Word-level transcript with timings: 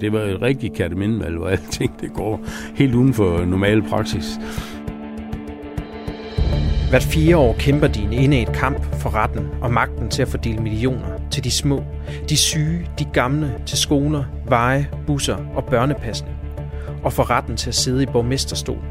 Det 0.00 0.12
var 0.12 0.20
et 0.20 0.42
rigtigt 0.42 0.74
kattemindevalg, 0.74 1.36
hvor 1.36 1.48
alting 1.48 2.00
det 2.00 2.12
går 2.12 2.40
helt 2.74 2.94
uden 2.94 3.14
for 3.14 3.44
normal 3.44 3.82
praksis. 3.82 4.38
Hvert 6.90 7.02
fire 7.02 7.36
år 7.36 7.56
kæmper 7.58 7.86
de 7.86 8.02
en 8.12 8.32
et 8.32 8.52
kamp 8.52 8.94
for 8.94 9.14
retten 9.14 9.48
og 9.60 9.72
magten 9.72 10.08
til 10.08 10.22
at 10.22 10.28
fordele 10.28 10.62
millioner 10.62 11.06
til 11.30 11.44
de 11.44 11.50
små, 11.50 11.84
de 12.28 12.36
syge, 12.36 12.86
de 12.98 13.04
gamle, 13.04 13.54
til 13.66 13.78
skoler, 13.78 14.24
veje, 14.48 14.88
busser 15.06 15.36
og 15.54 15.64
børnepasning. 15.64 16.36
Og 17.02 17.12
for 17.12 17.30
retten 17.30 17.56
til 17.56 17.68
at 17.68 17.74
sidde 17.74 18.02
i 18.02 18.06
borgmesterstolen. 18.06 18.84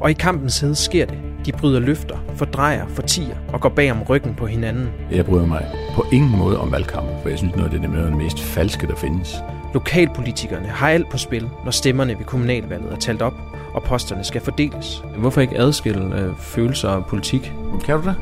Og 0.00 0.10
i 0.10 0.14
kampens 0.14 0.60
hede 0.60 0.74
sker 0.74 1.06
det. 1.06 1.18
De 1.46 1.52
bryder 1.52 1.80
løfter, 1.80 2.16
fordrejer, 2.34 2.86
fortiger 2.88 3.36
og 3.52 3.60
går 3.60 3.68
bag 3.68 3.92
om 3.92 4.02
ryggen 4.02 4.34
på 4.34 4.46
hinanden. 4.46 4.88
Jeg 5.10 5.24
bryder 5.24 5.46
mig 5.46 5.66
på 5.94 6.04
ingen 6.12 6.38
måde 6.38 6.60
om 6.60 6.72
valgkamp, 6.72 7.06
for 7.22 7.28
jeg 7.28 7.38
synes 7.38 7.56
noget 7.56 7.72
af 7.72 7.80
det 7.80 7.84
er 7.84 7.92
noget 7.92 8.04
af 8.04 8.10
det 8.10 8.22
mest 8.22 8.40
falske, 8.40 8.86
der 8.86 8.96
findes. 8.96 9.42
Lokalpolitikerne 9.74 10.68
har 10.68 10.88
alt 10.88 11.08
på 11.08 11.18
spil, 11.18 11.48
når 11.64 11.70
stemmerne 11.70 12.18
ved 12.18 12.24
kommunalvalget 12.24 12.92
er 12.92 12.96
talt 12.96 13.22
op, 13.22 13.34
og 13.74 13.82
posterne 13.82 14.24
skal 14.24 14.40
fordeles. 14.40 15.04
Hvorfor 15.16 15.40
ikke 15.40 15.58
adskille 15.58 16.20
øh, 16.20 16.36
følelser 16.36 16.88
og 16.88 17.06
politik? 17.06 17.52
Kan 17.84 18.00
du 18.00 18.08
det? 18.08 18.16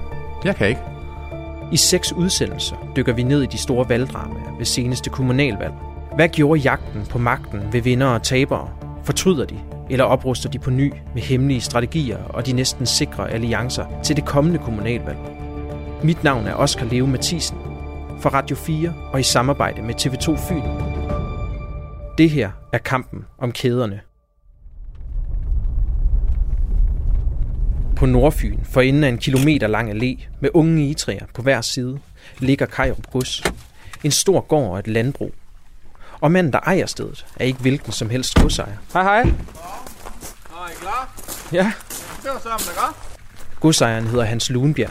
Jeg 0.44 0.56
kan 0.56 0.68
ikke. 0.68 0.80
I 1.72 1.76
seks 1.76 2.12
udsendelser 2.12 2.76
dykker 2.96 3.12
vi 3.12 3.22
ned 3.22 3.42
i 3.42 3.46
de 3.46 3.58
store 3.58 3.88
valgdramaer 3.88 4.56
ved 4.58 4.64
seneste 4.64 5.10
kommunalvalg. 5.10 5.74
Hvad 6.14 6.28
gjorde 6.28 6.60
jagten 6.60 7.06
på 7.10 7.18
magten 7.18 7.60
ved 7.72 7.80
vindere 7.80 8.14
og 8.14 8.22
tabere? 8.22 8.68
Fortryder 9.04 9.44
de? 9.44 9.58
Eller 9.90 10.04
opruster 10.04 10.50
de 10.50 10.58
på 10.58 10.70
ny 10.70 10.92
med 11.14 11.22
hemmelige 11.22 11.60
strategier 11.60 12.18
og 12.28 12.46
de 12.46 12.52
næsten 12.52 12.86
sikre 12.86 13.30
alliancer 13.30 13.84
til 14.02 14.16
det 14.16 14.24
kommende 14.24 14.58
kommunalvalg? 14.58 15.18
Mit 16.02 16.24
navn 16.24 16.46
er 16.46 16.54
Oskar 16.54 16.86
Leo 16.86 17.06
Mathisen 17.06 17.58
for 18.20 18.30
Radio 18.30 18.56
4 18.56 18.94
og 19.12 19.20
i 19.20 19.22
samarbejde 19.22 19.82
med 19.82 19.94
TV2 19.94 20.48
Fyn. 20.48 20.95
Det 22.18 22.30
her 22.30 22.50
er 22.72 22.78
kampen 22.78 23.24
om 23.38 23.52
kæderne. 23.52 24.00
På 27.96 28.06
Nordfyn, 28.06 28.58
for 28.64 28.80
inden 28.80 29.04
af 29.04 29.08
en 29.08 29.18
kilometer 29.18 29.66
lang 29.66 29.90
allé 29.90 30.26
med 30.40 30.50
unge 30.54 30.84
egetræer 30.86 31.26
på 31.34 31.42
hver 31.42 31.60
side, 31.60 31.98
ligger 32.38 32.66
Kajrup 32.66 33.12
Gods. 33.12 33.42
En 34.04 34.10
stor 34.10 34.40
gård 34.40 34.70
og 34.70 34.78
et 34.78 34.86
landbrug. 34.86 35.34
Og 36.20 36.32
manden, 36.32 36.52
der 36.52 36.60
ejer 36.60 36.86
stedet, 36.86 37.26
er 37.36 37.44
ikke 37.44 37.60
hvilken 37.60 37.92
som 37.92 38.10
helst 38.10 38.34
godsejer. 38.34 38.76
Hej 38.92 39.02
hej. 39.02 39.22
Nå, 39.24 39.30
er 39.30 40.70
I 40.70 40.74
klar? 40.80 41.20
Ja. 41.52 41.72
Det 42.22 42.30
var 42.30 42.40
sammen, 42.42 42.66
der 42.74 42.86
godt. 42.86 42.96
Godsejeren 43.60 44.06
hedder 44.06 44.24
Hans 44.24 44.50
Lunbjerg. 44.50 44.90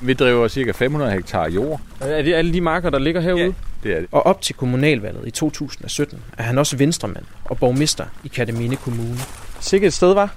Vi 0.00 0.14
driver 0.14 0.48
cirka 0.48 0.72
500 0.72 1.12
hektar 1.12 1.48
jord. 1.48 1.80
Er 2.00 2.22
det 2.22 2.34
alle 2.34 2.52
de 2.52 2.60
marker, 2.60 2.90
der 2.90 2.98
ligger 2.98 3.20
herude? 3.20 3.54
Det 3.82 3.92
er 3.92 4.00
det. 4.00 4.08
Og 4.12 4.26
op 4.26 4.42
til 4.42 4.54
kommunalvalget 4.54 5.26
i 5.26 5.30
2017 5.30 6.22
er 6.38 6.42
han 6.42 6.58
også 6.58 6.76
venstremand 6.76 7.24
og 7.44 7.58
borgmester 7.58 8.04
i 8.24 8.28
Katamine 8.28 8.76
Kommune. 8.76 9.18
Sikke 9.60 9.86
et 9.86 9.92
sted, 9.92 10.14
var. 10.14 10.34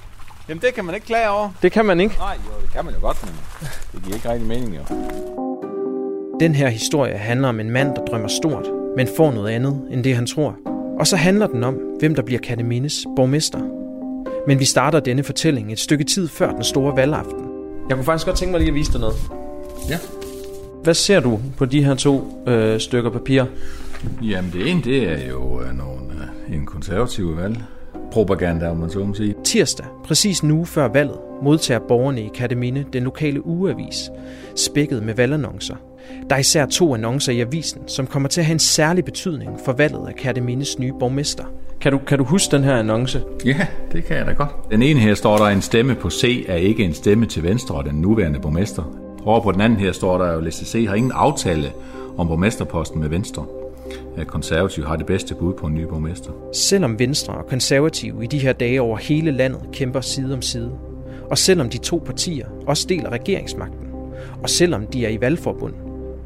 Jamen, 0.49 0.61
det 0.61 0.73
kan 0.73 0.85
man 0.85 0.95
ikke 0.95 1.07
klage 1.07 1.29
over. 1.29 1.49
Det 1.61 1.71
kan 1.71 1.85
man 1.85 1.99
ikke. 1.99 2.15
Nej, 2.17 2.37
jo, 2.45 2.61
det 2.65 2.73
kan 2.73 2.85
man 2.85 2.93
jo 2.93 2.99
godt, 2.99 3.17
men 3.25 3.33
det 3.91 4.03
giver 4.03 4.15
ikke 4.15 4.29
rigtig 4.29 4.47
mening, 4.47 4.75
jo. 4.75 4.81
Den 6.39 6.55
her 6.55 6.69
historie 6.69 7.17
handler 7.17 7.49
om 7.49 7.59
en 7.59 7.69
mand, 7.69 7.95
der 7.95 8.05
drømmer 8.05 8.27
stort, 8.27 8.65
men 8.97 9.07
får 9.17 9.31
noget 9.31 9.49
andet 9.49 9.81
end 9.91 10.03
det, 10.03 10.15
han 10.15 10.25
tror. 10.25 10.55
Og 10.99 11.07
så 11.07 11.15
handler 11.15 11.47
den 11.47 11.63
om, 11.63 11.77
hvem 11.99 12.15
der 12.15 12.21
bliver 12.21 12.41
Katamines 12.41 13.05
borgmester. 13.15 13.59
Men 14.47 14.59
vi 14.59 14.65
starter 14.65 14.99
denne 14.99 15.23
fortælling 15.23 15.71
et 15.71 15.79
stykke 15.79 16.03
tid 16.03 16.27
før 16.27 16.51
den 16.51 16.63
store 16.63 16.95
valgaften. 16.95 17.39
Jeg 17.89 17.95
kunne 17.97 18.05
faktisk 18.05 18.25
godt 18.25 18.37
tænke 18.37 18.51
mig 18.51 18.59
lige 18.59 18.69
at 18.69 18.75
vise 18.75 18.91
dig 18.91 18.99
noget. 18.99 19.15
Ja. 19.89 19.97
Hvad 20.83 20.93
ser 20.93 21.19
du 21.19 21.39
på 21.57 21.65
de 21.65 21.83
her 21.83 21.95
to 21.95 22.43
øh, 22.47 22.79
stykker 22.79 23.09
papir? 23.09 23.43
Jamen 24.21 24.51
det 24.53 24.69
ene, 24.71 24.81
det 24.81 25.09
er 25.09 25.29
jo 25.29 25.61
øh, 25.61 25.77
nogle, 25.77 26.01
øh, 26.49 26.55
en 26.55 26.65
konservativ 26.65 27.37
valg. 27.37 27.57
Propaganda, 28.11 28.69
om 28.69 28.77
man 28.77 28.89
så 28.89 28.99
må 28.99 29.13
sige. 29.13 29.35
Tirsdag, 29.43 29.85
præcis 30.05 30.43
uge 30.43 30.65
før 30.65 30.87
valget, 30.87 31.17
modtager 31.43 31.79
borgerne 31.87 32.21
i 32.21 32.29
Katamine 32.35 32.85
den 32.93 33.03
lokale 33.03 33.45
ugeavis, 33.45 34.09
spækket 34.55 35.03
med 35.03 35.13
valgannoncer. 35.13 35.75
Der 36.29 36.35
er 36.35 36.39
især 36.39 36.65
to 36.65 36.93
annoncer 36.95 37.31
i 37.33 37.39
avisen, 37.39 37.81
som 37.87 38.07
kommer 38.07 38.29
til 38.29 38.41
at 38.41 38.45
have 38.45 38.53
en 38.53 38.59
særlig 38.59 39.05
betydning 39.05 39.51
for 39.65 39.71
valget 39.73 40.07
af 40.07 40.15
Katamines 40.15 40.79
nye 40.79 40.93
borgmester. 40.99 41.43
Kan 41.81 41.91
du, 41.91 41.97
kan 41.97 42.17
du 42.17 42.23
huske 42.23 42.55
den 42.55 42.63
her 42.63 42.75
annonce? 42.75 43.21
Ja, 43.45 43.67
det 43.91 44.05
kan 44.05 44.17
jeg 44.17 44.25
da 44.25 44.31
godt. 44.31 44.49
Den 44.71 44.81
ene 44.81 44.99
her 44.99 45.13
står 45.15 45.37
der, 45.37 45.45
en 45.45 45.61
stemme 45.61 45.95
på 45.95 46.09
C 46.09 46.45
er 46.47 46.55
ikke 46.55 46.83
en 46.83 46.93
stemme 46.93 47.25
til 47.25 47.43
Venstre 47.43 47.75
og 47.75 47.85
den 47.85 47.95
nuværende 47.95 48.39
borgmester. 48.39 49.10
Over 49.25 49.41
på 49.41 49.51
den 49.51 49.61
anden 49.61 49.79
her 49.79 49.91
står 49.91 50.17
der 50.17 50.33
jo, 50.33 50.45
at 50.45 50.53
C 50.53 50.85
har 50.87 50.95
ingen 50.95 51.11
aftale 51.15 51.73
om 52.17 52.27
borgmesterposten 52.27 52.99
med 52.99 53.09
Venstre. 53.09 53.45
At 54.17 54.27
konservativ 54.27 54.85
har 54.85 54.95
det 54.95 55.05
bedste 55.05 55.35
bud 55.35 55.53
på 55.53 55.67
en 55.67 55.73
ny 55.73 55.83
borgmester. 55.83 56.31
Selvom 56.53 56.99
Venstre 56.99 57.33
og 57.33 57.47
konservative 57.47 58.23
i 58.23 58.27
de 58.27 58.39
her 58.39 58.53
dage 58.53 58.81
over 58.81 58.97
hele 58.97 59.31
landet 59.31 59.61
kæmper 59.73 60.01
side 60.01 60.33
om 60.33 60.41
side, 60.41 60.71
og 61.29 61.37
selvom 61.37 61.69
de 61.69 61.77
to 61.77 62.03
partier 62.05 62.47
også 62.67 62.85
deler 62.89 63.09
regeringsmagten, 63.09 63.87
og 64.43 64.49
selvom 64.49 64.87
de 64.87 65.05
er 65.05 65.09
i 65.09 65.21
valgforbund, 65.21 65.73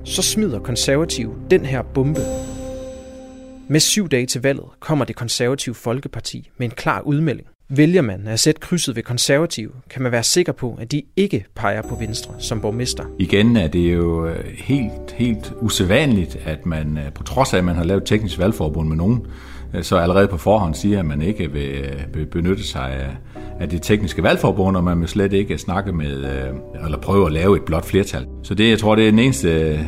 så 0.03 0.21
smider 0.21 0.59
konservative 0.59 1.33
den 1.51 1.65
her 1.65 1.81
bombe. 1.81 2.21
Med 3.67 3.79
syv 3.79 4.09
dage 4.09 4.25
til 4.25 4.41
valget 4.41 4.65
kommer 4.79 5.05
det 5.05 5.15
konservative 5.15 5.75
Folkeparti 5.75 6.49
med 6.57 6.67
en 6.67 6.71
klar 6.71 7.01
udmelding. 7.01 7.47
Vælger 7.69 8.01
man 8.01 8.27
at 8.27 8.39
sætte 8.39 8.61
krydset 8.61 8.95
ved 8.95 9.03
konservative, 9.03 9.71
kan 9.89 10.01
man 10.01 10.11
være 10.11 10.23
sikker 10.23 10.51
på, 10.51 10.77
at 10.81 10.91
de 10.91 11.01
ikke 11.15 11.45
peger 11.55 11.81
på 11.81 11.95
Venstre 11.95 12.33
som 12.39 12.61
borgmester. 12.61 13.03
Igen 13.19 13.57
er 13.57 13.67
det 13.67 13.93
jo 13.93 14.27
øh, 14.27 14.45
helt, 14.57 15.11
helt 15.15 15.53
usædvanligt, 15.61 16.37
at 16.45 16.65
man 16.65 16.97
øh, 16.97 17.13
på 17.13 17.23
trods 17.23 17.53
af, 17.53 17.57
at 17.57 17.63
man 17.63 17.75
har 17.75 17.83
lavet 17.83 18.03
teknisk 18.05 18.39
valgforbund 18.39 18.87
med 18.87 18.97
nogen, 18.97 19.25
øh, 19.73 19.83
så 19.83 19.97
allerede 19.97 20.27
på 20.27 20.37
forhånd 20.37 20.75
siger, 20.75 20.99
at 20.99 21.05
man 21.05 21.21
ikke 21.21 21.51
vil, 21.51 22.25
benytte 22.31 22.63
sig 22.63 22.91
af, 22.91 23.09
af 23.59 23.69
det 23.69 23.81
tekniske 23.81 24.23
valgforbund, 24.23 24.77
og 24.77 24.83
man 24.83 24.99
vil 24.99 25.07
slet 25.07 25.33
ikke 25.33 25.57
snakke 25.57 25.91
med, 25.91 26.23
eller 26.85 26.97
prøve 27.01 27.25
at 27.25 27.31
lave 27.31 27.55
et 27.55 27.63
blot 27.63 27.85
flertal. 27.85 28.25
Så 28.43 28.55
det, 28.55 28.69
jeg 28.69 28.79
tror, 28.79 28.95
det 28.95 29.07
er 29.07 29.11
den 29.11 29.19
eneste 29.19 29.79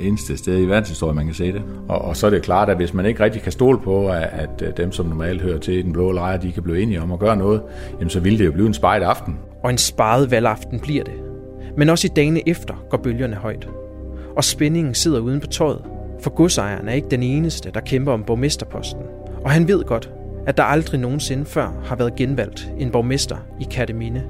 eneste 0.00 0.36
sted 0.36 0.58
i 0.58 0.64
verdenshistorien, 0.64 1.16
man 1.16 1.26
kan 1.26 1.34
se 1.34 1.52
det. 1.52 1.62
Og, 1.88 2.02
og 2.02 2.16
så 2.16 2.26
er 2.26 2.30
det 2.30 2.42
klart, 2.42 2.68
at 2.68 2.76
hvis 2.76 2.94
man 2.94 3.06
ikke 3.06 3.24
rigtig 3.24 3.42
kan 3.42 3.52
stole 3.52 3.78
på, 3.78 4.08
at, 4.08 4.28
at 4.32 4.62
øh, 4.62 4.76
dem, 4.76 4.92
som 4.92 5.06
normalt 5.06 5.42
hører 5.42 5.58
til 5.58 5.74
i 5.74 5.82
den 5.82 5.92
blå 5.92 6.12
lejr, 6.12 6.36
de 6.36 6.52
kan 6.52 6.62
blive 6.62 6.82
enige 6.82 7.02
om 7.02 7.12
at 7.12 7.18
gøre 7.18 7.36
noget, 7.36 7.62
jamen 7.98 8.10
så 8.10 8.20
ville 8.20 8.38
det 8.38 8.46
jo 8.46 8.52
blive 8.52 8.66
en 8.66 8.74
spejt 8.74 9.02
aften. 9.02 9.38
Og 9.64 9.70
en 9.70 9.78
sparet 9.78 10.30
valgaften 10.30 10.80
bliver 10.80 11.04
det. 11.04 11.14
Men 11.76 11.88
også 11.88 12.06
i 12.06 12.10
dagene 12.16 12.48
efter 12.48 12.84
går 12.90 12.98
bølgerne 12.98 13.36
højt. 13.36 13.68
Og 14.36 14.44
spændingen 14.44 14.94
sidder 14.94 15.20
uden 15.20 15.40
på 15.40 15.46
tøjet, 15.46 15.82
for 16.22 16.30
godsejeren 16.30 16.88
er 16.88 16.92
ikke 16.92 17.08
den 17.10 17.22
eneste, 17.22 17.70
der 17.74 17.80
kæmper 17.80 18.12
om 18.12 18.24
borgmesterposten. 18.24 19.02
Og 19.44 19.50
han 19.50 19.68
ved 19.68 19.84
godt, 19.84 20.10
at 20.46 20.56
der 20.56 20.62
aldrig 20.62 21.00
nogensinde 21.00 21.44
før 21.44 21.72
har 21.84 21.96
været 21.96 22.16
genvalgt 22.16 22.72
en 22.78 22.90
borgmester 22.90 23.36
i 23.60 23.66
Katamine. 23.70 24.24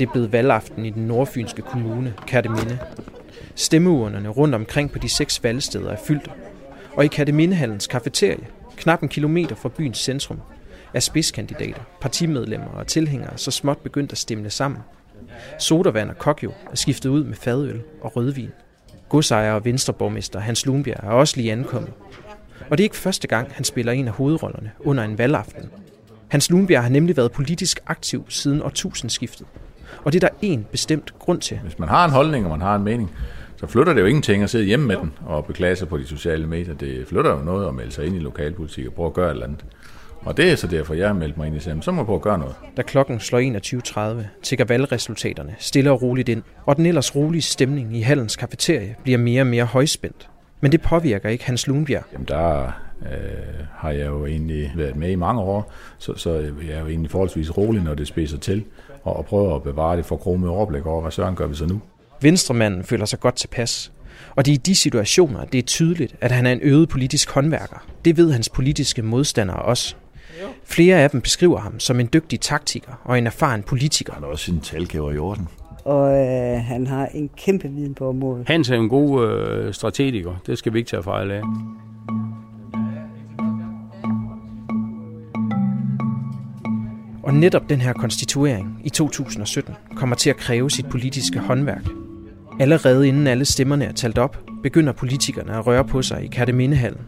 Det 0.00 0.12
blev 0.12 0.32
valgaften 0.32 0.84
i 0.84 0.90
den 0.90 1.06
nordfynske 1.06 1.62
kommune, 1.62 2.14
Kærteminde. 2.26 2.78
Stemmeurnerne 3.54 4.28
rundt 4.28 4.54
omkring 4.54 4.92
på 4.92 4.98
de 4.98 5.08
seks 5.08 5.44
valgsteder 5.44 5.90
er 5.90 5.96
fyldt. 6.04 6.30
Og 6.96 7.04
i 7.04 7.08
Kærtemindehallens 7.08 7.86
kafeterie, 7.86 8.46
knap 8.76 9.02
en 9.02 9.08
kilometer 9.08 9.56
fra 9.56 9.68
byens 9.68 9.98
centrum, 9.98 10.40
er 10.94 11.00
spidskandidater, 11.00 11.80
partimedlemmer 12.00 12.66
og 12.66 12.86
tilhængere 12.86 13.38
så 13.38 13.50
småt 13.50 13.78
begyndt 13.78 14.12
at 14.12 14.18
stemme 14.18 14.50
sammen. 14.50 14.80
Sodavand 15.58 16.10
og 16.10 16.18
kokjo 16.18 16.52
er 16.70 16.76
skiftet 16.76 17.10
ud 17.10 17.24
med 17.24 17.36
fadøl 17.36 17.82
og 18.00 18.16
rødvin. 18.16 18.50
Godsejer 19.08 19.52
og 19.52 19.64
venstreborgmester 19.64 20.40
Hans 20.40 20.66
Lundbjerg 20.66 21.04
er 21.04 21.10
også 21.10 21.36
lige 21.36 21.52
ankommet. 21.52 21.92
Og 22.70 22.78
det 22.78 22.84
er 22.84 22.86
ikke 22.86 22.96
første 22.96 23.28
gang, 23.28 23.52
han 23.52 23.64
spiller 23.64 23.92
en 23.92 24.08
af 24.08 24.14
hovedrollerne 24.14 24.70
under 24.78 25.04
en 25.04 25.18
valgaften. 25.18 25.70
Hans 26.28 26.50
Lundbjerg 26.50 26.82
har 26.82 26.90
nemlig 26.90 27.16
været 27.16 27.32
politisk 27.32 27.80
aktiv 27.86 28.24
siden 28.28 28.62
årtusindskiftet. 28.62 29.46
Og 30.04 30.12
det 30.12 30.24
er 30.24 30.28
der 30.28 30.34
en 30.42 30.66
bestemt 30.72 31.14
grund 31.18 31.40
til. 31.40 31.58
Hvis 31.58 31.78
man 31.78 31.88
har 31.88 32.04
en 32.04 32.10
holdning, 32.10 32.44
og 32.44 32.50
man 32.50 32.60
har 32.60 32.76
en 32.76 32.84
mening, 32.84 33.10
så 33.56 33.66
flytter 33.66 33.92
det 33.92 34.00
jo 34.00 34.06
ingenting 34.06 34.42
at 34.42 34.50
sidde 34.50 34.64
hjemme 34.64 34.86
med 34.86 34.96
den 34.96 35.12
og 35.26 35.44
beklage 35.44 35.76
sig 35.76 35.88
på 35.88 35.98
de 35.98 36.06
sociale 36.06 36.46
medier. 36.46 36.74
Det 36.74 37.08
flytter 37.08 37.30
jo 37.30 37.44
noget 37.44 37.68
at 37.68 37.74
melde 37.74 37.92
sig 37.92 38.06
ind 38.06 38.16
i 38.16 38.18
lokalpolitik 38.18 38.86
og 38.86 38.92
prøve 38.92 39.06
at 39.06 39.12
gøre 39.14 39.26
et 39.26 39.30
eller 39.30 39.46
andet. 39.46 39.64
Og 40.20 40.36
det 40.36 40.52
er 40.52 40.56
så 40.56 40.66
derfor, 40.66 40.94
jeg 40.94 41.06
har 41.06 41.14
meldt 41.14 41.36
mig 41.36 41.46
ind 41.46 41.56
i 41.56 41.60
sammen. 41.60 41.82
Så 41.82 41.92
må 41.92 42.00
jeg 42.00 42.06
prøve 42.06 42.16
at 42.16 42.22
gøre 42.22 42.38
noget. 42.38 42.54
Da 42.76 42.82
klokken 42.82 43.20
slår 43.20 44.20
21.30, 44.20 44.26
tigger 44.42 44.64
valgresultaterne 44.64 45.54
stille 45.58 45.90
og 45.90 46.02
roligt 46.02 46.28
ind, 46.28 46.42
og 46.66 46.76
den 46.76 46.86
ellers 46.86 47.16
rolige 47.16 47.42
stemning 47.42 47.96
i 47.96 48.00
hallens 48.00 48.36
kafeterie 48.36 48.96
bliver 49.02 49.18
mere 49.18 49.42
og 49.42 49.46
mere 49.46 49.64
højspændt. 49.64 50.28
Men 50.60 50.72
det 50.72 50.80
påvirker 50.82 51.28
ikke 51.28 51.44
Hans 51.44 51.66
Lunbjerg. 51.66 52.04
Jamen 52.12 52.28
der 52.28 52.72
øh, 53.02 53.66
har 53.74 53.90
jeg 53.90 54.06
jo 54.06 54.26
egentlig 54.26 54.72
været 54.76 54.96
med 54.96 55.10
i 55.10 55.14
mange 55.14 55.40
år, 55.40 55.72
så, 55.98 56.14
så 56.16 56.34
jeg 56.68 56.76
er 56.76 56.80
jo 56.80 56.86
egentlig 56.86 57.10
forholdsvis 57.10 57.56
rolig, 57.56 57.82
når 57.82 57.94
det 57.94 58.08
spidser 58.08 58.38
til 58.38 58.64
og, 59.04 59.16
og 59.16 59.24
prøver 59.24 59.56
at 59.56 59.62
bevare 59.62 59.96
det 59.96 60.06
for 60.06 60.16
krumme 60.16 60.48
overblik 60.50 60.86
over, 60.86 61.00
hvad 61.00 61.10
søren 61.10 61.34
gør 61.36 61.46
vi 61.46 61.54
så 61.54 61.66
nu. 61.66 61.80
Venstremanden 62.20 62.84
føler 62.84 63.04
sig 63.04 63.20
godt 63.20 63.34
tilpas. 63.34 63.92
Og 64.36 64.46
det 64.46 64.52
er 64.52 64.54
i 64.54 64.58
de 64.58 64.76
situationer, 64.76 65.44
det 65.44 65.58
er 65.58 65.62
tydeligt, 65.62 66.16
at 66.20 66.32
han 66.32 66.46
er 66.46 66.52
en 66.52 66.58
øget 66.62 66.88
politisk 66.88 67.30
håndværker. 67.30 67.86
Det 68.04 68.16
ved 68.16 68.32
hans 68.32 68.48
politiske 68.48 69.02
modstandere 69.02 69.62
også. 69.62 69.94
Flere 70.64 70.96
af 70.96 71.10
dem 71.10 71.20
beskriver 71.20 71.58
ham 71.58 71.80
som 71.80 72.00
en 72.00 72.08
dygtig 72.12 72.40
taktiker 72.40 72.92
og 73.04 73.18
en 73.18 73.26
erfaren 73.26 73.62
politiker. 73.62 74.12
Han 74.12 74.22
har 74.22 74.30
også 74.30 74.44
sin 74.44 74.60
talgave 74.60 75.14
i 75.14 75.18
orden. 75.18 75.48
og 75.84 76.12
øh, 76.12 76.60
han 76.60 76.86
har 76.86 77.06
en 77.06 77.30
kæmpe 77.36 77.68
viden 77.68 77.94
på 77.94 78.08
området. 78.08 78.48
Hans 78.48 78.70
er 78.70 78.74
en 78.76 78.88
god 78.88 79.26
øh, 79.28 79.74
strategiker. 79.74 80.32
Det 80.46 80.58
skal 80.58 80.72
vi 80.72 80.78
ikke 80.78 80.90
tage 80.90 81.02
fejl 81.02 81.30
af. 81.30 81.42
Og 87.30 87.36
netop 87.36 87.68
den 87.68 87.80
her 87.80 87.92
konstituering 87.92 88.80
i 88.84 88.88
2017 88.88 89.74
kommer 89.96 90.16
til 90.16 90.30
at 90.30 90.36
kræve 90.36 90.70
sit 90.70 90.86
politiske 90.88 91.38
håndværk. 91.38 91.84
Allerede 92.60 93.08
inden 93.08 93.26
alle 93.26 93.44
stemmerne 93.44 93.84
er 93.84 93.92
talt 93.92 94.18
op, 94.18 94.38
begynder 94.62 94.92
politikerne 94.92 95.56
at 95.56 95.66
røre 95.66 95.84
på 95.84 96.02
sig 96.02 96.24
i 96.24 96.26
Kærtemindehallen. 96.26 97.00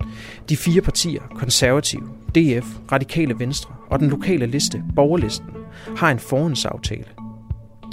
De 0.48 0.56
fire 0.56 0.80
partier, 0.80 1.22
Konservativ, 1.34 2.00
DF, 2.34 2.66
Radikale 2.92 3.38
Venstre 3.38 3.74
og 3.90 3.98
den 4.00 4.08
lokale 4.08 4.46
liste, 4.46 4.82
Borgerlisten, 4.96 5.46
har 5.96 6.10
en 6.10 6.18
forhåndsaftale. 6.18 7.04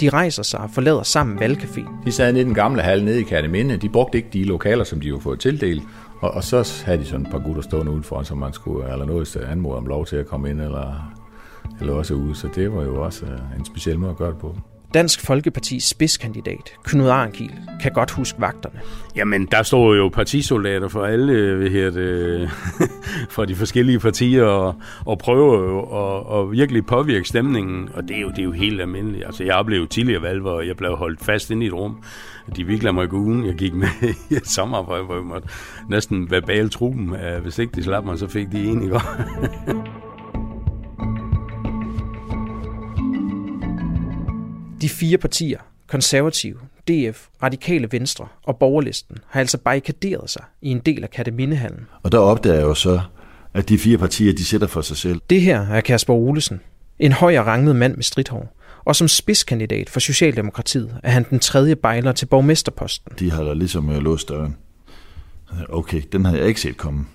De 0.00 0.08
rejser 0.08 0.42
sig 0.42 0.60
og 0.60 0.70
forlader 0.70 1.02
sammen 1.02 1.38
valgcaféen. 1.38 2.04
De 2.06 2.12
sad 2.12 2.32
nede 2.32 2.42
i 2.42 2.46
den 2.46 2.54
gamle 2.54 2.82
hal 2.82 3.04
nede 3.04 3.20
i 3.20 3.24
Kærteminde. 3.24 3.76
De 3.76 3.88
brugte 3.88 4.18
ikke 4.18 4.30
de 4.32 4.44
lokaler, 4.44 4.84
som 4.84 5.00
de 5.00 5.08
jo 5.08 5.18
fået 5.18 5.40
tildelt. 5.40 5.82
Og, 6.20 6.30
og 6.30 6.44
så 6.44 6.82
havde 6.84 6.98
de 6.98 7.04
sådan 7.04 7.26
et 7.26 7.32
par 7.32 7.38
gutter 7.38 7.62
stående 7.62 7.92
udenfor, 7.92 8.22
som 8.22 8.38
man 8.38 8.52
skulle, 8.52 8.92
eller 8.92 9.06
noget 9.06 9.36
anmode 9.36 9.76
om 9.76 9.86
lov 9.86 10.06
til 10.06 10.16
at 10.16 10.26
komme 10.26 10.50
ind, 10.50 10.60
eller, 10.60 11.12
eller 11.80 11.92
også 11.92 12.14
ud. 12.14 12.34
Så 12.34 12.48
det 12.54 12.72
var 12.72 12.82
jo 12.82 13.04
også 13.04 13.26
øh, 13.26 13.58
en 13.58 13.64
speciel 13.64 13.98
måde 13.98 14.10
at 14.10 14.16
gøre 14.16 14.30
det 14.30 14.38
på. 14.38 14.56
Dansk 14.94 15.20
Folkepartis 15.26 15.84
spidskandidat, 15.84 16.72
Knud 16.84 17.08
Arnkiel, 17.08 17.52
kan 17.82 17.92
godt 17.92 18.10
huske 18.10 18.40
vagterne. 18.40 18.80
Jamen, 19.16 19.46
der 19.46 19.62
står 19.62 19.94
jo 19.94 20.08
partisoldater 20.08 20.88
for 20.88 21.04
alle, 21.04 21.56
hvad 21.56 21.68
her 21.68 21.90
det, 21.90 22.50
for 23.34 23.44
de 23.44 23.54
forskellige 23.54 23.98
partier, 23.98 24.44
og, 24.44 24.74
og 25.06 25.18
prøver 25.18 25.62
jo 25.62 25.80
at, 25.80 26.40
at 26.40 26.52
virkelig 26.52 26.86
påvirke 26.86 27.28
stemningen, 27.28 27.88
og 27.94 28.08
det 28.08 28.16
er, 28.16 28.20
jo, 28.20 28.28
det 28.28 28.38
er 28.38 28.42
jo 28.42 28.52
helt 28.52 28.80
almindeligt. 28.80 29.26
Altså, 29.26 29.44
jeg 29.44 29.54
oplevede 29.54 29.88
tidligere 29.88 30.22
valg, 30.22 30.40
hvor 30.40 30.60
jeg 30.60 30.76
blev 30.76 30.96
holdt 30.96 31.24
fast 31.24 31.50
inde 31.50 31.64
i 31.64 31.66
et 31.66 31.74
rum. 31.74 32.02
De 32.56 32.60
ikke 32.60 32.84
lade 32.84 32.94
mig 32.94 33.08
gå 33.08 33.16
ugen. 33.16 33.46
Jeg 33.46 33.54
gik 33.54 33.74
med 33.74 33.88
i 34.30 34.34
et 34.34 34.46
samarbejde, 34.46 35.04
hvor 35.04 35.14
jeg 35.14 35.24
måtte 35.24 35.48
næsten 35.88 36.30
verbal 36.30 36.70
truppen. 36.70 37.14
Hvis 37.42 37.58
ikke 37.58 37.72
de 37.76 37.82
slap 37.82 38.04
mig, 38.04 38.18
så 38.18 38.28
fik 38.28 38.52
de 38.52 38.64
en, 38.64 38.82
ikke? 38.82 39.00
De 44.80 44.88
fire 44.88 45.18
partier, 45.18 45.58
konservative, 45.86 46.56
DF, 46.88 47.26
Radikale 47.42 47.88
Venstre 47.92 48.26
og 48.44 48.56
Borgerlisten, 48.56 49.16
har 49.28 49.40
altså 49.40 49.58
barrikaderet 49.58 50.30
sig 50.30 50.42
i 50.62 50.68
en 50.70 50.78
del 50.78 51.02
af 51.02 51.10
Kattemindehallen. 51.10 51.86
Og 52.02 52.12
der 52.12 52.18
opdager 52.18 52.56
jeg 52.56 52.62
jo 52.62 52.74
så, 52.74 53.00
at 53.54 53.68
de 53.68 53.78
fire 53.78 53.98
partier, 53.98 54.32
de 54.32 54.44
sætter 54.44 54.66
for 54.66 54.80
sig 54.80 54.96
selv. 54.96 55.20
Det 55.30 55.40
her 55.40 55.60
er 55.60 55.80
Kasper 55.80 56.14
Olesen, 56.14 56.60
en 56.98 57.12
høj 57.12 57.38
og 57.38 57.46
ranget 57.46 57.76
mand 57.76 57.94
med 57.94 58.02
stridthår. 58.02 58.56
Og 58.84 58.96
som 58.96 59.08
spidskandidat 59.08 59.90
for 59.90 60.00
Socialdemokratiet 60.00 60.96
er 61.02 61.10
han 61.10 61.26
den 61.30 61.38
tredje 61.38 61.76
bejler 61.76 62.12
til 62.12 62.26
borgmesterposten. 62.26 63.12
De 63.18 63.30
har 63.30 63.44
da 63.44 63.52
ligesom 63.52 63.90
øh, 63.90 63.98
låst 63.98 64.28
døren. 64.28 64.56
Okay, 65.68 66.02
den 66.12 66.24
havde 66.24 66.38
jeg 66.38 66.48
ikke 66.48 66.60
set 66.60 66.76
komme. 66.76 67.06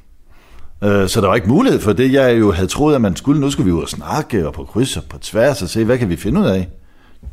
Øh, 0.84 1.08
så 1.08 1.22
der 1.22 1.28
var 1.28 1.36
ikke 1.36 1.50
mulighed 1.50 1.80
for 1.80 1.94
det, 1.94 2.14
jeg 2.14 2.40
jo 2.40 2.52
havde 2.52 2.68
troet, 2.68 2.96
at 2.96 3.02
man 3.02 3.16
skulle. 3.16 3.42
Nu 3.42 3.52
skulle 3.52 3.66
vi 3.66 3.72
ud 3.72 3.82
og 3.82 3.90
snakke 3.90 4.48
og 4.48 4.54
på 4.54 4.64
kryds 4.64 4.98
og 4.98 5.04
på 5.04 5.18
tværs 5.18 5.62
og 5.62 5.70
se, 5.70 5.86
hvad 5.86 5.98
kan 5.98 6.10
vi 6.10 6.16
finde 6.16 6.42
ud 6.42 6.46
af. 6.46 6.70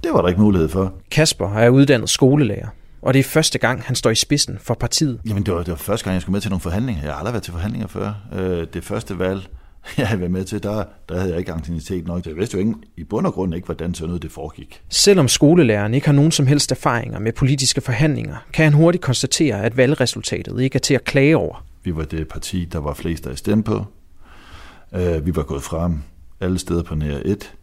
Det 0.05 0.13
var 0.13 0.23
der 0.23 0.29
ikke 0.29 0.41
mulighed 0.41 0.69
for. 0.69 0.95
Kasper 1.11 1.55
er 1.55 1.69
uddannet 1.69 2.11
skolelærer, 2.11 2.69
og 3.03 3.15
det 3.15 3.21
er 3.21 3.25
første 3.25 3.59
gang, 3.59 3.83
han 3.83 3.97
står 3.97 4.11
i 4.11 4.15
spidsen 4.15 4.59
for 4.61 4.75
partiet. 4.75 5.21
Jamen, 5.29 5.43
det 5.43 5.55
var, 5.55 5.61
det 5.61 5.71
var 5.71 5.77
første 5.77 6.05
gang, 6.05 6.15
jeg 6.15 6.23
skulle 6.23 6.33
med 6.33 6.41
til 6.41 6.51
nogle 6.51 6.61
forhandlinger. 6.61 7.03
Jeg 7.03 7.13
har 7.13 7.19
aldrig 7.19 7.33
været 7.33 7.43
til 7.43 7.53
forhandlinger 7.53 7.87
før. 7.89 8.13
Øh, 8.35 8.67
det 8.75 8.85
første 8.85 9.19
valg, 9.19 9.49
jeg 9.99 10.07
havde 10.07 10.21
været 10.21 10.33
med 10.33 10.45
til, 10.45 10.63
der, 10.63 10.85
der 11.09 11.17
havde 11.17 11.31
jeg 11.31 11.39
ikke 11.39 11.53
ancienitet 11.53 12.07
nok. 12.07 12.27
Jeg 12.27 12.37
vidste 12.37 12.55
jo 12.55 12.59
ikke, 12.59 12.75
i 12.97 13.05
bund 13.05 13.27
og 13.27 13.33
grund 13.33 13.55
ikke, 13.55 13.67
hvordan 13.67 13.95
sådan 13.95 14.09
noget 14.09 14.23
det 14.23 14.31
foregik. 14.31 14.83
Selvom 14.89 15.29
skolelæreren 15.29 15.95
ikke 15.95 16.07
har 16.07 16.15
nogen 16.15 16.33
som 16.33 16.47
helst 16.47 16.71
erfaringer 16.71 17.19
med 17.19 17.33
politiske 17.33 17.81
forhandlinger, 17.81 18.37
kan 18.53 18.65
han 18.65 18.73
hurtigt 18.73 19.05
konstatere, 19.05 19.63
at 19.63 19.77
valgresultatet 19.77 20.61
ikke 20.61 20.77
er 20.77 20.81
til 20.81 20.95
at 20.95 21.05
klage 21.05 21.37
over. 21.37 21.65
Vi 21.85 21.97
var 21.97 22.05
det 22.05 22.29
parti, 22.29 22.65
der 22.65 22.79
var 22.79 22.95
flest 22.95 23.27
af 23.27 23.39
stemt 23.39 23.67
på. 23.67 23.85
Øh, 24.95 25.27
vi 25.27 25.37
var 25.37 25.43
gået 25.43 25.63
frem 25.63 26.03
alle 26.41 26.59
steder 26.59 26.83
på 26.83 26.95
nær 26.95 27.19
et. 27.25 27.55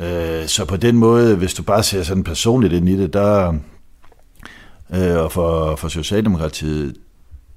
Øh, 0.00 0.46
så 0.46 0.64
på 0.64 0.76
den 0.76 0.96
måde, 0.96 1.36
hvis 1.36 1.54
du 1.54 1.62
bare 1.62 1.82
ser 1.82 2.02
sådan 2.02 2.24
personligt 2.24 2.72
ind 2.72 2.88
i 2.88 2.96
det, 2.96 3.12
der, 3.12 3.54
øh, 4.94 5.16
og 5.16 5.32
for, 5.32 5.76
for 5.76 5.88
Socialdemokratiet, 5.88 6.96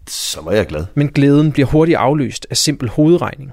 så 0.08 0.42
var 0.42 0.52
jeg 0.52 0.66
glad. 0.66 0.86
Men 0.96 1.08
glæden 1.08 1.52
bliver 1.52 1.68
hurtigt 1.68 1.98
afløst 1.98 2.48
af 2.50 2.58
simpel 2.58 2.90
hovedregning. 2.90 3.52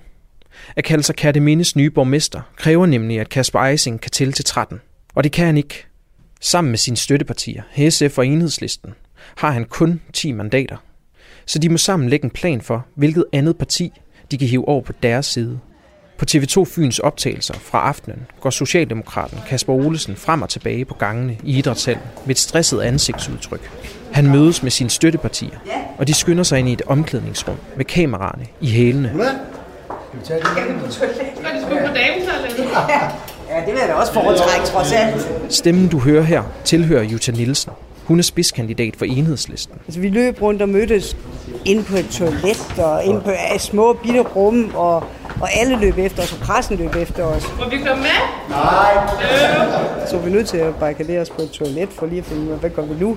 At 0.76 0.85
kalde 0.85 1.02
sig 1.02 1.17
Kærtemindes 1.17 1.76
nye 1.76 1.90
borgmester 1.90 2.40
kræver 2.56 2.87
nemlig, 2.87 3.20
at 3.20 3.29
Kasper 3.29 3.61
Eising 3.61 4.00
kan 4.00 4.11
tælle 4.11 4.32
til 4.32 4.44
13. 4.44 4.81
Og 5.14 5.25
det 5.25 5.32
kan 5.32 5.46
han 5.46 5.56
ikke. 5.56 5.84
Sammen 6.41 6.70
med 6.70 6.79
sine 6.79 6.96
støttepartier, 6.96 7.62
SF 7.91 8.19
og 8.19 8.26
Enhedslisten, 8.26 8.91
har 9.37 9.50
han 9.50 9.64
kun 9.64 10.00
10 10.12 10.32
mandater. 10.32 10.76
Så 11.46 11.58
de 11.58 11.69
må 11.69 11.76
sammen 11.76 12.08
lægge 12.08 12.25
en 12.25 12.31
plan 12.31 12.61
for, 12.61 12.87
hvilket 12.94 13.25
andet 13.32 13.58
parti 13.58 13.93
de 14.31 14.38
kan 14.38 14.49
hive 14.49 14.69
over 14.69 14.82
på 14.82 14.93
deres 15.02 15.26
side. 15.26 15.58
På 16.19 16.25
TV2 16.31 16.65
Fyns 16.65 16.99
optagelser 16.99 17.55
fra 17.55 17.79
aftenen 17.79 18.26
går 18.41 18.50
Socialdemokraten 18.50 19.38
Kasper 19.49 19.73
Olesen 19.73 20.17
frem 20.17 20.43
og 20.43 20.49
tilbage 20.49 20.85
på 20.85 20.94
gangene 20.94 21.37
i 21.44 21.59
idrætshallen 21.59 22.05
med 22.25 22.31
et 22.31 22.38
stresset 22.38 22.81
ansigtsudtryk. 22.81 23.70
Han 24.12 24.26
mødes 24.26 24.62
med 24.62 24.70
sine 24.70 24.91
støttepartier, 24.91 25.59
og 25.99 26.09
de 26.09 26.15
skynder 26.15 26.44
sig 26.44 26.59
ind 26.59 26.69
i 26.69 26.73
et 26.73 26.82
omklædningsrum 26.87 27.56
med 27.76 27.85
kameraerne 27.85 28.47
i 28.61 28.70
hælene. 28.70 29.09
Skal 29.09 30.20
vi 30.20 30.25
tage 30.25 30.41
det? 30.41 30.47
Skal 30.47 30.69
vi 30.69 30.79
på 30.79 30.93
toilet? 30.93 31.17
Skal 31.62 31.76
vi 31.76 31.87
på 31.87 31.94
dametoilettet? 31.94 32.67
Ja, 33.50 33.61
det 33.67 33.73
vil 33.73 33.81
jeg 33.81 33.88
da 33.88 33.94
også 33.94 34.12
foretrække, 34.12 34.67
trods 34.67 34.93
alt. 34.93 35.29
Stemmen, 35.55 35.88
du 35.88 35.99
hører 35.99 36.23
her, 36.23 36.43
tilhører 36.65 37.03
Jutta 37.03 37.32
Nielsen. 37.32 37.73
Hun 38.08 38.19
er 38.19 38.22
spidskandidat 38.22 38.96
for 38.96 39.05
enhedslisten. 39.05 39.75
Altså, 39.87 40.00
vi 40.00 40.08
løb 40.08 40.43
rundt 40.43 40.62
og 40.62 40.69
mødtes 40.69 41.16
ind 41.64 41.84
på 41.84 41.96
et 41.96 42.08
toilet 42.10 42.78
og 42.78 43.05
ind 43.05 43.22
på 43.22 43.31
små 43.58 43.93
bitte 43.93 44.20
rum, 44.20 44.70
og, 44.75 44.96
og 45.40 45.49
alle 45.60 45.81
løb 45.81 45.99
efter 45.99 46.22
os, 46.22 46.32
og 46.32 46.38
pressen 46.38 46.76
løb 46.76 46.96
efter 46.96 47.25
os. 47.25 47.44
Må 47.58 47.70
vi 47.70 47.76
komme 47.76 48.02
med? 48.02 48.20
Nej. 48.49 50.06
Så 50.06 50.16
var 50.16 50.25
vi 50.25 50.31
nødt 50.31 50.49
til 50.49 50.56
at 50.56 50.75
barrikadere 50.75 51.20
os 51.20 51.31
på 51.31 51.43
et 51.43 51.50
toilet 51.50 51.88
for 51.88 52.06
lige 52.06 52.19
at 52.19 52.25
finde 52.25 52.43
ud 52.43 52.49
af, 52.49 52.58
hvad 52.58 52.70
gør 52.70 52.82
vi 52.82 52.94
nu? 53.00 53.16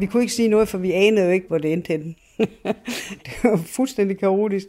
Vi 0.00 0.06
kunne 0.06 0.22
ikke 0.22 0.34
sige 0.34 0.48
noget, 0.48 0.68
for 0.68 0.78
vi 0.78 0.92
anede 0.92 1.26
jo 1.26 1.32
ikke, 1.32 1.46
hvor 1.48 1.58
det 1.58 1.72
endte 1.72 1.88
henne. 1.88 2.14
det 3.24 3.32
var 3.44 3.60
fuldstændig 3.66 4.18
kaotisk. 4.18 4.66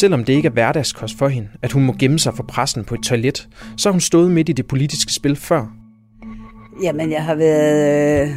Selvom 0.00 0.24
det 0.24 0.32
ikke 0.32 0.46
er 0.46 0.52
hverdagskost 0.52 1.18
for 1.18 1.28
hende, 1.28 1.48
at 1.62 1.72
hun 1.72 1.82
må 1.84 1.94
gemme 1.98 2.18
sig 2.18 2.34
for 2.34 2.42
pressen 2.42 2.84
på 2.84 2.94
et 2.94 3.02
toilet, 3.02 3.48
så 3.76 3.88
har 3.88 3.92
hun 3.92 4.00
stået 4.00 4.30
midt 4.30 4.48
i 4.48 4.52
det 4.52 4.66
politiske 4.66 5.12
spil 5.12 5.36
før. 5.36 5.81
Jamen, 6.80 7.10
jeg 7.10 7.24
har 7.24 7.34
været 7.34 8.28
øh, 8.28 8.34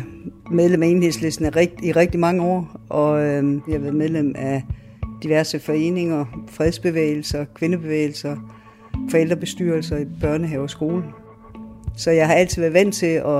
medlem 0.51 0.83
af 0.83 0.87
enhedslisten 0.87 1.45
i, 1.45 1.49
rigt, 1.49 1.73
i 1.83 1.91
rigtig 1.91 2.19
mange 2.19 2.43
år, 2.43 2.67
og 2.89 3.21
øh, 3.21 3.43
jeg 3.67 3.73
har 3.73 3.79
været 3.79 3.95
medlem 3.95 4.35
af 4.37 4.63
diverse 5.23 5.59
foreninger, 5.59 6.25
fredsbevægelser, 6.49 7.45
kvindebevægelser, 7.55 8.35
forældrebestyrelser 9.11 9.97
i 9.97 10.05
børnehave 10.21 10.63
og 10.63 10.69
skole. 10.69 11.03
Så 11.97 12.11
jeg 12.11 12.27
har 12.27 12.33
altid 12.33 12.61
været 12.61 12.73
vant 12.73 12.93
til 12.95 13.05
at, 13.05 13.39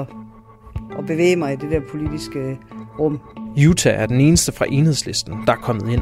at 0.98 1.06
bevæge 1.08 1.36
mig 1.36 1.54
i 1.54 1.56
det 1.56 1.72
der 1.72 1.82
politiske 1.90 2.40
øh, 2.40 2.56
rum. 3.00 3.20
Jutta 3.56 3.90
er 3.90 4.06
den 4.06 4.22
eneste 4.22 4.52
fra 4.52 4.66
enhedslisten, 4.70 5.34
der 5.48 5.54
er 5.54 5.58
kommet 5.58 5.94
ind. 5.94 6.02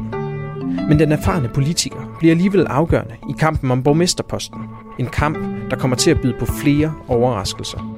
Men 0.88 0.98
den 0.98 1.12
erfarne 1.12 1.48
politiker 1.48 2.16
bliver 2.18 2.32
alligevel 2.32 2.66
afgørende 2.66 3.14
i 3.30 3.32
kampen 3.38 3.70
om 3.70 3.82
borgmesterposten. 3.82 4.60
En 4.98 5.06
kamp, 5.06 5.38
der 5.70 5.76
kommer 5.76 5.96
til 5.96 6.10
at 6.10 6.20
byde 6.22 6.34
på 6.38 6.46
flere 6.46 6.94
overraskelser. 7.08 7.93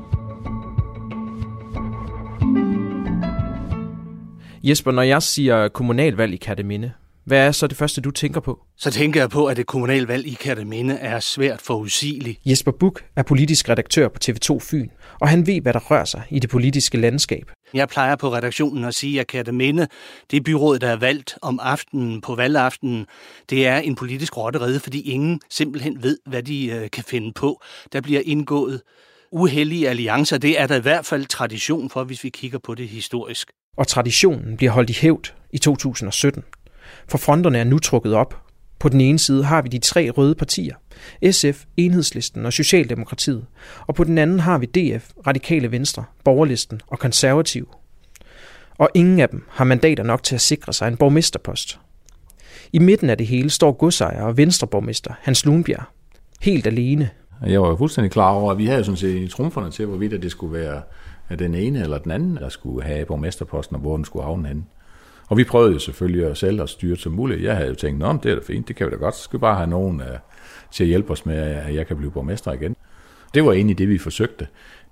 Jesper, 4.68 4.92
når 4.92 5.02
jeg 5.02 5.23
siger 5.23 5.68
kommunalvalg 5.68 6.35
i 6.35 6.37
Kærteminde, 6.37 6.92
hvad 7.25 7.46
er 7.46 7.52
så 7.52 7.66
det 7.66 7.76
første, 7.76 8.00
du 8.00 8.11
tænker 8.11 8.40
på? 8.40 8.61
Så 8.76 8.90
tænker 8.90 9.20
jeg 9.20 9.30
på, 9.30 9.46
at 9.46 9.56
det 9.56 9.66
kommunalvalg 9.66 10.26
i 10.26 10.37
Kærteminde 10.40 10.94
er 10.94 11.20
svært 11.20 11.61
forudsigeligt. 11.61 12.40
Jesper 12.46 12.73
Buk 12.73 13.04
er 13.16 13.23
politisk 13.23 13.68
redaktør 13.68 14.08
på 14.08 14.18
TV2 14.25 14.58
Fyn, 14.58 14.88
og 15.20 15.28
han 15.28 15.46
ved, 15.46 15.61
hvad 15.61 15.73
der 15.73 15.78
rører 15.78 16.04
sig 16.04 16.23
i 16.30 16.38
det 16.38 16.50
politiske 16.50 16.99
landskab. 16.99 17.50
Jeg 17.75 17.88
plejer 17.88 18.16
på 18.16 18.32
redaktionen 18.32 18.85
at 18.85 18.94
sige, 18.94 19.20
at 19.20 19.26
Kærteminde, 19.26 19.88
det 20.30 20.44
byråd, 20.44 20.78
der 20.78 20.88
er 20.88 20.96
valgt 20.96 21.38
om 21.42 21.61
aftenen 21.62 22.20
på 22.20 22.35
valgaftenen, 22.35 23.06
det 23.50 23.66
er 23.66 23.78
en 23.78 23.94
politisk 23.94 24.37
rotterede, 24.37 24.80
fordi 24.80 25.00
ingen 25.00 25.40
simpelthen 25.50 26.02
ved, 26.02 26.18
hvad 26.26 26.42
de 26.42 26.66
øh, 26.66 26.90
kan 26.90 27.04
finde 27.04 27.32
på. 27.32 27.62
Der 27.92 28.00
bliver 28.00 28.20
indgået 28.25 28.82
uheldige 29.32 29.88
alliancer. 29.88 30.38
Det 30.38 30.61
er 30.61 30.66
der 30.66 30.76
i 30.76 30.80
hvert 30.80 31.06
fald 31.06 31.26
tradition 31.26 31.90
for, 31.90 32.04
hvis 32.04 32.25
vi 32.25 32.28
kigger 32.28 32.58
på 32.58 32.75
det 32.75 32.88
historisk. 32.88 33.50
Og 33.76 33.87
traditionen 33.87 34.56
bliver 34.56 34.73
holdt 34.73 34.90
i 34.90 34.97
hævd 35.00 35.33
i 35.50 35.59
2017. 35.59 36.45
For 37.09 37.18
fronterne 37.18 37.59
er 37.59 37.64
nu 37.64 37.78
trukket 37.78 38.14
op. 38.14 38.42
På 38.78 38.88
den 38.88 39.00
ene 39.00 39.18
side 39.18 39.45
har 39.45 39.62
vi 39.62 39.68
de 39.68 39.78
tre 39.78 40.11
røde 40.11 40.35
partier, 40.35 40.75
SF, 41.30 41.64
Enhedslisten 41.76 42.47
og 42.47 42.52
Socialdemokratiet, 42.52 43.47
og 43.87 43.95
på 43.95 44.04
den 44.04 44.18
anden 44.18 44.40
har 44.40 44.59
vi 44.59 44.66
DF, 44.66 45.11
Radikale 45.26 45.71
Venstre, 45.71 46.04
Borgerlisten 46.25 46.80
og 46.87 46.99
Konservativ. 46.99 47.68
Og 48.78 48.90
ingen 48.95 49.21
af 49.21 49.28
dem 49.28 49.45
har 49.50 49.64
mandater 49.64 50.04
nok 50.04 50.23
til 50.23 50.35
at 50.35 50.40
sikre 50.40 50.73
sig 50.73 50.88
en 50.88 50.97
borgmesterpost. 50.97 51.78
I 52.73 52.78
midten 52.78 53.11
af 53.11 53.18
det 53.18 53.26
hele 53.26 53.50
står 53.50 53.73
godsejer 53.73 54.23
og 54.23 54.37
venstreborgmester 54.37 55.14
Hans 55.21 55.45
Lundbjerg, 55.45 55.85
helt 56.40 56.66
alene. 56.66 57.11
Jeg 57.47 57.62
var 57.62 57.68
jo 57.68 57.76
fuldstændig 57.76 58.11
klar 58.11 58.30
over, 58.30 58.52
at 58.52 58.59
vi 58.59 58.66
havde 58.66 58.85
sådan 58.85 58.97
set 58.97 59.30
trumferne 59.30 59.71
til, 59.71 59.87
hvorvidt 59.87 60.23
det 60.23 60.30
skulle 60.30 60.59
være 60.59 60.83
den 61.35 61.54
ene 61.54 61.83
eller 61.83 61.99
den 61.99 62.11
anden, 62.11 62.37
der 62.37 62.49
skulle 62.49 62.87
have 62.87 63.06
borgmesterposten, 63.06 63.76
og 63.76 63.80
hvor 63.80 63.97
den 63.97 64.04
skulle 64.04 64.25
havne 64.25 64.49
henne. 64.49 64.64
Og 65.28 65.37
vi 65.37 65.45
prøvede 65.45 65.73
jo 65.73 65.78
selvfølgelig 65.78 66.26
at 66.26 66.37
selv 66.37 66.62
at 66.62 66.68
styre 66.68 66.97
som 66.97 67.12
muligt. 67.12 67.42
Jeg 67.42 67.56
havde 67.56 67.68
jo 67.68 67.75
tænkt, 67.75 67.99
Nå, 67.99 68.12
det 68.23 68.30
er 68.30 68.35
da 68.35 68.40
fint, 68.47 68.68
det 68.68 68.76
kan 68.76 68.87
vi 68.87 68.90
da 68.90 68.97
godt. 68.97 69.16
Så 69.16 69.23
skal 69.23 69.38
vi 69.38 69.40
bare 69.40 69.56
have 69.56 69.66
nogen 69.66 70.00
uh, 70.00 70.06
til 70.73 70.85
at 70.85 70.88
hjælpe 70.88 71.11
os 71.11 71.26
med, 71.26 71.37
at 71.37 71.75
jeg 71.75 71.87
kan 71.87 71.97
blive 71.97 72.11
borgmester 72.11 72.52
igen. 72.52 72.76
Det 73.35 73.45
var 73.45 73.52
egentlig 73.52 73.78
det, 73.78 73.88
vi 73.88 73.99
forsøgte. 73.99 74.47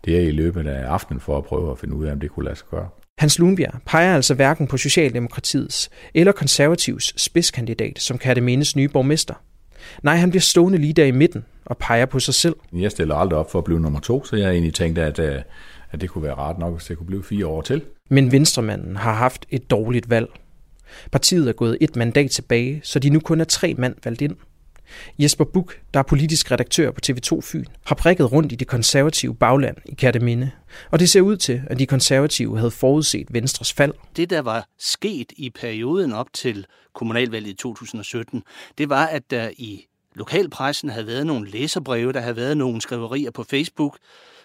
Det 0.05 0.17
er 0.17 0.21
i 0.21 0.31
løbet 0.31 0.67
af 0.67 0.87
aftenen 0.87 1.21
for 1.21 1.39
at 1.39 1.45
prøve 1.45 1.71
at 1.71 1.79
finde 1.79 1.95
ud 1.95 2.07
af, 2.07 2.13
om 2.13 2.21
det 2.21 2.31
kunne 2.31 2.45
lade 2.45 2.57
sig 2.57 2.67
gøre. 2.71 2.89
Hans 3.19 3.39
Lundbjerg 3.39 3.75
peger 3.87 4.15
altså 4.15 4.35
hverken 4.35 4.67
på 4.67 4.77
Socialdemokratiets 4.77 5.91
eller 6.15 6.33
konservativs 6.33 7.23
spidskandidat 7.23 7.99
som 7.99 8.19
Kærtemindes 8.19 8.77
nye 8.77 8.89
borgmester. 8.89 9.35
Nej, 10.03 10.17
han 10.17 10.31
bliver 10.31 10.41
stående 10.41 10.79
lige 10.79 10.93
der 10.93 11.05
i 11.05 11.11
midten 11.11 11.45
og 11.65 11.79
peger 11.79 12.07
på 12.07 12.21
sig 12.21 12.35
selv. 12.35 12.57
Jeg 12.73 12.91
stiller 12.91 13.15
aldrig 13.15 13.39
op 13.39 13.51
for 13.51 13.59
at 13.59 13.65
blive 13.65 13.81
nummer 13.81 14.01
to, 14.01 14.25
så 14.25 14.37
jeg 14.37 14.51
egentlig 14.51 14.75
tænkte, 14.75 15.03
at, 15.03 15.19
øh, 15.19 15.43
at 15.95 16.01
det 16.01 16.11
kunne 16.11 16.25
være 16.25 16.35
rart 16.35 16.59
nok, 16.59 16.75
hvis 16.75 16.85
det 16.85 16.97
kunne 16.97 17.07
blive 17.07 17.25
fire 17.25 17.47
år 17.47 17.63
til. 17.63 17.83
Men 18.11 18.33
Venstremanden 18.33 18.97
har 18.97 19.13
haft 19.13 19.47
et 19.51 19.71
dårligt 19.71 20.11
valg. 20.11 20.29
Partiet 21.13 21.49
er 21.49 21.53
gået 21.53 21.79
et 21.81 21.97
mandat 21.97 22.31
tilbage, 22.31 22.81
så 22.83 22.99
de 22.99 23.11
nu 23.11 23.21
kun 23.21 23.41
er 23.41 23.45
tre 23.45 23.75
mand 23.75 23.95
valgt 24.05 24.23
ind. 24.23 24.37
Jesper 25.19 25.45
Buk, 25.45 25.79
der 25.95 26.01
er 26.01 26.05
politisk 26.05 26.51
redaktør 26.51 26.91
på 26.91 27.01
TV2 27.07 27.41
Fyn, 27.41 27.65
har 27.87 27.95
prikket 27.95 28.33
rundt 28.33 28.53
i 28.53 28.55
det 28.55 28.67
konservative 28.67 29.35
bagland 29.35 29.77
i 29.85 29.95
Kærteminde. 29.95 30.51
Og 30.91 31.01
det 31.01 31.11
ser 31.11 31.21
ud 31.21 31.37
til, 31.37 31.63
at 31.67 31.79
de 31.79 31.87
konservative 31.87 32.59
havde 32.59 32.71
forudset 32.71 33.27
Venstres 33.31 33.73
fald. 33.73 33.93
Det, 34.17 34.31
der 34.31 34.43
var 34.43 34.69
sket 34.79 35.33
i 35.37 35.51
perioden 35.51 36.13
op 36.13 36.27
til 36.33 36.67
kommunalvalget 36.95 37.51
i 37.51 37.55
2017, 37.55 38.43
det 38.79 38.89
var, 38.89 39.07
at 39.07 39.31
der 39.31 39.51
i 39.57 39.87
lokalpressen 40.15 40.89
havde 40.89 41.07
været 41.07 41.27
nogle 41.27 41.51
læserbreve, 41.51 42.13
der 42.13 42.21
havde 42.21 42.37
været 42.37 42.57
nogle 42.57 42.81
skriverier 42.81 43.31
på 43.31 43.43
Facebook, 43.43 43.99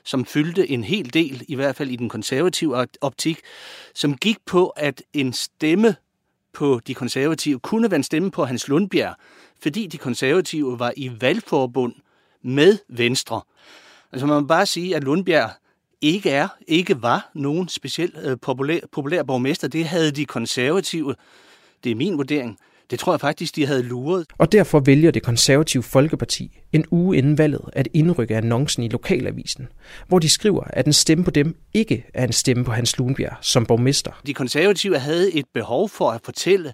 som 0.03 0.25
fyldte 0.25 0.69
en 0.69 0.83
hel 0.83 1.13
del, 1.13 1.45
i 1.47 1.55
hvert 1.55 1.75
fald 1.75 1.89
i 1.89 1.95
den 1.95 2.09
konservative 2.09 2.87
optik, 3.01 3.39
som 3.93 4.17
gik 4.17 4.37
på, 4.45 4.67
at 4.67 5.03
en 5.13 5.33
stemme 5.33 5.95
på 6.53 6.81
de 6.87 6.93
konservative 6.93 7.59
kunne 7.59 7.91
være 7.91 7.95
en 7.95 8.03
stemme 8.03 8.31
på 8.31 8.45
Hans 8.45 8.67
Lundbjerg, 8.67 9.15
fordi 9.61 9.87
de 9.87 9.97
konservative 9.97 10.79
var 10.79 10.93
i 10.97 11.11
valgforbund 11.21 11.93
med 12.41 12.77
Venstre. 12.87 13.41
Altså 14.11 14.25
man 14.25 14.41
må 14.41 14.47
bare 14.47 14.65
sige, 14.65 14.95
at 14.95 15.03
Lundbjerg 15.03 15.49
ikke 16.01 16.29
er, 16.29 16.47
ikke 16.67 17.01
var 17.01 17.29
nogen 17.33 17.67
specielt 17.67 18.17
øh, 18.23 18.37
populær, 18.41 18.79
populær 18.91 19.23
borgmester. 19.23 19.67
Det 19.67 19.85
havde 19.85 20.11
de 20.11 20.25
konservative, 20.25 21.15
det 21.83 21.91
er 21.91 21.95
min 21.95 22.17
vurdering, 22.17 22.59
det 22.91 22.99
tror 22.99 23.13
jeg 23.13 23.19
faktisk, 23.19 23.55
de 23.55 23.65
havde 23.65 23.83
luret. 23.83 24.25
Og 24.37 24.51
derfor 24.51 24.79
vælger 24.79 25.11
det 25.11 25.23
konservative 25.23 25.83
Folkeparti 25.83 26.59
en 26.73 26.85
uge 26.91 27.17
inden 27.17 27.37
valget 27.37 27.61
at 27.73 27.87
indrykke 27.93 28.35
annoncen 28.35 28.83
i 28.83 28.87
lokalavisen, 28.87 29.67
hvor 30.07 30.19
de 30.19 30.29
skriver, 30.29 30.63
at 30.63 30.85
en 30.85 30.93
stemme 30.93 31.23
på 31.23 31.31
dem 31.31 31.55
ikke 31.73 32.05
er 32.13 32.23
en 32.23 32.33
stemme 32.33 32.65
på 32.65 32.71
Hans 32.71 32.97
Lundbjerg 32.97 33.37
som 33.41 33.65
borgmester. 33.65 34.11
De 34.27 34.33
konservative 34.33 34.99
havde 34.99 35.33
et 35.33 35.45
behov 35.53 35.89
for 35.89 36.09
at 36.09 36.21
fortælle, 36.23 36.73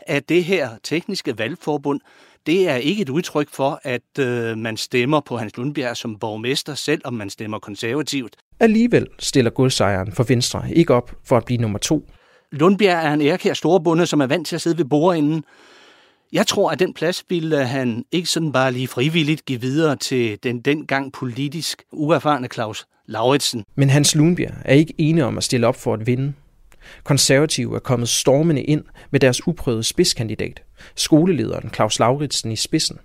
at 0.00 0.28
det 0.28 0.44
her 0.44 0.68
tekniske 0.82 1.38
valgforbund, 1.38 2.00
det 2.46 2.68
er 2.68 2.76
ikke 2.76 3.02
et 3.02 3.08
udtryk 3.08 3.48
for, 3.50 3.80
at 3.82 4.18
øh, 4.18 4.58
man 4.58 4.76
stemmer 4.76 5.20
på 5.20 5.36
Hans 5.36 5.56
Lundbjerg 5.56 5.96
som 5.96 6.18
borgmester, 6.18 6.74
selv 6.74 7.00
om 7.04 7.14
man 7.14 7.30
stemmer 7.30 7.58
konservativt. 7.58 8.36
Alligevel 8.60 9.06
stiller 9.18 9.50
godsejeren 9.50 10.12
for 10.12 10.24
Venstre 10.28 10.62
ikke 10.72 10.94
op 10.94 11.14
for 11.24 11.36
at 11.36 11.44
blive 11.44 11.60
nummer 11.60 11.78
to. 11.78 12.08
Lundbjerg 12.52 13.04
er 13.06 13.12
en 13.12 13.22
ærkær 13.22 13.54
storbunde, 13.54 14.06
som 14.06 14.20
er 14.20 14.26
vant 14.26 14.46
til 14.46 14.54
at 14.54 14.62
sidde 14.62 14.78
ved 14.78 14.84
bordenden. 14.84 15.44
Jeg 16.32 16.46
tror, 16.46 16.70
at 16.70 16.78
den 16.78 16.94
plads 16.94 17.24
ville 17.28 17.64
han 17.64 18.04
ikke 18.12 18.28
sådan 18.28 18.52
bare 18.52 18.72
lige 18.72 18.88
frivilligt 18.88 19.44
give 19.44 19.60
videre 19.60 19.96
til 19.96 20.38
den 20.42 20.60
dengang 20.60 21.12
politisk 21.12 21.82
uerfarne 21.92 22.48
Claus 22.52 22.86
Lauritsen. 23.06 23.64
Men 23.76 23.90
Hans 23.90 24.14
Lundbjerg 24.14 24.54
er 24.64 24.74
ikke 24.74 24.94
enig 24.98 25.24
om 25.24 25.38
at 25.38 25.44
stille 25.44 25.66
op 25.66 25.76
for 25.76 25.94
at 25.94 26.06
vinde. 26.06 26.32
Konservative 27.04 27.74
er 27.74 27.78
kommet 27.78 28.08
stormende 28.08 28.62
ind 28.62 28.84
med 29.10 29.20
deres 29.20 29.46
uprøvede 29.46 29.82
spidskandidat, 29.82 30.62
skolelederen 30.94 31.70
Claus 31.74 31.98
Lauritsen 31.98 32.52
i 32.52 32.56
spidsen. 32.56 32.98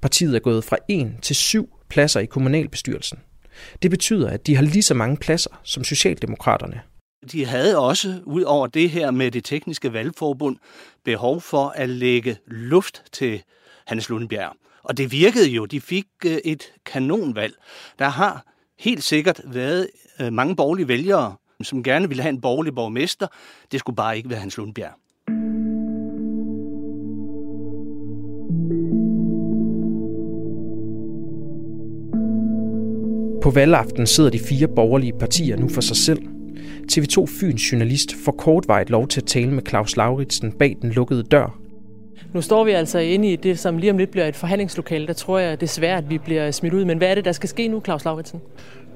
Partiet 0.00 0.34
er 0.34 0.40
gået 0.40 0.64
fra 0.64 0.76
1 0.88 1.12
til 1.22 1.36
7 1.36 1.68
pladser 1.88 2.20
i 2.20 2.26
kommunalbestyrelsen. 2.26 3.18
Det 3.82 3.90
betyder, 3.90 4.30
at 4.30 4.46
de 4.46 4.56
har 4.56 4.62
lige 4.62 4.82
så 4.82 4.94
mange 4.94 5.16
pladser 5.16 5.60
som 5.62 5.84
Socialdemokraterne. 5.84 6.80
De 7.30 7.46
havde 7.46 7.78
også, 7.78 8.20
ud 8.24 8.42
over 8.42 8.66
det 8.66 8.90
her 8.90 9.10
med 9.10 9.30
det 9.30 9.44
tekniske 9.44 9.92
valgforbund, 9.92 10.56
behov 11.04 11.40
for 11.40 11.68
at 11.68 11.88
lægge 11.88 12.38
luft 12.46 13.02
til 13.12 13.42
Hans 13.86 14.08
Lundbjerg. 14.08 14.52
Og 14.82 14.96
det 14.96 15.12
virkede 15.12 15.48
jo. 15.48 15.66
De 15.66 15.80
fik 15.80 16.06
øh, 16.26 16.38
et 16.44 16.72
kanonvalg. 16.86 17.54
Der 17.98 18.08
har 18.08 18.44
helt 18.78 19.02
sikkert 19.02 19.40
været 19.44 19.88
øh, 20.20 20.32
mange 20.32 20.56
borgerlige 20.56 20.88
vælgere, 20.88 21.34
som 21.62 21.82
gerne 21.82 22.08
ville 22.08 22.22
have 22.22 22.32
en 22.32 22.40
borgerlig 22.40 22.74
borgmester. 22.74 23.26
Det 23.72 23.80
skulle 23.80 23.96
bare 23.96 24.16
ikke 24.16 24.30
være 24.30 24.38
Hans 24.38 24.56
Lundbjerg. 24.56 24.92
På 33.42 33.50
valgaften 33.50 34.06
sidder 34.06 34.30
de 34.30 34.38
fire 34.38 34.68
borgerlige 34.68 35.12
partier 35.20 35.56
nu 35.56 35.68
for 35.68 35.80
sig 35.80 35.96
selv. 35.96 36.31
TV2 36.92 37.26
Fyns 37.40 37.72
journalist 37.72 38.14
får 38.24 38.32
kortvarigt 38.32 38.90
lov 38.90 39.08
til 39.08 39.20
at 39.20 39.26
tale 39.26 39.50
med 39.50 39.62
Claus 39.68 39.96
Lauritsen 39.96 40.52
bag 40.52 40.76
den 40.82 40.90
lukkede 40.90 41.22
dør. 41.22 41.58
Nu 42.32 42.40
står 42.40 42.64
vi 42.64 42.70
altså 42.70 42.98
inde 42.98 43.32
i 43.32 43.36
det, 43.36 43.58
som 43.58 43.78
lige 43.78 43.90
om 43.90 43.98
lidt 43.98 44.10
bliver 44.10 44.26
et 44.26 44.36
forhandlingslokale. 44.36 45.06
Der 45.06 45.12
tror 45.12 45.38
jeg 45.38 45.60
desværre, 45.60 45.98
at 45.98 46.10
vi 46.10 46.18
bliver 46.18 46.50
smidt 46.50 46.74
ud. 46.74 46.84
Men 46.84 46.98
hvad 46.98 47.10
er 47.10 47.14
det, 47.14 47.24
der 47.24 47.32
skal 47.32 47.48
ske 47.48 47.68
nu, 47.68 47.80
Claus 47.84 48.04
Lauritsen? 48.04 48.40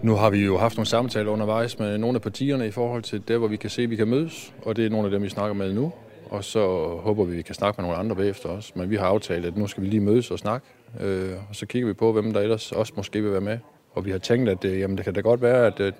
Nu 0.03 0.15
har 0.15 0.31
vi 0.31 0.45
jo 0.45 0.59
haft 0.59 0.77
nogle 0.77 0.87
samtaler 0.87 1.31
undervejs 1.31 1.79
med 1.79 1.99
nogle 1.99 2.17
af 2.17 2.23
partierne 2.23 2.67
i 2.67 2.71
forhold 2.71 3.03
til 3.03 3.23
der, 3.29 3.39
hvor 3.39 3.49
vi 3.49 3.57
kan 3.57 3.71
se, 3.71 3.83
at 3.83 3.91
vi 3.91 3.97
kan 3.97 4.09
mødes. 4.09 4.55
Og 4.63 4.77
det 4.77 4.87
er 4.87 4.91
nogle 4.91 5.07
af 5.07 5.11
dem, 5.11 5.23
vi 5.23 5.29
snakker 5.29 5.55
med 5.55 5.73
nu. 5.73 5.93
Og 6.31 6.45
så 6.45 6.61
håber 7.01 7.25
vi, 7.25 7.33
at 7.33 7.37
vi 7.37 7.43
kan 7.43 7.55
snakke 7.55 7.83
med 7.83 7.89
nogle 7.89 7.99
andre 7.99 8.17
bagefter 8.17 8.49
også. 8.49 8.73
Men 8.75 8.91
vi 8.91 8.97
har 8.97 9.07
aftalt, 9.07 9.47
at 9.47 9.57
nu 9.57 9.67
skal 9.67 9.83
vi 9.83 9.89
lige 9.89 10.01
mødes 10.01 10.31
og 10.31 10.39
snakke. 10.39 10.67
Øh, 11.01 11.31
og 11.49 11.57
så 11.57 11.67
kigger 11.67 11.89
vi 11.89 11.95
på, 11.95 12.13
hvem 12.13 12.33
der 12.33 12.41
ellers 12.41 12.73
også 12.73 12.93
måske 12.97 13.23
vil 13.23 13.33
være 13.33 13.41
med. 13.41 13.59
Og 13.93 14.05
vi 14.05 14.11
har 14.11 14.19
tænkt, 14.19 14.49
at 14.49 14.65
øh, 14.65 14.81
jamen, 14.81 14.97
det 14.97 15.05
kan 15.05 15.15
da 15.15 15.21
godt 15.21 15.43
være, 15.43 15.67
at 15.67 15.81
øh, 15.81 15.93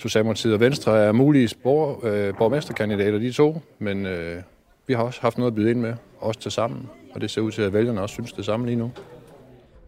Socialdemokratiet 0.00 0.54
og 0.54 0.60
Venstre 0.60 0.98
er 0.98 1.12
mulige 1.12 1.54
borg, 1.62 2.04
øh, 2.04 2.34
borgmesterkandidater, 2.34 3.18
de 3.18 3.32
to. 3.32 3.60
Men 3.78 4.06
øh, 4.06 4.42
vi 4.86 4.94
har 4.94 5.02
også 5.02 5.20
haft 5.22 5.38
noget 5.38 5.50
at 5.50 5.54
byde 5.54 5.70
ind 5.70 5.80
med, 5.80 5.94
også 6.18 6.40
til 6.40 6.50
sammen. 6.50 6.88
Og 7.14 7.20
det 7.20 7.30
ser 7.30 7.40
ud 7.40 7.50
til, 7.50 7.62
at 7.62 7.72
vælgerne 7.72 8.00
også 8.00 8.12
synes 8.12 8.32
det 8.32 8.44
samme 8.44 8.66
lige 8.66 8.76
nu. 8.76 8.90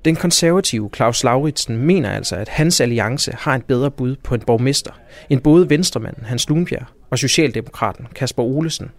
Den 0.04 0.16
konservative 0.16 0.90
Claus 0.96 1.24
Lauritsen 1.24 1.76
mener 1.76 2.10
altså, 2.10 2.36
at 2.36 2.48
hans 2.48 2.80
alliance 2.80 3.32
har 3.32 3.54
et 3.54 3.64
bedre 3.64 3.90
bud 3.90 4.16
på 4.16 4.34
en 4.34 4.40
borgmester 4.40 4.90
end 5.30 5.40
både 5.40 5.70
venstremanden 5.70 6.24
Hans 6.24 6.48
Lundbjerg 6.48 6.86
og 7.10 7.18
Socialdemokraten 7.18 8.06
Kasper 8.14 8.42
Olesen. 8.42 8.90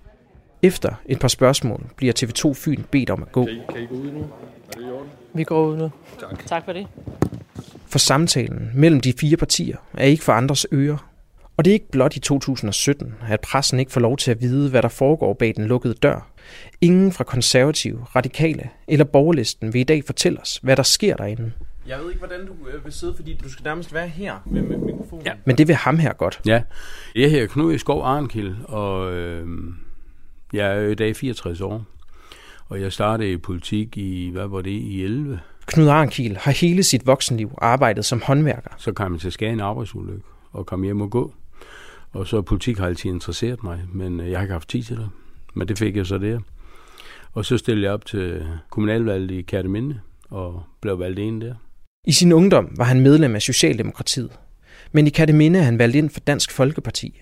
Efter 0.62 0.94
et 1.06 1.20
par 1.20 1.28
spørgsmål 1.28 1.86
bliver 1.96 2.14
TV2 2.20 2.54
Fyn 2.54 2.84
bedt 2.92 3.10
om 3.10 3.22
at 3.22 3.32
gå. 3.32 3.46
Kan 3.46 3.54
I, 3.54 3.62
kan 3.74 3.84
I 3.84 3.86
gå 3.86 3.96
ud 3.96 4.12
nu? 4.12 4.20
Er 4.20 4.78
det 4.78 4.82
i 4.82 4.92
orden? 4.92 5.10
Vi 5.34 5.44
går 5.44 5.66
ud 5.66 5.78
nu. 5.78 5.92
Tak. 6.20 6.46
Tak 6.46 6.66
for 6.66 6.74
det. 6.74 6.88
For 7.94 8.00
samtalen 8.00 8.72
mellem 8.74 9.02
de 9.02 9.14
fire 9.20 9.38
partier 9.38 9.78
er 9.94 10.06
ikke 10.06 10.24
for 10.24 10.34
andres 10.34 10.68
ører. 10.74 11.10
Og 11.58 11.66
det 11.66 11.72
er 11.72 11.74
ikke 11.74 11.92
blot 11.92 12.16
i 12.16 12.20
2017, 12.20 13.14
at 13.28 13.42
pressen 13.42 13.80
ikke 13.80 13.92
får 13.92 14.02
lov 14.02 14.18
til 14.18 14.32
at 14.32 14.42
vide, 14.42 14.70
hvad 14.70 14.82
der 14.82 14.90
foregår 14.90 15.34
bag 15.34 15.54
den 15.56 15.66
lukkede 15.66 15.94
dør. 15.94 16.28
Ingen 16.82 17.12
fra 17.12 17.24
konservative, 17.24 18.06
radikale 18.16 18.70
eller 18.88 19.06
borgerlisten 19.06 19.74
vil 19.74 19.82
i 19.82 19.84
dag 19.84 20.04
fortælle 20.06 20.42
os, 20.42 20.60
hvad 20.64 20.76
der 20.76 20.84
sker 20.84 21.16
derinde. 21.16 21.52
Jeg 21.88 22.00
ved 22.00 22.10
ikke, 22.10 22.20
hvordan 22.20 22.46
du 22.46 22.54
øh, 22.68 22.86
vil 22.86 22.94
sidde, 22.94 23.14
fordi 23.16 23.40
du 23.44 23.50
skal 23.50 23.64
nærmest 23.64 23.94
være 23.94 24.08
her 24.08 24.36
med, 24.46 24.62
med 24.62 24.78
mikrofonen. 24.78 25.26
Ja. 25.26 25.34
Men 25.46 25.58
det 25.58 25.68
vil 25.68 25.76
ham 25.76 26.00
her 26.00 26.14
godt. 26.14 26.42
Ja, 26.46 26.62
jeg 27.16 27.32
hedder 27.32 27.48
Knud 27.48 27.74
i 27.74 27.78
Skov 27.78 28.04
Arnkild, 28.04 28.56
og 28.64 29.14
øh, 29.14 29.48
jeg 30.54 30.78
er 30.78 30.88
i 30.90 30.96
dag 30.96 31.16
64 31.16 31.62
år. 31.62 31.86
Og 32.70 32.82
jeg 32.82 32.94
startede 32.94 33.32
i 33.32 33.38
politik 33.38 33.98
i, 33.98 34.30
hvad 34.30 34.48
var 34.48 34.62
det, 34.62 34.72
i 34.72 35.04
11. 35.04 35.40
Knud 35.66 35.88
Arnkiel 35.88 36.38
har 36.38 36.52
hele 36.52 36.84
sit 36.84 37.08
voksenliv 37.08 37.52
arbejdet 37.58 38.06
som 38.06 38.22
håndværker. 38.22 38.70
Så 38.78 38.92
kom 38.92 39.14
jeg 39.14 39.22
til 39.22 39.28
at 39.28 39.34
skade 39.34 39.52
en 39.52 39.60
arbejdsulykke 39.60 40.24
og 40.52 40.66
kom 40.66 40.84
hjem 40.84 41.02
og 41.02 41.10
gå. 41.10 41.34
Og 42.12 42.28
så 42.28 42.42
politik 42.42 42.78
har 42.78 42.88
altid 42.88 43.10
interesseret 43.10 43.64
mig, 43.64 43.82
men 43.94 44.20
øh, 44.20 44.32
jeg 44.32 44.40
har 44.40 44.44
ikke 44.44 44.54
haft 44.54 44.70
tid 44.70 44.84
til 44.84 44.98
det. 44.98 45.10
Men 45.54 45.68
det 45.68 45.80
fik 45.80 45.96
jeg 45.96 46.06
så 46.06 46.18
der. 46.18 46.40
Og 47.34 47.46
så 47.46 47.58
stillede 47.58 47.86
jeg 47.86 47.94
op 47.94 48.06
til 48.06 48.46
kommunalvalget 48.70 49.32
i 49.32 49.42
Kærteminde 49.42 50.00
og 50.30 50.64
blev 50.82 51.00
valgt 51.00 51.20
ind 51.20 51.42
der. 51.42 51.56
I 52.06 52.12
sin 52.12 52.32
ungdom 52.32 52.70
var 52.78 52.86
han 52.86 53.02
medlem 53.02 53.36
af 53.36 53.42
Socialdemokratiet, 53.42 54.32
men 54.92 55.08
i 55.08 55.10
Kærteminde 55.10 55.60
er 55.60 55.64
han 55.64 55.80
valgt 55.80 55.96
ind 55.96 56.10
for 56.10 56.20
Dansk 56.20 56.52
Folkeparti. 56.52 57.22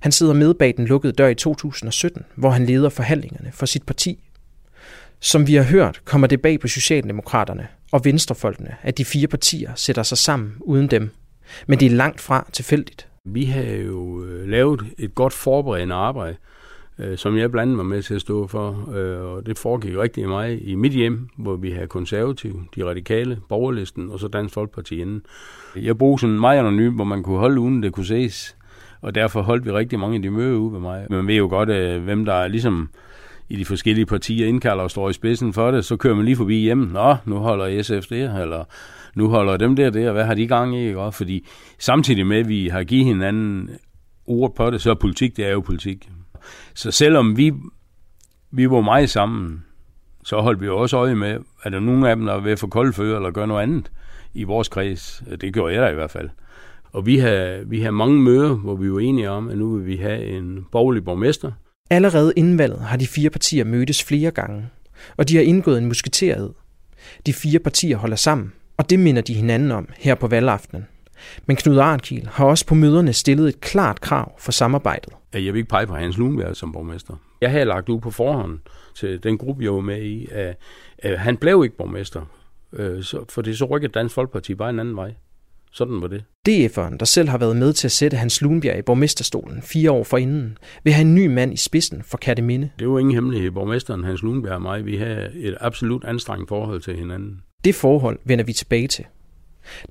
Han 0.00 0.12
sidder 0.12 0.32
med 0.32 0.54
bag 0.54 0.74
den 0.76 0.86
lukkede 0.86 1.12
dør 1.12 1.28
i 1.28 1.34
2017, 1.34 2.24
hvor 2.34 2.50
han 2.50 2.66
leder 2.66 2.88
forhandlingerne 2.88 3.52
for 3.52 3.66
sit 3.66 3.82
parti. 3.86 4.25
Som 5.20 5.46
vi 5.46 5.54
har 5.54 5.62
hørt, 5.62 6.00
kommer 6.04 6.26
det 6.26 6.42
bag 6.42 6.60
på 6.60 6.68
Socialdemokraterne 6.68 7.68
og 7.92 8.04
Venstrefolkene, 8.04 8.76
at 8.82 8.98
de 8.98 9.04
fire 9.04 9.26
partier 9.26 9.70
sætter 9.74 10.02
sig 10.02 10.18
sammen 10.18 10.54
uden 10.60 10.86
dem. 10.86 11.10
Men 11.66 11.80
det 11.80 11.86
er 11.86 11.90
langt 11.90 12.20
fra 12.20 12.48
tilfældigt. 12.52 13.08
Vi 13.24 13.44
har 13.44 13.62
jo 13.62 14.24
øh, 14.24 14.48
lavet 14.48 14.80
et 14.98 15.14
godt 15.14 15.32
forberedende 15.32 15.94
arbejde 15.94 16.36
øh, 16.98 17.18
som 17.18 17.36
jeg 17.36 17.50
blandt 17.50 17.62
andet 17.62 17.78
var 17.78 17.84
med 17.84 18.02
til 18.02 18.14
at 18.14 18.20
stå 18.20 18.46
for. 18.46 18.90
Øh, 18.94 19.20
og 19.20 19.46
det 19.46 19.58
foregik 19.58 19.96
rigtig 19.96 20.28
meget 20.28 20.58
i 20.62 20.74
mit 20.74 20.92
hjem, 20.92 21.28
hvor 21.36 21.56
vi 21.56 21.70
havde 21.70 21.86
konservative, 21.86 22.64
de 22.76 22.84
radikale, 22.84 23.38
borgerlisten 23.48 24.10
og 24.10 24.20
så 24.20 24.28
Dansk 24.28 24.54
Folkeparti 24.54 25.00
inden. 25.00 25.22
Jeg 25.76 25.98
brugte 25.98 26.20
sådan 26.20 26.40
meget 26.40 26.58
anonym, 26.58 26.94
hvor 26.94 27.04
man 27.04 27.22
kunne 27.22 27.38
holde 27.38 27.60
uden 27.60 27.82
det 27.82 27.92
kunne 27.92 28.06
ses. 28.06 28.56
Og 29.00 29.14
derfor 29.14 29.42
holdt 29.42 29.64
vi 29.64 29.70
rigtig 29.70 29.98
mange 29.98 30.16
af 30.16 30.22
de 30.22 30.30
møder 30.30 30.58
ude 30.58 30.72
ved 30.72 30.80
mig. 30.80 31.06
Men 31.08 31.16
man 31.16 31.26
ved 31.26 31.34
jo 31.34 31.48
godt, 31.48 31.68
hvem 32.02 32.24
der 32.24 32.32
er 32.32 32.48
ligesom 32.48 32.88
i 33.48 33.56
de 33.56 33.64
forskellige 33.64 34.06
partier 34.06 34.46
indkalder 34.46 34.84
og 34.84 34.90
står 34.90 35.10
i 35.10 35.12
spidsen 35.12 35.52
for 35.52 35.70
det, 35.70 35.84
så 35.84 35.96
kører 35.96 36.14
man 36.14 36.24
lige 36.24 36.36
forbi 36.36 36.54
hjemme. 36.54 36.92
Nå, 36.92 37.16
nu 37.24 37.36
holder 37.36 37.82
SF 37.82 38.08
det, 38.08 38.40
eller 38.42 38.64
nu 39.14 39.28
holder 39.28 39.56
dem 39.56 39.76
der 39.76 39.90
det, 39.90 40.06
og 40.06 40.12
hvad 40.12 40.24
har 40.24 40.34
de 40.34 40.46
gang 40.46 40.76
i? 40.76 40.86
Ikke? 40.86 41.12
Fordi 41.12 41.46
samtidig 41.78 42.26
med, 42.26 42.38
at 42.38 42.48
vi 42.48 42.68
har 42.68 42.84
givet 42.84 43.04
hinanden 43.04 43.70
ord 44.26 44.54
på 44.54 44.70
det, 44.70 44.80
så 44.80 44.90
er 44.90 44.94
politik, 44.94 45.36
det 45.36 45.46
er 45.46 45.52
jo 45.52 45.60
politik. 45.60 46.08
Så 46.74 46.90
selvom 46.90 47.36
vi, 47.36 47.52
vi 48.50 48.70
var 48.70 48.80
meget 48.80 49.10
sammen, 49.10 49.64
så 50.24 50.40
holdt 50.40 50.60
vi 50.60 50.68
også 50.68 50.96
øje 50.96 51.14
med, 51.14 51.38
at 51.62 51.72
der 51.72 51.80
nogen 51.80 52.04
af 52.04 52.16
dem, 52.16 52.26
der 52.26 52.32
er 52.32 52.40
ved 52.40 52.52
at 52.52 52.58
få 52.58 52.66
kolde 52.66 52.92
fødder 52.92 53.16
eller 53.16 53.30
gøre 53.30 53.46
noget 53.46 53.62
andet 53.62 53.90
i 54.34 54.44
vores 54.44 54.68
kreds. 54.68 55.22
Det 55.40 55.54
gjorde 55.54 55.74
jeg 55.74 55.82
da 55.82 55.88
i 55.88 55.94
hvert 55.94 56.10
fald. 56.10 56.28
Og 56.92 57.06
vi 57.06 57.18
har, 57.18 57.64
vi 57.66 57.80
har 57.80 57.90
mange 57.90 58.22
møder, 58.22 58.54
hvor 58.54 58.76
vi 58.76 58.92
var 58.92 58.98
enige 58.98 59.30
om, 59.30 59.48
at 59.48 59.58
nu 59.58 59.76
vil 59.76 59.86
vi 59.86 59.96
have 59.96 60.24
en 60.24 60.66
borgerlig 60.72 61.04
borgmester. 61.04 61.52
Allerede 61.90 62.32
inden 62.36 62.58
valget 62.58 62.80
har 62.80 62.96
de 62.96 63.06
fire 63.06 63.30
partier 63.30 63.64
mødtes 63.64 64.02
flere 64.02 64.30
gange, 64.30 64.68
og 65.16 65.28
de 65.28 65.36
har 65.36 65.42
indgået 65.42 65.78
en 65.78 65.86
musketeret. 65.86 66.52
De 67.26 67.32
fire 67.32 67.58
partier 67.58 67.96
holder 67.96 68.16
sammen, 68.16 68.52
og 68.76 68.90
det 68.90 68.98
minder 68.98 69.22
de 69.22 69.34
hinanden 69.34 69.72
om 69.72 69.88
her 69.98 70.14
på 70.14 70.26
valgaftenen. 70.26 70.86
Men 71.46 71.56
Knud 71.56 71.78
Arnkiel 71.78 72.28
har 72.32 72.44
også 72.44 72.66
på 72.66 72.74
møderne 72.74 73.12
stillet 73.12 73.48
et 73.48 73.60
klart 73.60 74.00
krav 74.00 74.32
for 74.38 74.52
samarbejdet. 74.52 75.12
Jeg 75.32 75.52
vil 75.52 75.56
ikke 75.56 75.68
pege 75.68 75.86
på 75.86 75.94
Hans 75.94 76.16
Lundberg 76.16 76.56
som 76.56 76.72
borgmester. 76.72 77.14
Jeg 77.40 77.50
havde 77.50 77.64
lagt 77.64 77.88
ud 77.88 78.00
på 78.00 78.10
forhånd 78.10 78.58
til 78.94 79.22
den 79.22 79.38
gruppe, 79.38 79.64
jeg 79.64 79.72
var 79.74 79.80
med 79.80 80.02
i, 80.02 80.28
at, 80.30 80.58
at 80.98 81.18
han 81.18 81.36
blev 81.36 81.64
ikke 81.64 81.76
borgmester. 81.76 82.22
Øh, 82.72 83.04
for 83.28 83.42
det 83.42 83.58
så 83.58 83.64
rykkede 83.64 83.92
Dansk 83.92 84.14
Folkeparti 84.14 84.54
bare 84.54 84.70
en 84.70 84.78
anden 84.78 84.96
vej. 84.96 85.14
Sådan 85.72 86.00
var 86.00 86.08
det. 86.08 86.24
DF'eren, 86.48 86.96
der 86.96 87.04
selv 87.04 87.28
har 87.28 87.38
været 87.38 87.56
med 87.56 87.72
til 87.72 87.88
at 87.88 87.92
sætte 87.92 88.16
Hans 88.16 88.42
Lundbjerg 88.42 88.78
i 88.78 88.82
borgmesterstolen 88.82 89.62
fire 89.62 89.90
år 89.90 90.04
forinden, 90.04 90.58
vil 90.84 90.92
have 90.92 91.06
en 91.06 91.14
ny 91.14 91.26
mand 91.26 91.52
i 91.52 91.56
spidsen 91.56 92.02
for 92.02 92.18
Katteminde. 92.18 92.70
Det 92.78 92.88
var 92.88 92.98
ingen 92.98 93.14
hemmelighed. 93.14 93.50
Borgmesteren 93.50 94.04
Hans 94.04 94.22
Lundbjerg 94.22 94.54
og 94.54 94.62
mig, 94.62 94.86
vi 94.86 94.96
har 94.96 95.28
et 95.34 95.56
absolut 95.60 96.04
anstrengt 96.04 96.48
forhold 96.48 96.80
til 96.80 96.96
hinanden. 96.96 97.40
Det 97.64 97.74
forhold 97.74 98.18
vender 98.24 98.44
vi 98.44 98.52
tilbage 98.52 98.88
til. 98.88 99.04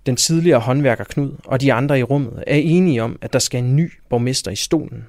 Den 0.06 0.16
tidligere 0.16 0.60
håndværker 0.60 1.04
Knud 1.04 1.32
og 1.46 1.62
de 1.62 1.74
andre 1.74 2.00
i 2.00 2.04
rummet 2.04 2.44
er 2.48 2.56
enige 2.56 3.04
om, 3.04 3.18
at 3.22 3.34
der 3.34 3.40
skal 3.40 3.64
en 3.64 3.76
ny 3.76 3.92
borgmester 4.10 4.52
i 4.52 4.56
stolen. 4.56 5.06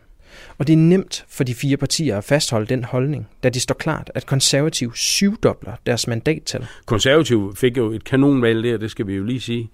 Og 0.59 0.67
det 0.67 0.73
er 0.73 0.77
nemt 0.77 1.25
for 1.29 1.45
de 1.45 1.55
fire 1.55 1.77
partier 1.77 2.19
at 2.19 2.25
fastholde 2.25 2.67
den 2.67 2.85
holdning, 2.85 3.29
da 3.43 3.49
det 3.49 3.63
står 3.63 3.75
klart, 3.75 4.11
at 4.15 4.27
konservativ 4.27 4.95
syvdobler 4.95 5.73
deres 5.87 6.07
mandattal. 6.07 6.67
Konservativ 6.87 7.55
fik 7.57 7.77
jo 7.77 7.91
et 7.91 8.05
kanonvalg 8.05 8.65
der, 8.65 8.77
det 8.77 8.91
skal 8.91 9.07
vi 9.07 9.15
jo 9.15 9.25
lige 9.25 9.41
sige, 9.41 9.71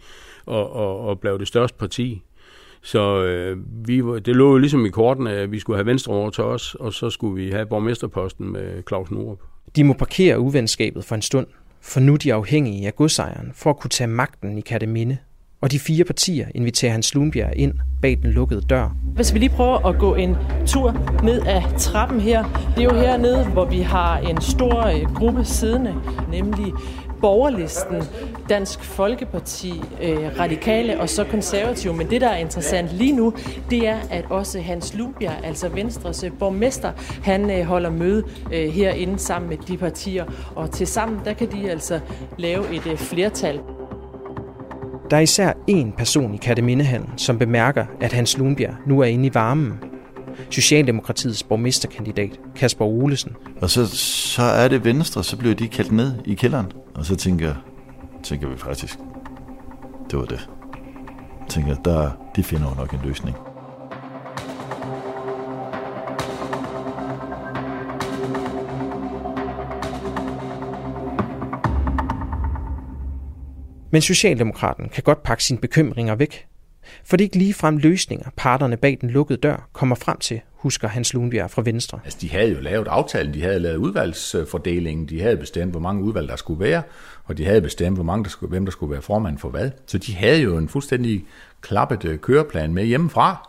og, 0.46 0.72
og, 0.72 1.00
og 1.00 1.20
blev 1.20 1.38
det 1.38 1.48
største 1.48 1.78
parti. 1.78 2.22
Så 2.82 3.24
øh, 3.24 3.56
vi, 3.88 4.02
det 4.20 4.36
lå 4.36 4.50
jo 4.50 4.58
ligesom 4.58 4.86
i 4.86 4.88
korten, 4.88 5.26
at 5.26 5.52
vi 5.52 5.58
skulle 5.58 5.76
have 5.76 5.86
Venstre 5.86 6.12
over 6.12 6.30
til 6.30 6.44
os, 6.44 6.74
og 6.74 6.92
så 6.92 7.10
skulle 7.10 7.44
vi 7.44 7.50
have 7.50 7.66
borgmesterposten 7.66 8.52
med 8.52 8.82
Claus 8.88 9.10
Norup. 9.10 9.38
De 9.76 9.84
må 9.84 9.92
parkere 9.92 10.40
uvenskabet 10.40 11.04
for 11.04 11.14
en 11.14 11.22
stund, 11.22 11.46
for 11.80 12.00
nu 12.00 12.12
er 12.12 12.16
de 12.16 12.34
afhængige 12.34 12.86
af 12.86 12.96
godsejeren 12.96 13.52
for 13.54 13.70
at 13.70 13.78
kunne 13.78 13.90
tage 13.90 14.08
magten 14.08 14.58
i 14.58 14.60
Katteminde. 14.60 15.18
Og 15.60 15.72
de 15.72 15.78
fire 15.78 16.04
partier 16.04 16.46
inviterer 16.54 16.92
Hans 16.92 17.14
Lundbjerg 17.14 17.52
ind 17.56 17.74
bag 18.02 18.18
den 18.22 18.30
lukkede 18.30 18.60
dør. 18.60 18.96
Hvis 19.14 19.34
vi 19.34 19.38
lige 19.38 19.50
prøver 19.50 19.86
at 19.86 19.98
gå 19.98 20.14
en 20.14 20.36
tur 20.66 21.20
ned 21.22 21.42
ad 21.46 21.62
trappen 21.78 22.20
her. 22.20 22.44
Det 22.76 22.78
er 22.78 22.84
jo 22.84 22.94
hernede, 22.94 23.44
hvor 23.44 23.64
vi 23.64 23.80
har 23.80 24.18
en 24.18 24.40
stor 24.40 24.86
øh, 24.86 25.14
gruppe 25.14 25.44
siddende, 25.44 25.94
nemlig 26.30 26.72
borgerlisten, 27.22 28.02
Dansk 28.48 28.84
Folkeparti, 28.84 29.82
øh, 30.02 30.18
Radikale 30.38 31.00
og 31.00 31.08
så 31.08 31.24
konservative. 31.24 31.94
Men 31.94 32.10
det, 32.10 32.20
der 32.20 32.28
er 32.28 32.36
interessant 32.36 32.92
lige 32.92 33.12
nu, 33.12 33.34
det 33.70 33.88
er, 33.88 33.98
at 34.10 34.24
også 34.30 34.60
Hans 34.60 34.94
Lubjerg, 34.94 35.44
altså 35.44 35.68
Venstres 35.68 36.24
øh, 36.24 36.30
borgmester, 36.38 36.92
han 37.22 37.50
øh, 37.50 37.64
holder 37.64 37.90
møde 37.90 38.24
øh, 38.52 38.68
herinde 38.68 39.18
sammen 39.18 39.48
med 39.48 39.56
de 39.56 39.76
partier. 39.76 40.24
Og 40.54 40.70
til 40.70 40.86
sammen, 40.86 41.20
der 41.24 41.32
kan 41.32 41.52
de 41.52 41.70
altså 41.70 42.00
lave 42.38 42.74
et 42.74 42.86
øh, 42.86 42.96
flertal. 42.96 43.60
Der 45.10 45.16
er 45.16 45.20
især 45.20 45.52
én 45.70 45.96
person 45.98 46.34
i 46.34 46.36
Kattemindehallen, 46.36 47.10
som 47.16 47.38
bemærker, 47.38 47.84
at 48.00 48.12
Hans 48.12 48.38
Lundbjerg 48.38 48.74
nu 48.86 49.00
er 49.00 49.04
inde 49.04 49.26
i 49.26 49.34
varmen. 49.34 49.72
Socialdemokratiets 50.50 51.42
borgmesterkandidat, 51.42 52.40
Kasper 52.56 52.84
Olesen. 52.84 53.32
Og 53.60 53.70
så, 53.70 53.86
så 53.96 54.42
er 54.42 54.68
det 54.68 54.84
Venstre, 54.84 55.24
så 55.24 55.36
bliver 55.36 55.54
de 55.54 55.68
kaldt 55.68 55.92
ned 55.92 56.12
i 56.24 56.34
kælderen. 56.34 56.72
Og 56.94 57.04
så 57.04 57.16
tænker, 57.16 57.54
tænker 58.22 58.48
vi 58.48 58.56
faktisk, 58.56 58.98
det 60.10 60.18
var 60.18 60.24
det. 60.24 60.48
Jeg 61.40 61.48
tænker, 61.48 61.74
der, 61.74 62.10
de 62.36 62.44
finder 62.44 62.68
jo 62.68 62.74
nok 62.74 62.92
en 62.92 63.00
løsning. 63.04 63.36
Men 73.90 74.02
Socialdemokraten 74.02 74.88
kan 74.88 75.02
godt 75.02 75.22
pakke 75.22 75.44
sine 75.44 75.58
bekymringer 75.60 76.14
væk. 76.14 76.51
For 77.04 77.16
det 77.16 77.24
er 77.24 77.26
ikke 77.26 77.38
ligefrem 77.38 77.76
løsninger, 77.76 78.30
parterne 78.36 78.76
bag 78.76 78.98
den 79.00 79.10
lukkede 79.10 79.38
dør 79.38 79.68
kommer 79.72 79.96
frem 79.96 80.18
til, 80.18 80.40
husker 80.52 80.88
Hans 80.88 81.14
Lundbjerg 81.14 81.50
fra 81.50 81.62
Venstre. 81.64 82.00
Altså, 82.04 82.18
de 82.20 82.30
havde 82.30 82.50
jo 82.52 82.60
lavet 82.60 82.88
aftalen, 82.88 83.34
de 83.34 83.42
havde 83.42 83.58
lavet 83.58 83.76
udvalgsfordelingen, 83.76 85.06
de 85.06 85.20
havde 85.20 85.36
bestemt, 85.36 85.70
hvor 85.70 85.80
mange 85.80 86.02
udvalg 86.02 86.28
der 86.28 86.36
skulle 86.36 86.60
være, 86.60 86.82
og 87.24 87.38
de 87.38 87.44
havde 87.44 87.60
bestemt, 87.60 87.96
hvor 87.96 88.04
mange 88.04 88.24
der 88.24 88.30
skulle, 88.30 88.50
hvem 88.50 88.64
der 88.64 88.72
skulle 88.72 88.92
være 88.92 89.02
formand 89.02 89.38
for 89.38 89.48
hvad. 89.48 89.70
Så 89.86 89.98
de 89.98 90.14
havde 90.14 90.40
jo 90.40 90.56
en 90.56 90.68
fuldstændig 90.68 91.24
klappet 91.60 92.04
øh, 92.04 92.18
køreplan 92.18 92.74
med 92.74 92.84
hjemmefra, 92.84 93.48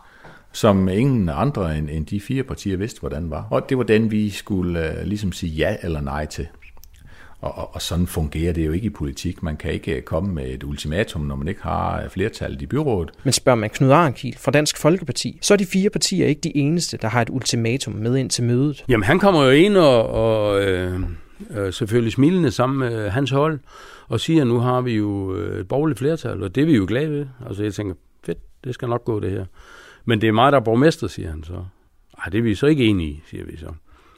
som 0.52 0.88
ingen 0.90 1.30
andre 1.30 1.78
end, 1.78 1.90
end 1.90 2.06
de 2.06 2.22
fire 2.22 2.44
partier 2.44 2.78
vidste, 2.78 3.00
hvordan 3.00 3.30
var. 3.30 3.48
Og 3.52 3.70
det 3.70 3.78
var 3.78 3.84
den, 3.84 4.12
vi 4.12 4.30
skulle 4.30 4.80
uh, 4.80 5.08
ligesom 5.08 5.32
sige 5.32 5.52
ja 5.52 5.76
eller 5.82 6.02
nej 6.02 6.26
til. 6.26 6.48
Og, 7.44 7.58
og, 7.58 7.76
og 7.76 7.82
sådan 7.82 8.08
fungerer 8.08 8.54
det 8.54 8.66
jo 8.66 8.72
ikke 8.72 8.86
i 8.86 8.90
politik. 8.90 9.44
Man 9.44 9.58
kan 9.58 9.72
ikke 9.72 10.02
komme 10.02 10.34
med 10.34 10.50
et 10.50 10.64
ultimatum, 10.64 11.22
når 11.22 11.36
man 11.36 11.48
ikke 11.48 11.62
har 11.62 12.10
flertallet 12.10 12.62
i 12.62 12.66
byrådet. 12.66 13.12
Men 13.24 13.34
spørger 13.34 13.56
man 13.56 13.70
Knud 13.70 13.92
Arnkiel 13.92 14.38
fra 14.38 14.52
Dansk 14.52 14.78
Folkeparti, 14.78 15.40
så 15.42 15.54
er 15.54 15.58
de 15.58 15.66
fire 15.66 15.90
partier 15.90 16.28
ikke 16.28 16.42
de 16.42 16.58
eneste, 16.58 16.98
der 16.98 17.08
har 17.08 17.22
et 17.22 17.30
ultimatum 17.30 17.94
med 17.94 18.18
ind 18.18 18.30
til 18.30 18.44
mødet. 18.44 18.86
Jamen 18.90 19.04
han 19.04 19.20
kommer 19.20 19.44
jo 19.44 19.50
ind 19.50 19.78
og, 19.78 20.10
og 20.10 20.64
øh, 20.64 21.00
øh, 21.50 21.74
selvfølgelig 21.74 22.14
smilende 22.14 22.52
sammen 22.52 22.80
med 22.80 23.10
hans 23.10 23.32
hold, 23.32 23.60
og 24.08 24.20
siger, 24.20 24.42
at 24.42 24.48
nu 24.48 24.60
har 24.60 24.82
vi 24.82 24.94
jo 24.94 25.32
et 25.32 25.68
borgerligt 25.68 26.00
flertal, 26.00 26.44
og 26.44 26.56
det 26.56 26.62
er 26.62 26.66
vi 26.66 26.76
jo 26.76 26.86
glade 26.88 27.12
ved. 27.12 27.26
Altså 27.48 27.64
jeg 27.64 27.74
tænker, 27.74 27.96
fedt, 28.26 28.38
det 28.64 28.74
skal 28.74 28.90
nok 28.90 29.06
gå 29.06 29.20
det 29.20 29.32
her. 29.32 29.46
Men 30.06 30.22
det 30.22 30.28
er 30.28 30.34
mig, 30.34 30.52
der 30.52 30.60
er 30.60 30.64
borgmester, 30.64 31.08
siger 31.08 31.30
han 31.30 31.44
så. 31.44 31.66
Ej, 32.18 32.30
det 32.32 32.38
er 32.38 32.42
vi 32.42 32.56
så 32.56 32.66
ikke 32.66 32.86
enige 32.86 33.10
i, 33.10 33.22
siger 33.30 33.46
vi 33.46 33.58
så. 33.58 33.68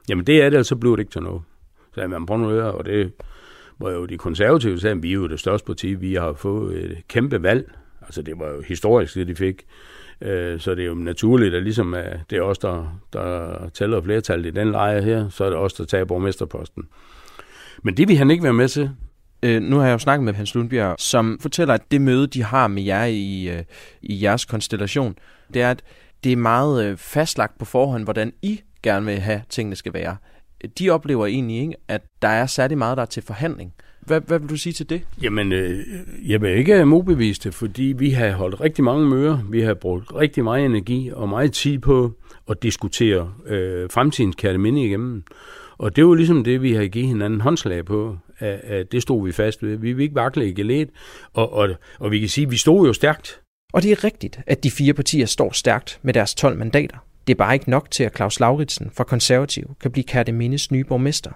Jamen 0.09 0.27
det 0.27 0.41
er 0.41 0.49
det, 0.49 0.65
så 0.65 0.75
bliver 0.75 0.95
det 0.95 1.01
ikke 1.01 1.11
til 1.11 1.21
noget. 1.23 1.41
Så 1.95 2.01
jeg, 2.01 2.09
man 2.09 2.25
prøver 2.25 2.41
noget, 2.41 2.63
og 2.63 2.85
det 2.85 3.11
var 3.79 3.91
jo 3.91 4.05
de 4.05 4.17
konservative 4.17 4.79
sagde, 4.79 5.01
vi 5.01 5.09
er 5.09 5.13
jo 5.13 5.27
det 5.27 5.39
største 5.39 5.65
parti, 5.65 5.93
vi 5.93 6.13
har 6.13 6.33
fået 6.33 6.83
et 6.83 7.07
kæmpe 7.07 7.43
valg. 7.43 7.71
Altså 8.01 8.21
det 8.21 8.39
var 8.39 8.47
jo 8.47 8.61
historisk, 8.61 9.15
det 9.15 9.27
de 9.27 9.35
fik. 9.35 9.65
Øh, 10.21 10.59
så 10.59 10.75
det 10.75 10.83
er 10.83 10.87
jo 10.87 10.93
naturligt, 10.93 11.55
at 11.55 11.63
ligesom 11.63 11.93
at 11.93 12.19
det 12.29 12.37
er 12.37 12.41
os, 12.41 12.57
der, 12.57 12.99
der 13.13 13.69
tæller 13.69 14.01
flertallet 14.01 14.45
i 14.45 14.51
den 14.51 14.71
lejr 14.71 15.01
her, 15.01 15.29
så 15.29 15.43
er 15.43 15.49
det 15.49 15.57
os, 15.57 15.73
der 15.73 15.85
tager 15.85 16.05
borgmesterposten. 16.05 16.83
Men 17.83 17.97
det 17.97 18.07
vil 18.07 18.17
han 18.17 18.31
ikke 18.31 18.43
være 18.43 18.53
med 18.53 18.67
til. 18.67 18.89
Øh, 19.43 19.61
nu 19.61 19.77
har 19.77 19.85
jeg 19.85 19.93
jo 19.93 19.97
snakket 19.97 20.23
med 20.23 20.33
Hans 20.33 20.55
Lundbjerg, 20.55 20.95
som 20.99 21.37
fortæller, 21.41 21.73
at 21.73 21.91
det 21.91 22.01
møde, 22.01 22.27
de 22.27 22.43
har 22.43 22.67
med 22.67 22.83
jer 22.83 23.05
i, 23.05 23.49
øh, 23.49 23.63
i 24.01 24.23
jeres 24.23 24.45
konstellation, 24.45 25.15
det 25.53 25.61
er, 25.61 25.71
at 25.71 25.83
det 26.23 26.31
er 26.31 26.37
meget 26.37 26.85
øh, 26.85 26.97
fastlagt 26.97 27.57
på 27.59 27.65
forhånd, 27.65 28.03
hvordan 28.03 28.33
I 28.41 28.61
gerne 28.83 29.05
vil 29.05 29.19
have 29.19 29.41
tingene 29.49 29.75
skal 29.75 29.93
være 29.93 30.17
de 30.79 30.89
oplever 30.89 31.25
egentlig 31.25 31.57
ikke, 31.61 31.73
at 31.87 32.01
der 32.21 32.27
er 32.27 32.45
særlig 32.45 32.77
meget, 32.77 32.97
der 32.97 33.01
er 33.03 33.07
til 33.07 33.23
forhandling. 33.23 33.73
Hvad, 34.01 34.21
hvad 34.21 34.39
vil 34.39 34.49
du 34.49 34.57
sige 34.57 34.73
til 34.73 34.89
det? 34.89 35.01
Jamen, 35.21 35.51
øh, 35.51 35.79
jeg 36.25 36.41
vil 36.41 36.57
ikke 36.57 36.85
modbevise 36.85 37.41
det, 37.43 37.53
fordi 37.53 37.83
vi 37.97 38.09
har 38.09 38.31
holdt 38.31 38.61
rigtig 38.61 38.83
mange 38.83 39.09
møder. 39.09 39.39
Vi 39.49 39.61
har 39.61 39.73
brugt 39.73 40.15
rigtig 40.15 40.43
meget 40.43 40.65
energi 40.65 41.11
og 41.13 41.29
meget 41.29 41.53
tid 41.53 41.79
på 41.79 42.11
at 42.49 42.63
diskutere 42.63 43.33
øh, 43.45 43.89
fremtidens 43.89 44.35
kærteminde 44.35 44.85
igennem. 44.85 45.23
Og 45.77 45.95
det 45.95 46.05
var 46.05 46.13
ligesom 46.13 46.43
det, 46.43 46.61
vi 46.61 46.73
har 46.73 46.87
givet 46.87 47.07
hinanden 47.07 47.41
håndslag 47.41 47.85
på, 47.85 48.17
at, 48.39 48.59
at 48.63 48.91
det 48.91 49.01
stod 49.01 49.25
vi 49.25 49.31
fast 49.31 49.63
ved. 49.63 49.77
Vi 49.77 49.93
vil 49.93 50.03
ikke 50.03 50.15
vakle 50.15 50.49
i 50.49 50.53
gelet, 50.53 50.89
og, 51.33 51.53
og, 51.53 51.69
og 51.99 52.11
vi 52.11 52.19
kan 52.19 52.29
sige, 52.29 52.45
at 52.45 52.51
vi 52.51 52.57
stod 52.57 52.87
jo 52.87 52.93
stærkt. 52.93 53.41
Og 53.73 53.83
det 53.83 53.91
er 53.91 54.03
rigtigt, 54.03 54.39
at 54.47 54.63
de 54.63 54.71
fire 54.71 54.93
partier 54.93 55.25
står 55.25 55.51
stærkt 55.51 55.99
med 56.01 56.13
deres 56.13 56.35
12 56.35 56.57
mandater. 56.57 56.97
Det 57.27 57.33
er 57.33 57.37
bare 57.37 57.53
ikke 57.53 57.69
nok 57.69 57.91
til, 57.91 58.03
at 58.03 58.15
Claus 58.15 58.39
Lauritsen 58.39 58.91
fra 58.93 59.03
Konservativ 59.03 59.75
kan 59.81 59.91
blive 59.91 60.03
Kærtemines 60.03 60.71
nye 60.71 60.83
borgmester. 60.83 61.31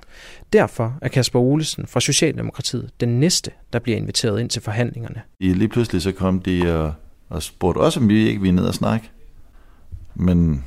Derfor 0.54 0.98
er 1.02 1.08
Kasper 1.08 1.40
Olesen 1.40 1.88
fra 1.88 2.00
Socialdemokratiet 2.00 2.90
den 3.00 3.20
næste, 3.20 3.52
der 3.74 3.80
bliver 3.80 3.98
inviteret 3.98 4.40
ind 4.40 4.50
til 4.50 4.62
forhandlingerne. 4.62 5.22
Lige 5.40 5.68
pludselig 5.68 6.02
så 6.02 6.12
kom 6.12 6.40
de 6.40 6.76
og, 6.84 6.94
og 7.30 7.44
spurgte 7.44 7.80
også, 7.80 8.00
om 8.00 8.10
vi 8.10 8.28
ikke 8.28 8.42
ville 8.42 8.56
ned 8.56 8.66
og 8.66 8.74
snakke. 8.74 9.10
Men 10.16 10.64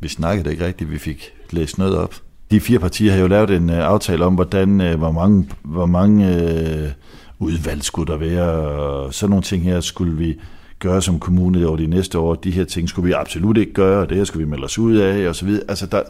Vi 0.00 0.08
snakkede 0.08 0.50
ikke 0.50 0.66
rigtigt, 0.66 0.90
vi 0.90 0.98
fik 0.98 1.34
læst 1.50 1.78
noget 1.78 1.96
op. 1.96 2.14
De 2.50 2.60
fire 2.60 2.78
partier 2.78 3.12
har 3.12 3.18
jo 3.18 3.26
lavet 3.26 3.50
en 3.50 3.70
øh, 3.70 3.78
aftale 3.78 4.24
om, 4.24 4.34
hvordan, 4.34 4.80
øh, 4.80 4.98
hvor 4.98 5.12
mange, 5.12 5.48
hvor 5.62 5.86
mange 5.86 6.34
øh, 6.34 6.90
udvalg 7.38 7.82
skulle 7.82 8.12
der 8.12 8.18
være, 8.18 8.50
og 8.50 9.14
sådan 9.14 9.30
nogle 9.30 9.42
ting 9.42 9.62
her 9.62 9.80
skulle 9.80 10.16
vi 10.16 10.40
gøre 10.78 11.02
som 11.02 11.20
kommune 11.20 11.66
over 11.66 11.76
de 11.76 11.86
næste 11.86 12.18
år. 12.18 12.34
De 12.34 12.50
her 12.50 12.64
ting 12.64 12.88
skulle 12.88 13.06
vi 13.06 13.12
absolut 13.12 13.56
ikke 13.56 13.72
gøre, 13.72 14.00
og 14.00 14.08
det 14.08 14.16
her 14.16 14.24
skulle 14.24 14.44
vi 14.44 14.50
melde 14.50 14.64
os 14.64 14.78
ud 14.78 14.96
af, 14.96 15.28
og 15.28 15.36
så 15.36 15.44
videre. 15.44 15.64
Altså, 15.68 15.86
der, 15.86 16.02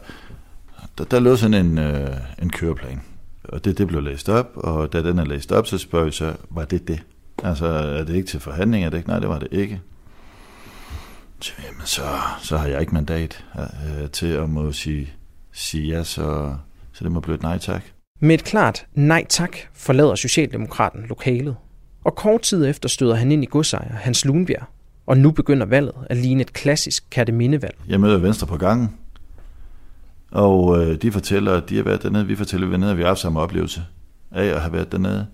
der, 0.98 1.04
der 1.04 1.20
lå 1.20 1.36
sådan 1.36 1.66
en, 1.66 1.78
øh, 1.78 2.16
en 2.42 2.50
køreplan, 2.50 3.00
og 3.44 3.64
det, 3.64 3.78
det 3.78 3.86
blev 3.86 4.02
læst 4.02 4.28
op, 4.28 4.50
og 4.54 4.92
da 4.92 5.02
den 5.02 5.18
er 5.18 5.24
læst 5.24 5.52
op, 5.52 5.66
så 5.66 5.78
spørger 5.78 6.04
vi 6.04 6.12
så, 6.12 6.32
var 6.50 6.64
det 6.64 6.88
det? 6.88 7.02
Altså, 7.44 7.66
er 7.66 8.04
det 8.04 8.14
ikke 8.14 8.28
til 8.28 8.40
forhandling? 8.40 8.84
Er 8.84 8.90
det 8.90 8.96
ikke? 8.96 9.08
Nej, 9.08 9.18
det 9.18 9.28
var 9.28 9.38
det 9.38 9.48
ikke. 9.50 9.80
Så, 11.40 11.52
jamen, 11.66 11.80
så, 11.84 12.02
så 12.42 12.56
har 12.56 12.66
jeg 12.66 12.80
ikke 12.80 12.94
mandat 12.94 13.44
øh, 13.58 14.10
til 14.10 14.26
at 14.26 14.50
må 14.50 14.72
sige, 14.72 15.12
sige 15.52 15.96
ja, 15.96 16.04
så, 16.04 16.54
så 16.92 17.04
det 17.04 17.12
må 17.12 17.20
blive 17.20 17.34
et 17.34 17.42
nej 17.42 17.58
tak. 17.58 17.82
Med 18.20 18.34
et 18.34 18.44
klart 18.44 18.86
nej 18.94 19.26
tak 19.28 19.56
forlader 19.74 20.14
Socialdemokraten 20.14 21.04
lokalet. 21.08 21.56
Og 22.08 22.14
kort 22.14 22.42
tid 22.42 22.66
efter 22.66 22.88
støder 22.88 23.14
han 23.14 23.32
ind 23.32 23.42
i 23.42 23.46
godsejer 23.46 23.94
Hans 23.94 24.24
Lunbjerg, 24.24 24.64
og 25.06 25.18
nu 25.18 25.30
begynder 25.30 25.66
valget 25.66 25.92
at 26.10 26.16
ligne 26.16 26.40
et 26.40 26.52
klassisk 26.52 27.04
kattemindevalg. 27.10 27.76
Jeg 27.88 28.00
møder 28.00 28.18
Venstre 28.18 28.46
på 28.46 28.56
gangen, 28.56 28.94
og 30.30 30.82
øh, 30.82 31.02
de 31.02 31.12
fortæller, 31.12 31.54
at 31.54 31.68
de 31.68 31.76
har 31.76 31.82
været 31.82 32.02
dernede. 32.02 32.26
Vi 32.26 32.36
fortæller, 32.36 32.66
at 32.66 32.72
vi, 32.72 32.76
nede, 32.76 32.90
at 32.90 32.96
vi 32.96 33.02
har 33.02 33.08
haft 33.08 33.20
samme 33.20 33.40
oplevelse 33.40 33.82
af 34.30 34.44
at 34.44 34.60
have 34.60 34.72
været 34.72 34.92
dernede. 34.92 35.26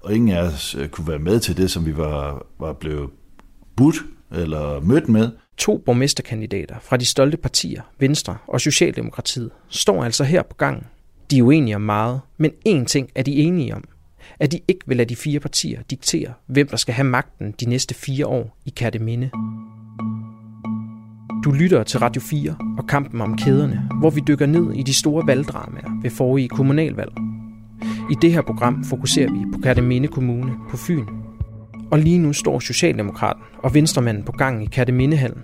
Og 0.00 0.14
ingen 0.14 0.36
af 0.36 0.42
os 0.42 0.74
øh, 0.74 0.88
kunne 0.88 1.08
være 1.08 1.18
med 1.18 1.40
til 1.40 1.56
det, 1.56 1.70
som 1.70 1.86
vi 1.86 1.96
var, 1.96 2.46
var 2.58 2.72
blevet 2.72 3.10
budt 3.76 3.96
eller 4.32 4.80
mødt 4.80 5.08
med. 5.08 5.30
To 5.56 5.78
borgmesterkandidater 5.78 6.76
fra 6.82 6.96
de 6.96 7.04
stolte 7.04 7.36
partier, 7.36 7.82
Venstre 7.98 8.36
og 8.46 8.60
Socialdemokratiet, 8.60 9.50
står 9.68 10.04
altså 10.04 10.24
her 10.24 10.42
på 10.42 10.56
gangen. 10.56 10.84
De 11.30 11.38
er 11.38 11.42
uenige 11.42 11.76
om 11.76 11.82
meget, 11.82 12.20
men 12.38 12.50
én 12.68 12.84
ting 12.84 13.10
er 13.14 13.22
de 13.22 13.32
enige 13.36 13.74
om. 13.74 13.84
At 14.40 14.52
de 14.52 14.60
ikke 14.68 14.80
vil 14.86 14.96
lade 14.96 15.08
de 15.08 15.16
fire 15.16 15.40
partier 15.40 15.82
diktere, 15.90 16.32
hvem 16.46 16.68
der 16.68 16.76
skal 16.76 16.94
have 16.94 17.06
magten 17.06 17.54
de 17.60 17.68
næste 17.68 17.94
fire 17.94 18.26
år 18.26 18.56
i 18.64 18.70
Kærteminde. 18.70 19.30
Du 21.44 21.50
lytter 21.50 21.82
til 21.82 22.00
Radio 22.00 22.22
4 22.22 22.56
og 22.78 22.86
kampen 22.86 23.20
om 23.20 23.36
kæderne, 23.36 23.88
hvor 24.00 24.10
vi 24.10 24.20
dykker 24.28 24.46
ned 24.46 24.72
i 24.74 24.82
de 24.82 24.94
store 24.94 25.26
valgdramaer 25.26 26.00
ved 26.02 26.10
forrige 26.10 26.48
kommunalvalg. 26.48 27.12
I 28.10 28.14
det 28.22 28.32
her 28.32 28.42
program 28.42 28.84
fokuserer 28.84 29.32
vi 29.32 29.38
på 29.52 29.58
Kærteminde 29.62 30.08
Kommune 30.08 30.52
på 30.70 30.76
Fyn. 30.76 31.06
Og 31.90 31.98
lige 31.98 32.18
nu 32.18 32.32
står 32.32 32.60
Socialdemokraten 32.60 33.42
og 33.58 33.74
Venstremanden 33.74 34.24
på 34.24 34.32
gang 34.32 34.62
i 34.62 34.66
Kærtemindehallen. 34.66 35.42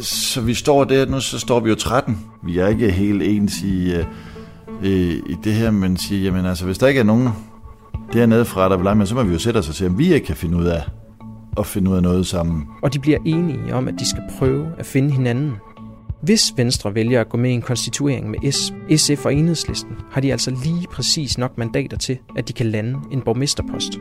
Så 0.00 0.40
vi 0.40 0.54
står 0.54 0.84
der, 0.84 1.06
nu 1.06 1.20
så 1.20 1.38
står 1.38 1.60
vi 1.60 1.68
jo 1.68 1.74
13. 1.74 2.18
Vi 2.44 2.58
er 2.58 2.68
ikke 2.68 2.90
helt 2.90 3.22
ens 3.22 3.62
i, 3.62 3.94
øh, 3.94 4.04
i, 4.82 5.22
i 5.28 5.36
det 5.44 5.52
her, 5.52 5.70
men 5.70 5.96
siger, 5.96 6.22
jamen 6.22 6.46
altså, 6.46 6.64
hvis 6.64 6.78
der 6.78 6.86
ikke 6.86 7.00
er 7.00 7.04
nogen 7.04 7.28
dernede 8.12 8.44
fra, 8.44 8.68
der 8.68 8.76
vil 8.76 8.84
lege 8.84 9.06
så 9.06 9.14
må 9.14 9.22
vi 9.22 9.32
jo 9.32 9.38
sætte 9.38 9.58
os 9.58 9.68
og 9.68 9.74
se, 9.74 9.86
om 9.86 9.98
vi 9.98 10.14
ikke 10.14 10.26
kan 10.26 10.36
finde 10.36 10.56
ud 10.56 10.64
af 10.64 10.82
at 11.58 11.66
finde 11.66 11.90
ud 11.90 11.96
af 11.96 12.02
noget 12.02 12.26
sammen. 12.26 12.64
Og 12.82 12.94
de 12.94 12.98
bliver 12.98 13.18
enige 13.24 13.74
om, 13.74 13.88
at 13.88 13.94
de 13.98 14.08
skal 14.08 14.22
prøve 14.38 14.68
at 14.78 14.86
finde 14.86 15.10
hinanden. 15.10 15.52
Hvis 16.22 16.52
Venstre 16.56 16.94
vælger 16.94 17.20
at 17.20 17.28
gå 17.28 17.36
med 17.36 17.50
i 17.50 17.54
en 17.54 17.62
konstituering 17.62 18.30
med 18.30 18.52
S, 18.52 18.72
SF 18.96 19.24
og 19.24 19.34
Enhedslisten, 19.34 19.92
har 20.10 20.20
de 20.20 20.32
altså 20.32 20.50
lige 20.50 20.86
præcis 20.92 21.38
nok 21.38 21.58
mandater 21.58 21.96
til, 21.96 22.18
at 22.36 22.48
de 22.48 22.52
kan 22.52 22.66
lande 22.66 22.98
en 23.12 23.20
borgmesterpost. 23.20 23.98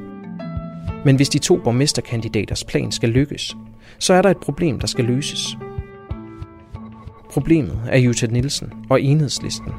Men 1.05 1.15
hvis 1.15 1.29
de 1.29 1.39
to 1.39 1.59
borgmesterkandidaters 1.63 2.63
plan 2.63 2.91
skal 2.91 3.09
lykkes, 3.09 3.57
så 3.99 4.13
er 4.13 4.21
der 4.21 4.29
et 4.29 4.37
problem, 4.37 4.79
der 4.79 4.87
skal 4.87 5.05
løses. 5.05 5.57
Problemet 7.31 7.79
er 7.87 7.97
Jutta 7.97 8.27
Nielsen 8.27 8.73
og 8.89 9.01
Enhedslisten. 9.01 9.71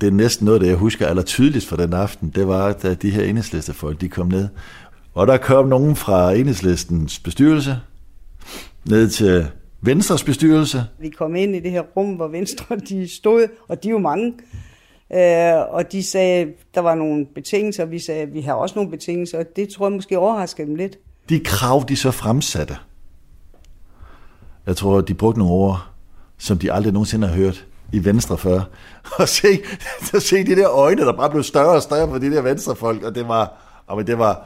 Det 0.00 0.06
er 0.06 0.10
næsten 0.10 0.44
noget, 0.44 0.60
det 0.60 0.68
jeg 0.68 0.76
husker 0.76 1.06
aller 1.06 1.22
tydeligst 1.22 1.68
fra 1.68 1.76
den 1.76 1.92
aften, 1.92 2.32
det 2.34 2.48
var, 2.48 2.72
da 2.72 2.94
de 2.94 3.10
her 3.10 3.24
enhedslistefolk, 3.24 4.00
de 4.00 4.08
kom 4.08 4.26
ned. 4.26 4.48
Og 5.14 5.26
der 5.26 5.36
kom 5.36 5.68
nogen 5.68 5.96
fra 5.96 6.32
enhedslistens 6.32 7.18
bestyrelse 7.18 7.76
ned 8.84 9.08
til 9.08 9.46
Venstres 9.80 10.24
bestyrelse. 10.24 10.84
Vi 10.98 11.08
kom 11.08 11.36
ind 11.36 11.56
i 11.56 11.60
det 11.60 11.70
her 11.70 11.80
rum, 11.80 12.14
hvor 12.14 12.28
Venstre 12.28 12.76
de 12.88 13.08
stod, 13.08 13.46
og 13.68 13.82
de 13.82 13.88
er 13.88 13.92
jo 13.92 13.98
mange. 13.98 14.34
Øh, 15.12 15.74
og 15.74 15.92
de 15.92 16.02
sagde, 16.02 16.52
der 16.74 16.80
var 16.80 16.94
nogle 16.94 17.26
betingelser, 17.34 17.84
vi 17.84 17.98
sagde, 17.98 18.26
vi 18.26 18.40
har 18.40 18.52
også 18.52 18.74
nogle 18.74 18.90
betingelser, 18.90 19.38
og 19.38 19.44
det 19.56 19.68
tror 19.68 19.86
jeg 19.86 19.92
måske 19.92 20.18
overraskede 20.18 20.66
dem 20.66 20.74
lidt. 20.74 20.98
De 21.28 21.40
krav, 21.40 21.84
de 21.88 21.96
så 21.96 22.10
fremsatte, 22.10 22.76
jeg 24.66 24.76
tror, 24.76 25.00
de 25.00 25.14
brugte 25.14 25.38
nogle 25.38 25.54
ord, 25.54 25.88
som 26.38 26.58
de 26.58 26.72
aldrig 26.72 26.92
nogensinde 26.92 27.26
har 27.26 27.34
hørt 27.34 27.66
i 27.92 28.04
Venstre 28.04 28.38
før. 28.38 28.60
Og 29.18 29.28
se, 29.28 29.60
så 30.02 30.20
se 30.20 30.46
de 30.46 30.56
der 30.56 30.70
øjne, 30.70 31.02
der 31.02 31.12
bare 31.12 31.30
blev 31.30 31.42
større 31.42 31.74
og 31.74 31.82
større 31.82 32.08
på 32.08 32.18
de 32.18 32.30
der 32.30 32.42
venstrefolk, 32.42 33.02
og 33.02 33.14
det 33.14 33.28
var, 33.28 33.52
og 33.86 34.06
det 34.06 34.18
var, 34.18 34.42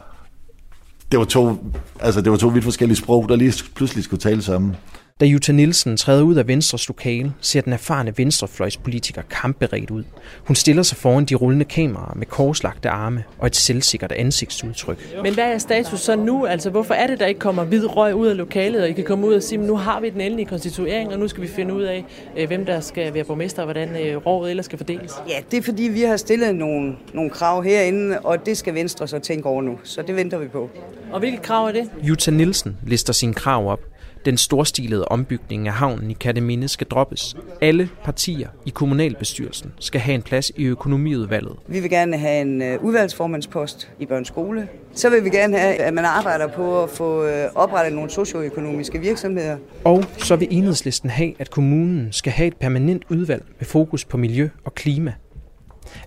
det 1.12 1.18
var 1.18 1.24
to, 1.24 1.56
altså 2.00 2.20
det 2.20 2.32
var 2.32 2.38
to 2.38 2.48
vidt 2.48 2.64
forskellige 2.64 2.96
sprog, 2.96 3.28
der 3.28 3.36
lige 3.36 3.64
pludselig 3.74 4.04
skulle 4.04 4.20
tale 4.20 4.42
sammen. 4.42 4.76
Da 5.20 5.26
Jutta 5.26 5.52
Nielsen 5.52 5.96
træder 5.96 6.22
ud 6.22 6.34
af 6.34 6.48
Venstres 6.48 6.88
lokale, 6.88 7.32
ser 7.40 7.60
den 7.60 7.72
erfarne 7.72 8.18
venstrefløjspolitiker 8.18 9.22
kampberedt 9.22 9.90
ud. 9.90 10.04
Hun 10.46 10.56
stiller 10.56 10.82
sig 10.82 10.98
foran 10.98 11.24
de 11.24 11.34
rullende 11.34 11.64
kameraer 11.64 12.14
med 12.14 12.26
korslagte 12.26 12.88
arme 12.88 13.24
og 13.38 13.46
et 13.46 13.56
selvsikkert 13.56 14.12
ansigtsudtryk. 14.12 14.98
Men 15.22 15.34
hvad 15.34 15.44
er 15.44 15.58
status 15.58 16.00
så 16.00 16.16
nu? 16.16 16.46
Altså, 16.46 16.70
hvorfor 16.70 16.94
er 16.94 17.06
det, 17.06 17.20
der 17.20 17.26
ikke 17.26 17.40
kommer 17.40 17.64
hvid 17.64 17.96
røg 17.96 18.14
ud 18.14 18.26
af 18.26 18.36
lokalet, 18.36 18.82
og 18.82 18.88
I 18.88 18.92
kan 18.92 19.04
komme 19.04 19.26
ud 19.26 19.34
og 19.34 19.42
sige, 19.42 19.58
nu 19.58 19.76
har 19.76 20.00
vi 20.00 20.10
den 20.10 20.20
endelige 20.20 20.46
konstituering, 20.46 21.12
og 21.12 21.18
nu 21.18 21.28
skal 21.28 21.42
vi 21.42 21.48
finde 21.48 21.74
ud 21.74 21.82
af, 21.82 22.04
øh, 22.36 22.46
hvem 22.46 22.66
der 22.66 22.80
skal 22.80 23.14
være 23.14 23.24
borgmester, 23.24 23.62
og 23.62 23.66
hvordan 23.66 23.88
øh, 24.06 24.16
rådet 24.16 24.50
ellers 24.50 24.66
skal 24.66 24.78
fordeles? 24.78 25.12
Ja, 25.28 25.36
det 25.50 25.58
er 25.58 25.62
fordi, 25.62 25.82
vi 25.82 26.00
har 26.00 26.16
stillet 26.16 26.54
nogle, 26.54 26.96
nogle 27.12 27.30
krav 27.30 27.62
herinde, 27.62 28.18
og 28.20 28.46
det 28.46 28.56
skal 28.56 28.74
Venstre 28.74 29.08
så 29.08 29.18
tænke 29.18 29.48
over 29.48 29.62
nu. 29.62 29.78
Så 29.84 30.02
det 30.02 30.16
venter 30.16 30.38
vi 30.38 30.48
på. 30.48 30.70
Og 31.12 31.18
hvilke 31.18 31.42
krav 31.42 31.66
er 31.66 31.72
det? 31.72 31.90
Jutta 32.02 32.30
Nielsen 32.30 32.76
lister 32.86 33.12
sine 33.12 33.34
krav 33.34 33.70
op. 33.70 33.80
Den 34.24 34.36
storstilede 34.36 35.04
ombygning 35.04 35.68
af 35.68 35.74
havnen 35.74 36.10
i 36.10 36.14
Kataminde 36.14 36.68
skal 36.68 36.86
droppes. 36.86 37.36
Alle 37.60 37.88
partier 38.04 38.48
i 38.66 38.70
kommunalbestyrelsen 38.70 39.72
skal 39.78 40.00
have 40.00 40.14
en 40.14 40.22
plads 40.22 40.52
i 40.56 40.64
økonomiudvalget. 40.64 41.56
Vi 41.66 41.80
vil 41.80 41.90
gerne 41.90 42.18
have 42.18 42.40
en 42.40 42.62
uh, 42.62 42.84
udvalgsformandspost 42.84 43.90
i 43.98 44.06
børns 44.06 44.28
skole. 44.28 44.68
Så 44.92 45.10
vil 45.10 45.24
vi 45.24 45.30
gerne 45.30 45.58
have, 45.58 45.74
at 45.74 45.94
man 45.94 46.04
arbejder 46.04 46.46
på 46.48 46.82
at 46.82 46.90
få 46.90 47.24
uh, 47.24 47.30
oprettet 47.54 47.92
nogle 47.92 48.10
socioøkonomiske 48.10 49.00
virksomheder. 49.00 49.56
Og 49.84 50.04
så 50.18 50.36
vil 50.36 50.48
enhedslisten 50.50 51.10
have, 51.10 51.32
at 51.38 51.50
kommunen 51.50 52.12
skal 52.12 52.32
have 52.32 52.46
et 52.46 52.56
permanent 52.56 53.02
udvalg 53.08 53.44
med 53.58 53.66
fokus 53.66 54.04
på 54.04 54.16
miljø 54.16 54.48
og 54.64 54.74
klima. 54.74 55.12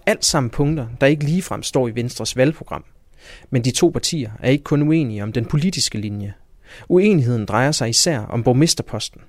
Alt 0.05 0.25
sammen 0.25 0.49
punkter, 0.49 0.87
der 1.01 1.07
ikke 1.07 1.23
ligefrem 1.23 1.63
står 1.63 1.87
i 1.87 1.95
Venstres 1.95 2.37
valgprogram. 2.37 2.83
Men 3.49 3.61
de 3.61 3.71
to 3.71 3.89
partier 3.89 4.29
er 4.39 4.49
ikke 4.49 4.63
kun 4.63 4.81
uenige 4.81 5.23
om 5.23 5.31
den 5.31 5.45
politiske 5.45 5.97
linje, 5.97 6.33
Uenigheden 6.89 7.45
drejer 7.45 7.71
sig 7.71 7.89
især 7.89 8.19
om 8.19 8.43
borgmesterposten. 8.43 9.21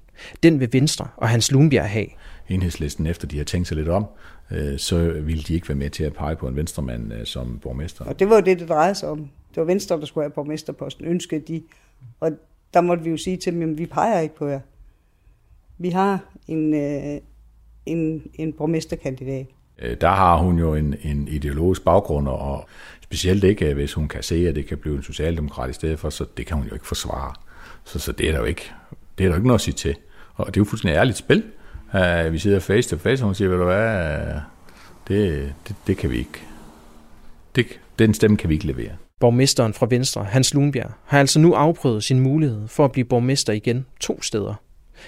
Den 0.42 0.60
vil 0.60 0.72
Venstre 0.72 1.06
og 1.16 1.28
Hans 1.28 1.52
Lundbjerg 1.52 1.90
have. 1.90 2.06
Enhedslisten, 2.48 3.06
efter 3.06 3.26
de 3.26 3.36
har 3.36 3.44
tænkt 3.44 3.68
sig 3.68 3.76
lidt 3.76 3.88
om, 3.88 4.06
øh, 4.50 4.78
så 4.78 4.98
ville 4.98 5.42
de 5.42 5.54
ikke 5.54 5.68
være 5.68 5.78
med 5.78 5.90
til 5.90 6.04
at 6.04 6.12
pege 6.12 6.36
på 6.36 6.48
en 6.48 6.56
venstremand 6.56 7.12
øh, 7.12 7.26
som 7.26 7.58
borgmester. 7.62 8.04
Og 8.04 8.18
det 8.18 8.28
var 8.28 8.34
jo 8.34 8.40
det, 8.40 8.60
det 8.60 8.68
drejede 8.68 8.94
sig 8.94 9.08
om. 9.08 9.18
Det 9.18 9.56
var 9.56 9.64
Venstre, 9.64 10.00
der 10.00 10.06
skulle 10.06 10.24
have 10.24 10.30
borgmesterposten, 10.30 11.04
ønskede 11.04 11.40
de. 11.40 11.62
Og 12.20 12.30
der 12.74 12.80
måtte 12.80 13.04
vi 13.04 13.10
jo 13.10 13.16
sige 13.16 13.36
til 13.36 13.52
dem, 13.52 13.72
at 13.72 13.78
vi 13.78 13.86
peger 13.86 14.20
ikke 14.20 14.36
på 14.36 14.46
jer. 14.46 14.60
Vi 15.78 15.90
har 15.90 16.24
en, 16.48 16.74
øh, 16.74 17.20
en, 17.86 18.22
en 18.34 18.52
borgmesterkandidat. 18.52 19.46
Der 20.00 20.08
har 20.08 20.36
hun 20.36 20.58
jo 20.58 20.74
en, 20.74 20.94
en 21.02 21.28
ideologisk 21.28 21.84
baggrund, 21.84 22.28
og 22.28 22.68
Specielt 23.10 23.44
ikke, 23.44 23.66
øh, 23.66 23.74
hvis 23.74 23.92
hun 23.92 24.08
kan 24.08 24.22
se, 24.22 24.48
at 24.48 24.54
det 24.54 24.66
kan 24.66 24.78
blive 24.78 24.96
en 24.96 25.02
socialdemokrat 25.02 25.70
i 25.70 25.72
stedet 25.72 25.98
for, 25.98 26.10
så 26.10 26.24
det 26.36 26.46
kan 26.46 26.56
hun 26.56 26.66
jo 26.66 26.74
ikke 26.74 26.86
forsvare. 26.86 27.34
Så, 27.84 27.98
så 27.98 28.12
det 28.12 28.28
er 28.28 28.32
der 28.32 28.38
jo 28.38 28.44
ikke, 28.44 28.72
det 29.18 29.24
er 29.24 29.28
der 29.28 29.34
jo 29.34 29.34
ikke 29.34 29.46
noget 29.46 29.58
at 29.58 29.64
sige 29.64 29.74
til. 29.74 29.96
Og 30.34 30.46
det 30.46 30.56
er 30.56 30.60
jo 30.60 30.64
fuldstændig 30.64 30.96
ærligt 30.96 31.18
spil. 31.18 31.42
Uh, 31.94 32.32
vi 32.32 32.38
sidder 32.38 32.60
face 32.60 32.88
to 32.90 32.96
face, 32.96 33.22
og 33.22 33.26
hun 33.26 33.34
siger, 33.34 33.48
ved 33.48 33.58
du 33.58 33.64
hvad, 33.64 34.18
uh, 34.18 34.40
det, 35.08 35.54
det, 35.68 35.76
det 35.86 35.96
kan 35.96 36.10
vi 36.10 36.18
ikke. 36.18 36.42
Det, 37.56 37.66
den 37.98 38.14
stemme 38.14 38.36
kan 38.36 38.48
vi 38.48 38.54
ikke 38.54 38.66
levere. 38.66 38.92
Borgmesteren 39.20 39.74
fra 39.74 39.86
Venstre, 39.90 40.24
Hans 40.24 40.54
Lundbjerg, 40.54 40.90
har 41.04 41.20
altså 41.20 41.40
nu 41.40 41.52
afprøvet 41.54 42.04
sin 42.04 42.20
mulighed 42.20 42.68
for 42.68 42.84
at 42.84 42.92
blive 42.92 43.04
borgmester 43.04 43.52
igen 43.52 43.86
to 44.00 44.22
steder. 44.22 44.54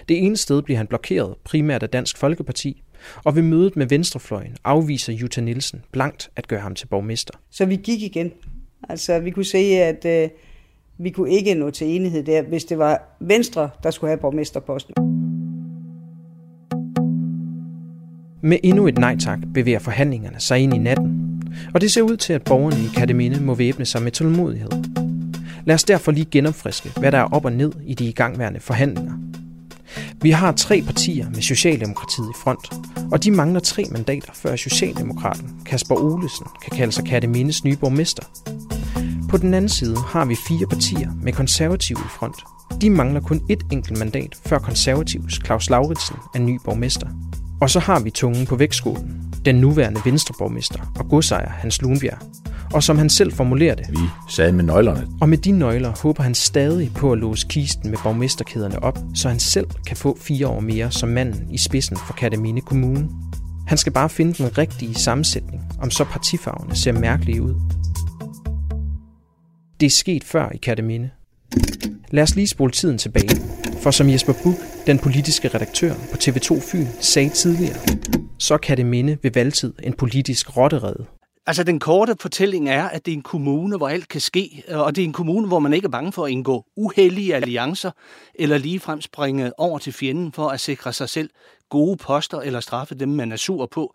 Det 0.08 0.24
ene 0.24 0.36
sted 0.36 0.62
bliver 0.62 0.78
han 0.78 0.86
blokeret, 0.86 1.34
primært 1.44 1.82
af 1.82 1.88
Dansk 1.88 2.16
Folkeparti, 2.16 2.82
og 3.24 3.36
ved 3.36 3.42
mødet 3.42 3.76
med 3.76 3.86
Venstrefløjen 3.86 4.56
afviser 4.64 5.12
Jutta 5.12 5.40
Nielsen 5.40 5.82
blankt 5.92 6.30
at 6.36 6.48
gøre 6.48 6.60
ham 6.60 6.74
til 6.74 6.86
borgmester. 6.86 7.34
Så 7.50 7.66
vi 7.66 7.76
gik 7.76 8.02
igen. 8.02 8.32
Altså 8.88 9.18
vi 9.18 9.30
kunne 9.30 9.44
se, 9.44 9.58
at 9.58 10.04
øh, 10.04 10.28
vi 10.98 11.10
kunne 11.10 11.30
ikke 11.30 11.54
nå 11.54 11.70
til 11.70 11.86
enighed 11.86 12.22
der, 12.22 12.42
hvis 12.42 12.64
det 12.64 12.78
var 12.78 13.16
Venstre, 13.20 13.70
der 13.82 13.90
skulle 13.90 14.10
have 14.10 14.20
borgmesterposten. 14.20 14.94
Med 18.42 18.58
endnu 18.62 18.86
et 18.86 18.98
nej 18.98 19.16
tak 19.16 19.38
bevæger 19.54 19.78
forhandlingerne 19.78 20.40
sig 20.40 20.58
ind 20.58 20.74
i 20.74 20.78
natten. 20.78 21.42
Og 21.74 21.80
det 21.80 21.92
ser 21.92 22.02
ud 22.02 22.16
til, 22.16 22.32
at 22.32 22.44
borgerne 22.44 22.76
i 22.76 22.88
Kataminde 22.96 23.42
må 23.42 23.54
væbne 23.54 23.84
sig 23.84 24.02
med 24.02 24.12
tålmodighed. 24.12 24.70
Lad 25.64 25.74
os 25.74 25.84
derfor 25.84 26.12
lige 26.12 26.26
genopfriske, 26.30 26.90
hvad 27.00 27.12
der 27.12 27.18
er 27.18 27.32
op 27.32 27.44
og 27.44 27.52
ned 27.52 27.72
i 27.86 27.94
de 27.94 28.04
igangværende 28.08 28.60
forhandlinger. 28.60 29.12
Vi 30.22 30.30
har 30.30 30.52
tre 30.52 30.82
partier 30.82 31.30
med 31.30 31.42
Socialdemokratiet 31.42 32.30
i 32.30 32.38
front, 32.42 32.72
og 33.12 33.24
de 33.24 33.30
mangler 33.30 33.60
tre 33.60 33.84
mandater, 33.90 34.30
før 34.34 34.56
Socialdemokraten 34.56 35.60
Kasper 35.66 35.94
Olesen 35.94 36.46
kan 36.62 36.76
kalde 36.76 36.92
sig 36.92 37.04
Kattemindes 37.04 37.64
nye 37.64 37.76
borgmester. 37.76 38.22
På 39.30 39.36
den 39.36 39.54
anden 39.54 39.68
side 39.68 39.96
har 39.96 40.24
vi 40.24 40.36
fire 40.48 40.66
partier 40.66 41.10
med 41.22 41.32
konservative 41.32 41.98
i 41.98 42.10
front. 42.18 42.36
De 42.80 42.90
mangler 42.90 43.20
kun 43.20 43.40
et 43.48 43.66
enkelt 43.72 43.98
mandat, 43.98 44.36
før 44.46 44.58
konservativs 44.58 45.40
Claus 45.44 45.70
Lauritsen 45.70 46.16
er 46.34 46.38
ny 46.38 46.58
borgmester. 46.64 47.08
Og 47.60 47.70
så 47.70 47.80
har 47.80 48.00
vi 48.00 48.10
tungen 48.10 48.46
på 48.46 48.56
vægtskålen. 48.56 49.29
Den 49.44 49.54
nuværende 49.54 50.00
venstreborgmester 50.04 50.92
og 50.98 51.08
godsejer 51.08 51.50
Hans 51.50 51.82
Lunbjerg. 51.82 52.18
Og 52.74 52.82
som 52.82 52.98
han 52.98 53.10
selv 53.10 53.32
formulerer 53.32 53.74
det. 53.74 53.86
Vi 53.90 53.98
sad 54.28 54.52
med 54.52 54.64
nøglerne. 54.64 55.06
Og 55.20 55.28
med 55.28 55.38
de 55.38 55.50
nøgler 55.50 55.92
håber 56.02 56.22
han 56.22 56.34
stadig 56.34 56.90
på 56.94 57.12
at 57.12 57.18
låse 57.18 57.46
kisten 57.50 57.90
med 57.90 57.98
borgmesterkæderne 58.02 58.82
op, 58.82 58.98
så 59.14 59.28
han 59.28 59.40
selv 59.40 59.66
kan 59.86 59.96
få 59.96 60.18
fire 60.20 60.48
år 60.48 60.60
mere 60.60 60.90
som 60.90 61.08
manden 61.08 61.50
i 61.50 61.58
spidsen 61.58 61.96
for 61.96 62.12
Katamine 62.12 62.60
Kommune. 62.60 63.08
Han 63.66 63.78
skal 63.78 63.92
bare 63.92 64.08
finde 64.08 64.32
den 64.32 64.58
rigtige 64.58 64.94
sammensætning, 64.94 65.62
om 65.80 65.90
så 65.90 66.04
partifarverne 66.04 66.76
ser 66.76 66.92
mærkelige 66.92 67.42
ud. 67.42 67.54
Det 69.80 69.86
er 69.86 69.90
sket 69.90 70.24
før 70.24 70.50
i 70.54 70.56
Katamine. 70.56 71.10
Lad 72.10 72.22
os 72.22 72.36
lige 72.36 72.46
spole 72.46 72.72
tiden 72.72 72.98
tilbage. 72.98 73.36
For 73.82 73.90
som 73.90 74.10
Jesper 74.10 74.32
Buch, 74.42 74.58
den 74.86 74.98
politiske 74.98 75.48
redaktør 75.48 75.94
på 75.94 76.16
TV2 76.16 76.60
Fyn, 76.60 76.86
sagde 77.00 77.28
tidligere, 77.28 77.76
så 78.38 78.58
kan 78.58 78.76
det 78.76 78.86
minde 78.86 79.18
ved 79.22 79.30
valgtid 79.30 79.72
en 79.82 79.92
politisk 79.92 80.56
rotterede. 80.56 81.19
Altså 81.50 81.64
den 81.64 81.78
korte 81.78 82.16
fortælling 82.20 82.68
er, 82.68 82.88
at 82.88 83.06
det 83.06 83.12
er 83.12 83.16
en 83.16 83.22
kommune, 83.22 83.76
hvor 83.76 83.88
alt 83.88 84.08
kan 84.08 84.20
ske, 84.20 84.64
øh, 84.68 84.78
og 84.78 84.96
det 84.96 85.02
er 85.02 85.06
en 85.06 85.12
kommune, 85.12 85.46
hvor 85.46 85.58
man 85.58 85.72
ikke 85.72 85.86
er 85.86 85.90
bange 85.90 86.12
for 86.12 86.24
at 86.24 86.30
indgå 86.30 86.64
uheldige 86.76 87.34
alliancer, 87.34 87.90
eller 88.34 88.58
ligefrem 88.58 89.00
springe 89.00 89.60
over 89.60 89.78
til 89.78 89.92
fjenden 89.92 90.32
for 90.32 90.48
at 90.48 90.60
sikre 90.60 90.92
sig 90.92 91.08
selv 91.08 91.30
gode 91.68 91.96
poster 91.96 92.40
eller 92.40 92.60
straffe 92.60 92.94
dem, 92.94 93.08
man 93.08 93.32
er 93.32 93.36
sur 93.36 93.66
på. 93.66 93.94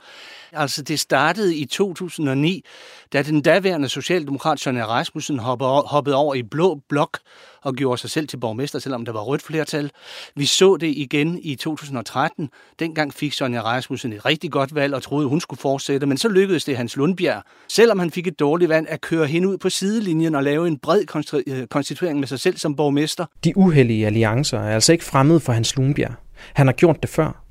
Altså 0.51 0.81
det 0.81 0.99
startede 0.99 1.55
i 1.55 1.65
2009, 1.65 2.65
da 3.13 3.21
den 3.21 3.41
daværende 3.41 3.89
socialdemokrat 3.89 4.59
Søren 4.59 4.87
Rasmussen 4.87 5.39
hoppede 5.39 6.15
over 6.15 6.35
i 6.35 6.43
blå 6.43 6.81
blok 6.89 7.19
og 7.65 7.75
gjorde 7.75 8.01
sig 8.01 8.09
selv 8.09 8.27
til 8.27 8.37
borgmester, 8.37 8.79
selvom 8.79 9.05
der 9.05 9.11
var 9.11 9.21
rødt 9.21 9.41
flertal. 9.41 9.91
Vi 10.35 10.45
så 10.45 10.77
det 10.77 10.87
igen 10.87 11.39
i 11.43 11.55
2013. 11.55 12.49
Dengang 12.79 13.13
fik 13.13 13.33
Sonja 13.33 13.61
Rasmussen 13.61 14.13
et 14.13 14.25
rigtig 14.25 14.51
godt 14.51 14.75
valg 14.75 14.93
og 14.93 15.03
troede, 15.03 15.27
hun 15.27 15.41
skulle 15.41 15.59
fortsætte, 15.59 16.07
men 16.07 16.17
så 16.17 16.29
lykkedes 16.29 16.65
det 16.65 16.77
Hans 16.77 16.95
Lundbjerg, 16.95 17.43
selvom 17.69 17.99
han 17.99 18.11
fik 18.11 18.27
et 18.27 18.39
dårligt 18.39 18.69
valg, 18.69 18.89
at 18.89 19.01
køre 19.01 19.27
hende 19.27 19.47
ud 19.47 19.57
på 19.57 19.69
sidelinjen 19.69 20.35
og 20.35 20.43
lave 20.43 20.67
en 20.67 20.77
bred 20.77 21.03
øh, 21.47 21.67
konstituering 21.67 22.19
med 22.19 22.27
sig 22.27 22.39
selv 22.39 22.57
som 22.57 22.75
borgmester. 22.75 23.25
De 23.43 23.57
uheldige 23.57 24.05
alliancer 24.05 24.59
er 24.59 24.73
altså 24.73 24.91
ikke 24.91 25.05
fremmede 25.05 25.39
for 25.39 25.53
Hans 25.53 25.75
Lundbjerg. 25.75 26.13
Han 26.53 26.67
har 26.67 26.73
gjort 26.73 27.01
det 27.01 27.09
før. 27.09 27.41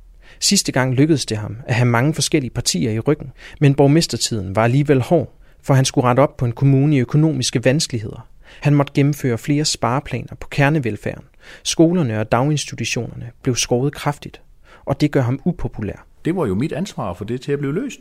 Sidste 0.41 0.73
gang 0.73 0.95
lykkedes 0.95 1.27
det 1.27 1.37
ham 1.39 1.57
at 1.67 1.75
have 1.75 1.87
mange 1.87 2.15
forskellige 2.15 2.51
partier 2.51 2.91
i 2.91 2.99
ryggen, 2.99 3.33
men 3.61 3.75
borgmestertiden 3.75 4.57
var 4.57 4.65
alligevel 4.65 5.01
hård, 5.03 5.41
for 5.63 5.75
han 5.75 5.85
skulle 5.85 6.05
rette 6.07 6.21
op 6.21 6.37
på 6.37 6.45
en 6.45 6.53
kommune 6.53 6.97
i 6.97 7.01
økonomiske 7.01 7.65
vanskeligheder. 7.65 8.29
Han 8.61 8.75
måtte 8.75 8.93
gennemføre 8.93 9.39
flere 9.39 9.65
spareplaner 9.65 10.35
på 10.41 10.49
kernevelfærden. 10.49 11.25
Skolerne 11.63 12.21
og 12.21 12.33
daginstitutionerne 12.33 13.31
blev 13.43 13.57
skåret 13.57 13.95
kraftigt, 13.95 14.41
og 14.85 15.01
det 15.01 15.11
gør 15.11 15.21
ham 15.21 15.41
upopulær. 15.45 16.07
Det 16.25 16.37
var 16.37 16.47
jo 16.47 16.55
mit 16.55 16.73
ansvar 16.73 17.13
for 17.13 17.25
det 17.25 17.41
til 17.41 17.53
at 17.53 17.59
blive 17.59 17.75
løst. 17.75 18.01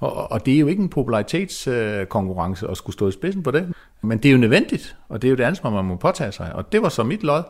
Og, 0.00 0.32
og 0.32 0.46
det 0.46 0.54
er 0.54 0.58
jo 0.58 0.66
ikke 0.66 0.82
en 0.82 0.88
popularitetskonkurrence 0.88 2.66
øh, 2.66 2.70
at 2.70 2.76
skulle 2.76 2.94
stå 2.94 3.08
i 3.08 3.12
spidsen 3.12 3.42
på 3.42 3.50
det. 3.50 3.72
Men 4.02 4.18
det 4.18 4.28
er 4.28 4.32
jo 4.32 4.38
nødvendigt, 4.38 4.96
og 5.08 5.22
det 5.22 5.28
er 5.28 5.30
jo 5.30 5.36
det 5.36 5.44
ansvar, 5.44 5.70
man 5.70 5.84
må 5.84 5.96
påtage 5.96 6.32
sig. 6.32 6.52
Og 6.54 6.72
det 6.72 6.82
var 6.82 6.88
så 6.88 7.04
mit 7.04 7.22
lod 7.22 7.42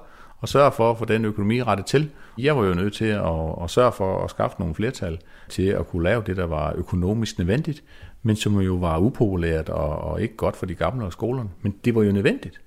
at 0.43 0.49
sørge 0.49 0.73
for 0.73 0.91
at 0.91 0.99
få 0.99 1.05
den 1.05 1.25
økonomi 1.25 1.63
rettet 1.63 1.87
til. 1.87 2.11
Jeg 2.39 2.57
var 2.57 2.65
jo 2.65 2.75
nødt 2.75 2.95
til 2.95 3.05
at, 3.05 3.63
at 3.63 3.71
sørge 3.71 3.93
for 3.93 4.25
at 4.25 4.31
skaffe 4.31 4.57
nogle 4.59 4.75
flertal 4.75 5.19
til 5.49 5.63
at 5.63 5.89
kunne 5.89 6.05
lave 6.05 6.23
det, 6.27 6.37
der 6.37 6.47
var 6.47 6.73
økonomisk 6.77 7.39
nødvendigt, 7.39 7.85
men 8.27 8.37
som 8.37 8.61
jo 8.61 8.75
var 8.75 8.99
upopulært 8.99 9.69
og, 9.69 9.99
og 9.99 10.23
ikke 10.23 10.37
godt 10.37 10.57
for 10.57 10.67
de 10.67 10.75
gamle 10.75 11.05
og 11.07 11.13
skolerne. 11.13 11.49
Men 11.63 11.75
det 11.85 11.95
var 11.95 12.03
jo 12.03 12.13
nødvendigt. 12.13 12.61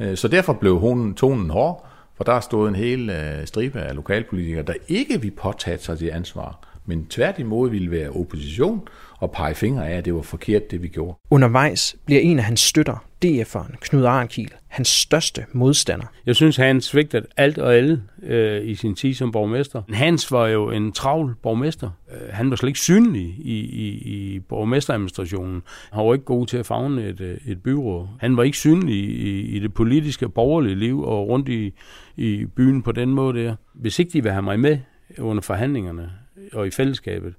Øh, 0.00 0.16
så 0.16 0.28
derfor 0.28 0.52
blev 0.52 0.78
hun, 0.78 1.14
tonen 1.14 1.50
hård, 1.50 1.86
for 2.16 2.24
der 2.24 2.40
stod 2.40 2.68
en 2.68 2.74
hel 2.74 3.10
øh, 3.10 3.46
stribe 3.46 3.80
af 3.80 3.94
lokalpolitikere, 3.94 4.62
der 4.62 4.74
ikke 4.88 5.20
ville 5.20 5.36
påtage 5.36 5.78
sig 5.78 6.00
det 6.00 6.08
ansvar, 6.08 6.58
men 6.86 7.06
tværtimod 7.06 7.70
ville 7.70 7.90
være 7.90 8.10
opposition 8.10 8.88
og 9.20 9.30
pege 9.30 9.54
fingre 9.54 9.88
af, 9.88 9.96
at 9.96 10.04
det 10.04 10.14
var 10.14 10.22
forkert, 10.22 10.70
det 10.70 10.82
vi 10.82 10.88
gjorde. 10.88 11.18
Undervejs 11.30 11.96
bliver 12.04 12.20
en 12.20 12.38
af 12.38 12.44
hans 12.44 12.60
støtter, 12.60 13.04
DF'eren 13.24 13.76
Knud 13.80 14.04
Arnkiel, 14.04 14.50
hans 14.68 14.88
største 14.88 15.44
modstander. 15.52 16.06
Jeg 16.26 16.36
synes, 16.36 16.56
han 16.56 16.80
svigtede 16.80 17.26
alt 17.36 17.58
og 17.58 17.74
alle 17.74 18.02
øh, 18.22 18.68
i 18.68 18.74
sin 18.74 18.94
tid 18.94 19.14
som 19.14 19.32
borgmester. 19.32 19.82
Hans 19.92 20.32
var 20.32 20.46
jo 20.46 20.70
en 20.70 20.92
travl 20.92 21.34
borgmester. 21.42 21.90
Øh, 22.12 22.28
han 22.30 22.50
var 22.50 22.56
slet 22.56 22.68
ikke 22.68 22.80
synlig 22.80 23.22
i, 23.38 23.58
i, 23.58 23.88
i 23.88 24.38
borgmesteradministrationen. 24.38 25.62
Han 25.92 26.06
var 26.06 26.12
ikke 26.12 26.24
god 26.24 26.46
til 26.46 26.56
at 26.56 26.66
fagne 26.66 27.08
et, 27.08 27.20
øh, 27.20 27.36
et 27.46 27.62
byråd. 27.62 28.08
Han 28.20 28.36
var 28.36 28.42
ikke 28.42 28.58
synlig 28.58 28.96
i, 28.96 29.40
i 29.40 29.58
det 29.58 29.74
politiske 29.74 30.28
borgerlige 30.28 30.74
liv 30.74 31.02
og 31.02 31.28
rundt 31.28 31.48
i, 31.48 31.74
i 32.16 32.44
byen 32.44 32.82
på 32.82 32.92
den 32.92 33.08
måde 33.08 33.38
der. 33.38 33.56
Hvis 33.74 33.98
ikke 33.98 34.12
de 34.12 34.22
vil 34.22 34.32
have 34.32 34.42
mig 34.42 34.60
med 34.60 34.78
under 35.18 35.42
forhandlingerne 35.42 36.10
og 36.52 36.66
i 36.66 36.70
fællesskabet, 36.70 37.34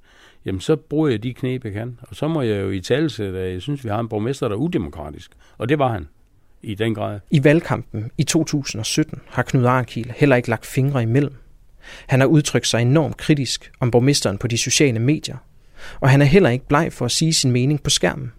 jamen 0.45 0.61
så 0.61 0.75
bruger 0.75 1.09
jeg 1.09 1.23
de 1.23 1.33
knep, 1.33 1.65
jeg 1.65 1.73
kan. 1.73 1.99
Og 2.01 2.15
så 2.15 2.27
må 2.27 2.41
jeg 2.41 2.61
jo 2.61 2.69
i 2.69 2.81
talsætte, 2.81 3.39
at 3.39 3.53
jeg 3.53 3.61
synes, 3.61 3.83
vi 3.83 3.89
har 3.89 3.99
en 3.99 4.09
borgmester, 4.09 4.47
der 4.47 4.55
er 4.55 4.59
udemokratisk. 4.59 5.31
Og 5.57 5.69
det 5.69 5.79
var 5.79 5.93
han 5.93 6.07
i 6.61 6.75
den 6.75 6.95
grad. 6.95 7.19
I 7.31 7.43
valgkampen 7.43 8.11
i 8.17 8.23
2017 8.23 9.21
har 9.27 9.43
Knud 9.43 9.65
Arnkiel 9.65 10.13
heller 10.15 10.35
ikke 10.35 10.49
lagt 10.49 10.65
fingre 10.65 11.03
imellem. 11.03 11.35
Han 12.07 12.19
har 12.19 12.27
udtrykt 12.27 12.67
sig 12.67 12.81
enormt 12.81 13.17
kritisk 13.17 13.71
om 13.79 13.91
borgmesteren 13.91 14.37
på 14.37 14.47
de 14.47 14.57
sociale 14.57 14.99
medier. 14.99 15.37
Og 15.99 16.09
han 16.09 16.21
er 16.21 16.25
heller 16.25 16.49
ikke 16.49 16.67
bleg 16.67 16.93
for 16.93 17.05
at 17.05 17.11
sige 17.11 17.33
sin 17.33 17.51
mening 17.51 17.83
på 17.83 17.89
skærmen. 17.89 18.31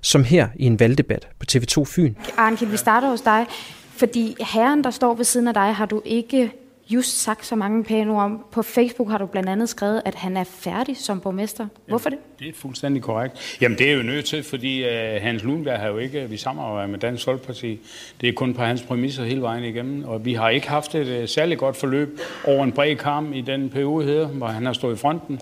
Som 0.00 0.24
her 0.24 0.48
i 0.56 0.64
en 0.64 0.80
valgdebat 0.80 1.28
på 1.38 1.44
TV2 1.52 1.84
Fyn. 1.84 2.14
Arnkiel, 2.36 2.72
vi 2.72 2.76
starter 2.76 3.08
hos 3.08 3.20
dig. 3.20 3.46
Fordi 3.90 4.36
herren, 4.40 4.84
der 4.84 4.90
står 4.90 5.14
ved 5.14 5.24
siden 5.24 5.48
af 5.48 5.54
dig, 5.54 5.74
har 5.74 5.86
du 5.86 6.02
ikke 6.04 6.52
just 6.90 7.22
sagt 7.22 7.46
så 7.46 7.56
mange 7.56 7.84
pæne 7.84 8.12
ord 8.12 8.22
om. 8.22 8.44
På 8.52 8.62
Facebook 8.62 9.10
har 9.10 9.18
du 9.18 9.26
blandt 9.26 9.48
andet 9.48 9.68
skrevet, 9.68 10.02
at 10.04 10.14
han 10.14 10.36
er 10.36 10.44
færdig 10.44 10.96
som 10.96 11.20
borgmester. 11.20 11.66
Hvorfor 11.88 12.10
det? 12.10 12.18
Det 12.38 12.48
er 12.48 12.52
fuldstændig 12.54 13.02
korrekt. 13.02 13.58
Jamen 13.60 13.78
det 13.78 13.90
er 13.90 13.94
jo 13.94 14.02
nødt 14.02 14.24
til, 14.24 14.42
fordi 14.42 14.84
uh, 14.84 15.22
Hans 15.22 15.42
Lundberg 15.42 15.78
har 15.78 15.88
jo 15.88 15.98
ikke, 15.98 16.30
vi 16.30 16.36
samarbejder 16.36 16.88
med 16.88 16.98
Dansk 16.98 17.24
Folkeparti. 17.24 17.80
Det 18.20 18.28
er 18.28 18.32
kun 18.32 18.54
på 18.54 18.62
hans 18.62 18.82
præmisser 18.82 19.24
hele 19.24 19.42
vejen 19.42 19.64
igennem, 19.64 20.04
og 20.04 20.24
vi 20.24 20.34
har 20.34 20.48
ikke 20.48 20.68
haft 20.68 20.94
et 20.94 21.22
uh, 21.22 21.28
særligt 21.28 21.60
godt 21.60 21.76
forløb 21.76 22.20
over 22.44 22.64
en 22.64 22.72
bred 22.72 22.96
kamp 22.96 23.34
i 23.34 23.40
den 23.40 23.70
periode 23.70 24.04
her, 24.04 24.26
hvor 24.26 24.46
han 24.46 24.66
har 24.66 24.72
stået 24.72 24.94
i 24.94 24.98
fronten. 24.98 25.40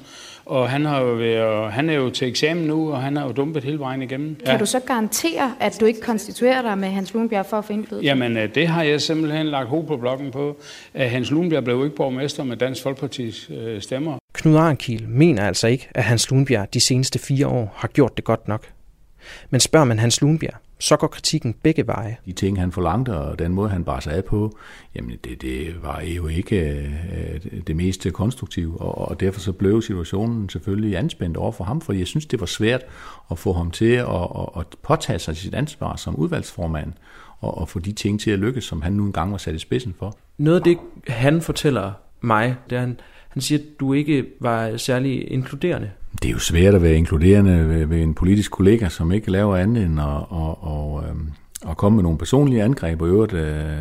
Og 0.49 0.71
han, 0.71 0.85
har 0.85 1.01
jo 1.01 1.13
været, 1.13 1.73
han 1.73 1.91
er 1.91 1.95
jo 1.95 2.11
til 2.11 2.29
eksamen 2.29 2.65
nu, 2.65 2.93
og 2.93 3.03
han 3.03 3.17
har 3.17 3.27
jo 3.27 3.33
dumpet 3.33 3.65
hele 3.65 3.79
vejen 3.79 4.03
igennem. 4.03 4.35
Kan 4.35 4.55
ja. 4.55 4.59
du 4.59 4.67
så 4.67 4.81
garantere, 4.81 5.53
at 5.61 5.77
du 5.81 5.85
ikke 5.85 6.01
konstituerer 6.01 6.63
dig 6.63 6.79
med 6.79 6.89
Hans 6.89 7.15
Lundbjerg 7.15 7.47
for 7.47 7.59
at 7.59 7.65
få 7.65 7.73
indflydelse? 7.73 8.05
Jamen, 8.07 8.37
øh, 8.37 8.55
det 8.55 8.69
har 8.69 8.83
jeg 8.83 9.01
simpelthen 9.01 9.47
lagt 9.47 9.69
hoved 9.69 9.87
på 9.87 9.97
blokken 9.97 10.31
på. 10.31 10.57
At 10.95 11.11
Hans 11.11 11.31
Lundbjerg 11.31 11.65
blev 11.65 11.85
ikke 11.85 11.97
borgmester 11.97 12.45
med 12.45 12.57
Dansk 12.57 12.83
Folkepartis 12.83 13.51
øh, 13.51 13.83
stemmer. 13.83 14.19
Knud 14.35 14.57
Arnkiel 14.57 15.09
mener 15.09 15.47
altså 15.47 15.67
ikke, 15.67 15.89
at 15.95 16.05
Hans 16.05 16.31
Lundbjerg 16.31 16.75
de 16.75 16.81
seneste 16.81 17.19
fire 17.19 17.47
år 17.47 17.75
har 17.77 17.89
gjort 17.89 18.17
det 18.17 18.25
godt 18.25 18.49
nok. 18.49 18.67
Men 19.51 19.61
spørger 19.61 19.87
man 19.87 19.99
Hans 19.99 20.21
Lundbjerg, 20.21 20.55
så 20.81 20.97
går 20.97 21.07
kritikken 21.07 21.55
begge 21.63 21.87
veje. 21.87 22.17
De 22.27 22.33
ting, 22.33 22.61
han 22.61 22.73
forlangte, 22.73 23.17
og 23.17 23.39
den 23.39 23.55
måde, 23.55 23.71
han 23.71 23.85
bare 23.85 24.01
sig 24.01 24.13
af 24.13 24.25
på, 24.25 24.59
jamen 24.95 25.17
det, 25.25 25.43
det 25.43 25.83
var 25.83 26.01
jo 26.01 26.27
ikke 26.27 26.57
øh, 26.57 27.63
det 27.67 27.77
mest 27.77 28.07
konstruktive, 28.13 28.81
og, 28.81 29.09
og 29.09 29.21
derfor 29.21 29.41
så 29.41 29.53
blev 29.53 29.83
situationen 29.83 30.49
selvfølgelig 30.49 30.97
anspændt 30.97 31.37
over 31.37 31.53
for 31.53 31.65
ham, 31.65 31.81
for 31.81 31.93
jeg 31.93 32.07
synes, 32.07 32.27
det 32.27 32.41
var 32.41 32.47
svært 32.47 32.83
at 33.31 33.39
få 33.39 33.53
ham 33.53 33.71
til 33.71 33.93
at, 33.93 34.07
at, 34.09 34.49
at 34.57 34.67
påtage 34.83 35.19
sig 35.19 35.37
sit 35.37 35.55
ansvar 35.55 35.97
som 35.97 36.17
udvalgsformand, 36.17 36.93
og, 37.41 37.59
og 37.59 37.69
få 37.69 37.79
de 37.79 37.93
ting 37.93 38.21
til 38.21 38.31
at 38.31 38.39
lykkes, 38.39 38.65
som 38.65 38.83
han 38.83 38.93
nu 38.93 39.05
engang 39.05 39.33
var 39.33 39.39
sat 39.39 39.55
i 39.55 39.59
spidsen 39.59 39.95
for. 39.99 40.17
Noget 40.39 40.57
af 40.57 40.65
det, 40.65 40.79
han 41.07 41.43
fortæller 41.43 41.93
mig, 42.21 42.57
det 42.71 42.77
er, 42.77 42.81
han, 42.81 43.01
han 43.29 43.43
siger, 43.43 43.59
at 43.59 43.81
du 43.81 43.93
ikke 43.93 44.27
var 44.41 44.77
særlig 44.77 45.33
inkluderende. 45.33 45.91
Det 46.23 46.29
er 46.29 46.33
jo 46.33 46.39
svært 46.39 46.75
at 46.75 46.83
være 46.83 46.95
inkluderende 46.95 47.69
ved, 47.69 47.87
ved 47.87 48.03
en 48.03 48.15
politisk 48.15 48.51
kollega, 48.51 48.89
som 48.89 49.13
ikke 49.13 49.31
laver 49.31 49.57
andet 49.57 49.85
end 49.85 50.01
at, 50.01 50.07
at, 50.07 50.57
at, 50.67 51.11
øhm, 51.11 51.33
at 51.71 51.77
komme 51.77 51.97
med 51.97 52.03
nogle 52.03 52.19
personlige 52.19 52.63
angreb, 52.63 53.03
og 53.03 53.09
øvrigt 53.09 53.33
uh, 53.33 53.41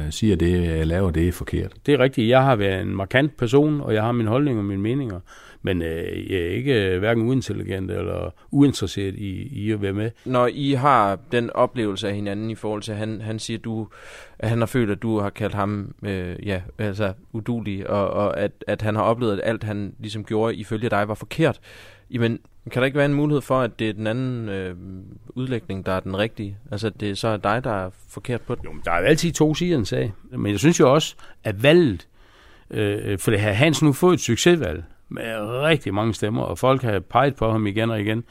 siger, 0.09 0.33
at 0.33 0.39
det, 0.39 0.77
jeg 0.77 0.87
laver, 0.87 1.11
det 1.11 1.27
er 1.27 1.31
forkert. 1.31 1.73
Det 1.85 1.93
er 1.93 1.99
rigtigt. 1.99 2.29
Jeg 2.29 2.43
har 2.43 2.55
været 2.55 2.81
en 2.81 2.95
markant 2.95 3.37
person, 3.37 3.81
og 3.81 3.93
jeg 3.93 4.03
har 4.03 4.11
min 4.11 4.27
holdning 4.27 4.59
og 4.59 4.65
mine 4.65 4.81
meninger. 4.81 5.19
Men 5.61 5.81
øh, 5.81 6.31
jeg 6.31 6.39
er 6.39 6.49
ikke 6.49 6.93
øh, 6.93 6.99
hverken 6.99 7.27
uintelligent 7.27 7.91
eller 7.91 8.33
uinteresseret 8.51 9.15
i, 9.15 9.47
i 9.51 9.71
at 9.71 9.81
være 9.81 9.93
med. 9.93 10.11
Når 10.25 10.49
I 10.53 10.71
har 10.71 11.19
den 11.31 11.49
oplevelse 11.49 12.07
af 12.07 12.15
hinanden 12.15 12.49
i 12.49 12.55
forhold 12.55 12.81
til, 12.81 12.91
at 12.91 12.97
han, 12.97 13.21
han 13.21 13.39
siger, 13.39 13.59
du, 13.59 13.87
at 14.39 14.49
han 14.49 14.59
har 14.59 14.65
følt, 14.65 14.91
at 14.91 15.01
du 15.01 15.19
har 15.19 15.29
kaldt 15.29 15.53
ham 15.53 15.95
øh, 16.03 16.35
ja, 16.45 16.61
altså 16.77 17.13
udulig, 17.33 17.89
og, 17.89 18.09
og 18.09 18.39
at, 18.39 18.51
at 18.67 18.81
han 18.81 18.95
har 18.95 19.03
oplevet, 19.03 19.33
at 19.33 19.49
alt 19.49 19.63
han 19.63 19.93
ligesom 19.99 20.23
gjorde 20.23 20.55
ifølge 20.55 20.89
dig 20.89 21.07
var 21.07 21.13
forkert. 21.13 21.59
Jamen, 22.11 22.39
kan 22.71 22.81
der 22.81 22.85
ikke 22.85 22.97
være 22.97 23.05
en 23.05 23.13
mulighed 23.13 23.41
for, 23.41 23.61
at 23.61 23.79
det 23.79 23.89
er 23.89 23.93
den 23.93 24.07
anden 24.07 24.49
øh, 24.49 24.75
udlægning, 25.29 25.85
der 25.85 25.91
er 25.91 25.99
den 25.99 26.17
rigtige? 26.17 26.57
Altså, 26.71 26.87
at 26.87 26.99
det 26.99 27.17
så 27.17 27.27
er 27.27 27.37
dig, 27.37 27.63
der 27.63 27.85
er 27.85 27.89
forkert 28.09 28.41
på 28.41 28.55
det? 28.55 28.63
Jo, 28.63 28.71
men 28.71 28.81
der 28.85 28.91
er 28.91 28.99
jo 28.99 29.05
altid 29.05 29.31
to 29.31 29.55
sider 29.55 29.77
en 29.77 29.85
sag. 29.85 30.13
Men 30.31 30.51
jeg 30.51 30.59
synes 30.59 30.79
jo 30.79 30.93
også, 30.93 31.15
at 31.43 31.63
valget 31.63 32.07
øh, 32.71 33.19
for 33.19 33.31
det 33.31 33.39
har 33.39 33.51
Hans 33.51 33.81
nu 33.81 33.93
fået 33.93 34.13
et 34.13 34.19
succesvalg 34.19 34.83
med 35.09 35.23
rigtig 35.39 35.93
mange 35.93 36.13
stemmer, 36.13 36.41
og 36.41 36.57
folk 36.57 36.81
har 36.81 36.99
peget 36.99 37.35
på 37.35 37.51
ham 37.51 37.67
igen 37.67 37.89
og 37.89 38.01
igen, 38.01 38.23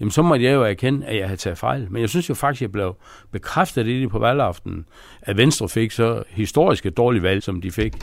jamen 0.00 0.10
så 0.10 0.22
måtte 0.22 0.44
jeg 0.44 0.52
jo 0.54 0.62
erkende, 0.62 1.06
at 1.06 1.16
jeg 1.16 1.26
havde 1.26 1.40
taget 1.40 1.58
fejl. 1.58 1.86
Men 1.90 2.00
jeg 2.00 2.08
synes 2.08 2.28
jo 2.28 2.34
faktisk, 2.34 2.58
at 2.58 2.62
jeg 2.62 2.72
blev 2.72 2.96
bekræftet 3.32 3.86
i 3.86 4.00
det 4.00 4.10
på 4.10 4.18
valgaftenen, 4.18 4.84
at 5.22 5.36
Venstre 5.36 5.68
fik 5.68 5.90
så 5.90 6.22
historisk 6.28 6.86
et 6.86 6.96
dårligt 6.96 7.22
valg, 7.22 7.42
som 7.42 7.60
de 7.60 7.70
fik. 7.70 7.94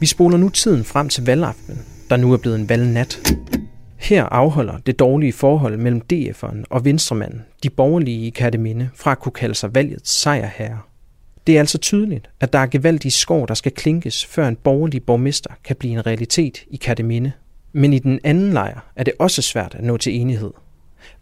Vi 0.00 0.06
spoler 0.06 0.36
nu 0.36 0.48
tiden 0.48 0.84
frem 0.84 1.08
til 1.08 1.26
valgaftenen, 1.26 1.78
der 2.10 2.16
nu 2.16 2.32
er 2.32 2.36
blevet 2.36 2.58
en 2.58 2.68
valgnat. 2.68 3.34
Her 3.96 4.24
afholder 4.24 4.78
det 4.78 4.98
dårlige 4.98 5.32
forhold 5.32 5.76
mellem 5.76 6.02
DF'eren 6.12 6.64
og 6.70 6.84
venstremanden, 6.84 7.42
de 7.62 7.70
borgerlige 7.70 8.26
i 8.26 8.30
Katteminde, 8.30 8.90
fra 8.94 9.12
at 9.12 9.18
kunne 9.18 9.32
kalde 9.32 9.54
sig 9.54 9.74
valgets 9.74 10.10
sejrherre. 10.10 10.78
Det 11.46 11.54
er 11.54 11.60
altså 11.60 11.78
tydeligt, 11.78 12.30
at 12.40 12.52
der 12.52 12.58
er 12.58 12.66
gevaldige 12.66 13.12
skår, 13.12 13.46
der 13.46 13.54
skal 13.54 13.72
klinkes, 13.72 14.26
før 14.26 14.48
en 14.48 14.56
borgerlig 14.56 15.02
borgmester 15.02 15.50
kan 15.64 15.76
blive 15.76 15.92
en 15.92 16.06
realitet 16.06 16.64
i 16.70 16.76
Katteminde. 16.76 17.32
Men 17.72 17.92
i 17.92 17.98
den 17.98 18.20
anden 18.24 18.52
lejr 18.52 18.92
er 18.96 19.04
det 19.04 19.14
også 19.18 19.42
svært 19.42 19.74
at 19.74 19.84
nå 19.84 19.96
til 19.96 20.20
enighed. 20.20 20.50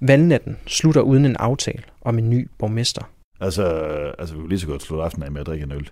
Valgnatten 0.00 0.56
slutter 0.66 1.00
uden 1.00 1.24
en 1.24 1.36
aftale 1.36 1.82
om 2.00 2.18
en 2.18 2.30
ny 2.30 2.48
borgmester. 2.58 3.10
Altså, 3.40 3.74
øh, 3.74 4.14
altså 4.18 4.34
vi 4.34 4.40
kunne 4.40 4.48
lige 4.48 4.58
så 4.58 4.66
godt 4.66 4.82
slutte 4.82 5.04
aftenen 5.04 5.26
af 5.26 5.32
med 5.32 5.40
at 5.40 5.46
drikke 5.46 5.64
en 5.64 5.72
øl. 5.72 5.90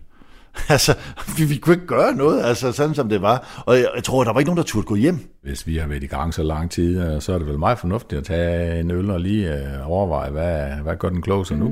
altså, 0.68 0.94
vi, 1.38 1.44
vi 1.44 1.56
kunne 1.56 1.74
ikke 1.74 1.86
gøre 1.86 2.14
noget, 2.14 2.44
altså 2.44 2.72
sådan 2.72 2.94
som 2.94 3.08
det 3.08 3.22
var. 3.22 3.62
Og 3.66 3.76
jeg, 3.76 3.88
jeg 3.94 4.04
tror, 4.04 4.24
der 4.24 4.32
var 4.32 4.40
ikke 4.40 4.48
nogen, 4.48 4.58
der 4.58 4.64
turde 4.64 4.86
gå 4.86 4.94
hjem. 4.94 5.18
Hvis 5.42 5.66
vi 5.66 5.76
har 5.76 5.86
været 5.86 6.02
i 6.02 6.06
gang 6.06 6.34
så 6.34 6.42
lang 6.42 6.70
tid, 6.70 7.02
øh, 7.02 7.20
så 7.20 7.32
er 7.32 7.38
det 7.38 7.46
vel 7.46 7.58
meget 7.58 7.78
fornuftigt 7.78 8.18
at 8.18 8.24
tage 8.24 8.80
en 8.80 8.90
øl 8.90 9.10
og 9.10 9.20
lige 9.20 9.54
øh, 9.54 9.90
overveje, 9.90 10.30
hvad, 10.30 10.82
hvad 10.82 10.96
gør 10.96 11.08
den 11.08 11.22
kloge 11.22 11.56
nu? 11.56 11.66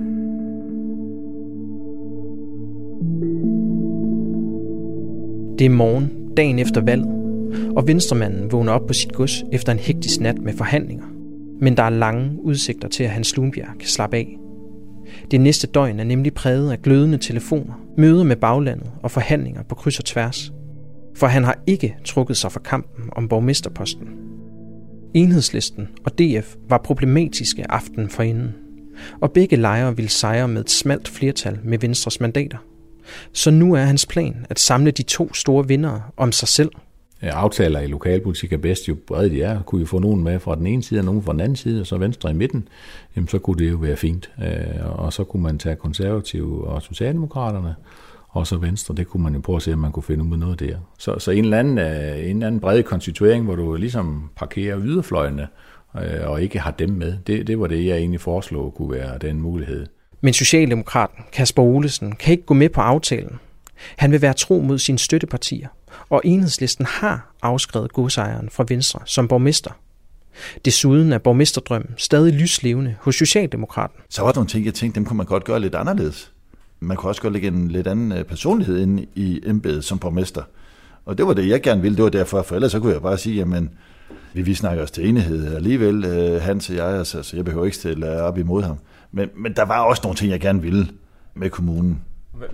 Det 5.58 5.64
er 5.64 5.70
morgen, 5.70 6.10
dagen 6.36 6.58
efter 6.58 6.80
valget, 6.80 7.08
og 7.76 7.86
venstremanden 7.86 8.52
vågner 8.52 8.72
op 8.72 8.86
på 8.86 8.92
sit 8.92 9.12
gods 9.12 9.42
efter 9.52 9.72
en 9.72 9.78
hektisk 9.78 10.20
nat 10.20 10.38
med 10.38 10.52
forhandlinger. 10.56 11.04
Men 11.60 11.76
der 11.76 11.82
er 11.82 11.90
lange 11.90 12.30
udsigter 12.42 12.88
til, 12.88 13.04
at 13.04 13.10
Hans 13.10 13.36
Lundbjerg 13.36 13.78
kan 13.78 13.88
slappe 13.88 14.16
af. 14.16 14.38
Det 15.30 15.40
næste 15.40 15.66
døgn 15.66 16.00
er 16.00 16.04
nemlig 16.04 16.34
præget 16.34 16.72
af 16.72 16.82
glødende 16.82 17.18
telefoner, 17.18 17.88
møder 17.98 18.22
med 18.22 18.37
baglandet 18.37 18.90
og 19.02 19.11
forhandlinger 19.11 19.62
på 19.62 19.74
kryds 19.74 19.98
og 19.98 20.04
tværs. 20.04 20.52
For 21.16 21.26
han 21.26 21.44
har 21.44 21.58
ikke 21.66 21.96
trukket 22.04 22.37
sig 22.37 22.52
fra 22.52 22.61
kampen 22.61 23.11
om 23.12 23.28
borgmesterposten. 23.28 24.08
Enhedslisten 25.14 25.88
og 26.04 26.18
DF 26.18 26.54
var 26.68 26.78
problematiske 26.78 27.70
aften 27.70 28.08
forinden, 28.08 28.54
og 29.20 29.32
begge 29.32 29.56
lejre 29.56 29.96
ville 29.96 30.08
sejre 30.08 30.48
med 30.48 30.61
et 30.61 30.70
smalt 30.70 31.08
flertal 31.08 31.58
med 31.64 31.78
Venstres 31.78 32.20
mandater. 32.20 32.58
Så 33.32 33.50
nu 33.50 33.74
er 33.74 33.80
hans 33.80 34.06
plan 34.06 34.46
at 34.50 34.58
samle 34.58 34.90
de 34.90 35.02
to 35.02 35.34
store 35.34 35.68
vindere 35.68 36.02
om 36.16 36.32
sig 36.32 36.48
selv. 36.48 36.70
Øh, 37.22 37.31
aftaler 37.33 37.81
i 37.81 37.87
lokalpolitik 37.87 38.52
er 38.52 38.57
bedst 38.57 38.88
jo 38.88 38.96
bredt 39.07 39.33
de 39.33 39.42
er. 39.42 39.62
Kunne 39.62 39.78
vi 39.78 39.87
få 39.87 39.98
nogen 39.98 40.24
med 40.24 40.38
fra 40.38 40.54
den 40.54 40.66
ene 40.66 40.83
side 40.83 41.00
og 41.00 41.04
nogen 41.04 41.22
fra 41.22 41.33
den 41.33 41.40
anden 41.40 41.57
side, 41.57 41.81
og 41.81 41.87
så 41.87 41.98
venstre 41.98 42.31
i 42.31 42.35
midten, 42.35 42.68
jamen 43.16 43.28
så 43.28 43.38
kunne 43.38 43.64
det 43.64 43.70
jo 43.70 43.76
være 43.76 43.96
fint. 43.96 44.31
Øh, 44.42 44.98
og 44.98 45.12
så 45.12 45.24
kunne 45.24 45.42
man 45.42 45.59
tage 45.59 45.76
konservative 45.76 46.66
og 46.66 46.83
socialdemokraterne, 46.83 47.74
og 48.28 48.46
så 48.46 48.57
venstre, 48.57 48.94
det 48.94 49.07
kunne 49.07 49.22
man 49.22 49.35
jo 49.35 49.40
prøve 49.40 49.57
at 49.57 49.62
se, 49.62 49.72
om 49.72 49.78
man 49.78 49.92
kunne 49.92 50.02
finde 50.02 50.24
ud 50.24 50.33
af 50.33 50.38
noget 50.38 50.61
der. 50.61 50.76
Så, 50.98 51.18
så 51.18 51.31
en, 51.31 51.44
eller 51.44 51.59
anden, 51.59 51.78
øh, 51.78 52.18
en 52.18 52.37
eller 52.37 52.46
anden 52.46 52.61
bred 52.61 52.83
konstituering, 52.83 53.44
hvor 53.44 53.57
du 53.57 53.74
ligesom 53.74 54.31
parkerer 54.37 54.81
yderfløjene, 54.83 55.48
og 56.26 56.42
ikke 56.42 56.59
har 56.59 56.70
dem 56.70 56.90
med, 56.90 57.14
det, 57.26 57.46
det 57.46 57.61
var 57.61 57.66
det, 57.66 57.87
jeg 57.87 57.96
egentlig 57.96 58.20
foreslog 58.20 58.74
kunne 58.74 58.90
være 58.90 59.18
den 59.18 59.40
mulighed. 59.40 59.87
Men 60.20 60.35
Socialdemokraten 60.35 61.24
Kasper 61.33 61.62
Olesen 61.62 62.16
kan 62.16 62.33
ikke 62.33 62.44
gå 62.44 62.54
med 62.54 62.68
på 62.68 62.81
aftalen. 62.81 63.38
Han 63.96 64.12
vil 64.12 64.22
være 64.22 64.33
tro 64.33 64.61
mod 64.61 64.78
sine 64.78 64.98
støttepartier, 64.98 65.68
og 66.11 66.23
enhedslisten 66.25 66.87
har 66.87 67.33
afskrevet 67.42 67.92
godsejeren 67.92 68.51
fra 68.51 68.64
Venstre 68.68 69.01
som 69.05 69.29
borgmester. 69.29 69.71
Desuden 70.64 71.12
er 71.12 71.18
borgmesterdrømmen 71.18 71.94
stadig 71.97 72.33
lyslevende 72.33 72.94
hos 73.01 73.14
Socialdemokraten. 73.14 74.01
Så 74.09 74.23
var 74.23 74.33
der 74.33 74.38
nogle 74.38 74.49
ting, 74.49 74.64
jeg 74.64 74.75
tænkte, 74.75 74.99
dem 74.99 75.05
kunne 75.05 75.16
man 75.16 75.27
godt 75.27 75.44
gøre 75.44 75.61
lidt 75.61 75.75
anderledes. 75.75 76.33
Man 76.81 76.97
kunne 76.97 77.11
også 77.11 77.23
godt 77.23 77.33
lægge 77.33 77.49
en 77.49 77.68
lidt 77.68 77.87
anden 77.87 78.12
øh, 78.12 78.25
personlighed 78.25 78.79
ind 78.79 79.01
i 79.14 79.40
embedet 79.47 79.85
som 79.85 79.99
borgmester. 79.99 80.42
Og 81.05 81.18
det 81.18 81.27
var 81.27 81.33
det, 81.33 81.49
jeg 81.49 81.62
gerne 81.62 81.83
ville. 81.83 81.97
Det 81.97 82.05
var 82.05 82.11
derfor, 82.11 82.42
for 82.42 82.55
ellers 82.55 82.73
så 82.73 82.81
kunne 82.81 82.92
jeg 82.92 83.03
bare 83.03 83.18
sige, 83.18 83.37
jamen, 83.37 83.71
vi, 84.35 84.42
vi 84.42 84.55
snakker 84.55 84.83
os 84.83 84.90
til 84.90 85.09
enighed 85.09 85.55
alligevel, 85.55 86.05
øh, 86.05 86.42
Hans 86.42 86.71
og 86.71 86.77
jeg, 86.77 86.87
altså, 86.87 87.23
så 87.23 87.37
jeg 87.37 87.44
behøver 87.44 87.64
ikke 87.64 87.77
stille 87.77 88.23
op 88.23 88.38
imod 88.38 88.62
ham. 88.62 88.77
Men, 89.12 89.29
men 89.37 89.53
der 89.53 89.64
var 89.64 89.81
også 89.81 90.01
nogle 90.05 90.16
ting, 90.16 90.31
jeg 90.31 90.40
gerne 90.40 90.62
ville 90.62 90.88
med 91.35 91.51
kommunen. 91.51 92.03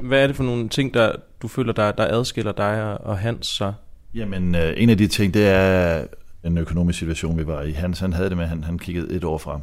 Hvad 0.00 0.22
er 0.22 0.26
det 0.26 0.36
for 0.36 0.44
nogle 0.44 0.68
ting, 0.68 0.94
der 0.94 1.12
du 1.42 1.48
føler, 1.48 1.72
der, 1.72 1.92
der 1.92 2.06
adskiller 2.06 2.52
dig 2.52 3.00
og 3.00 3.18
Hans 3.18 3.46
så? 3.46 3.72
Jamen, 4.14 4.54
øh, 4.54 4.74
en 4.76 4.90
af 4.90 4.98
de 4.98 5.06
ting, 5.06 5.34
det 5.34 5.46
er 5.48 6.04
den 6.42 6.58
økonomiske 6.58 6.98
situation, 6.98 7.38
vi 7.38 7.46
var 7.46 7.62
i. 7.62 7.72
Hans, 7.72 8.00
han 8.00 8.12
havde 8.12 8.28
det 8.28 8.36
med, 8.36 8.44
at 8.44 8.50
han, 8.50 8.64
han 8.64 8.78
kiggede 8.78 9.14
et 9.14 9.24
år 9.24 9.38
frem. 9.38 9.60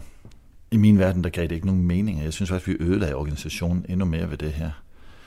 I 0.72 0.78
min 0.78 1.00
verden, 1.00 1.24
der 1.24 1.30
gav 1.30 1.44
det 1.44 1.52
ikke 1.52 1.68
nogen 1.68 1.84
mening. 1.84 2.24
Jeg 2.24 2.34
synes 2.34 2.50
faktisk, 2.50 2.68
vi 2.68 2.86
ødelagde 2.86 3.16
organisationen 3.16 3.86
endnu 3.90 4.06
mere 4.06 4.30
ved 4.30 4.38
det 4.38 4.52
her. 4.52 4.72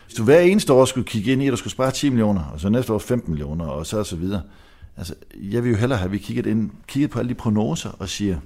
Hvis 0.06 0.14
du 0.14 0.24
hver 0.24 0.40
eneste 0.40 0.72
år 0.72 0.84
skulle 0.84 1.06
kigge 1.06 1.32
ind 1.32 1.42
i, 1.42 1.46
at 1.46 1.50
du 1.50 1.56
skulle 1.56 1.72
spare 1.72 1.90
10 1.90 2.08
millioner, 2.08 2.44
og 2.44 2.60
så 2.60 2.68
næste 2.68 2.92
år 2.92 2.98
15 2.98 3.30
millioner, 3.30 3.66
og 3.66 3.86
så 3.86 3.98
og 3.98 4.06
så 4.06 4.16
videre. 4.16 4.42
Altså, 4.96 5.14
jeg 5.34 5.64
vil 5.64 5.70
jo 5.70 5.76
hellere 5.76 5.98
have, 5.98 6.06
at 6.06 6.12
vi 6.12 6.18
kigget, 6.18 6.46
ind, 6.46 6.70
kigget 6.86 7.10
på 7.10 7.18
alle 7.18 7.28
de 7.28 7.34
prognoser 7.34 7.90
og 7.90 8.08
siger, 8.08 8.38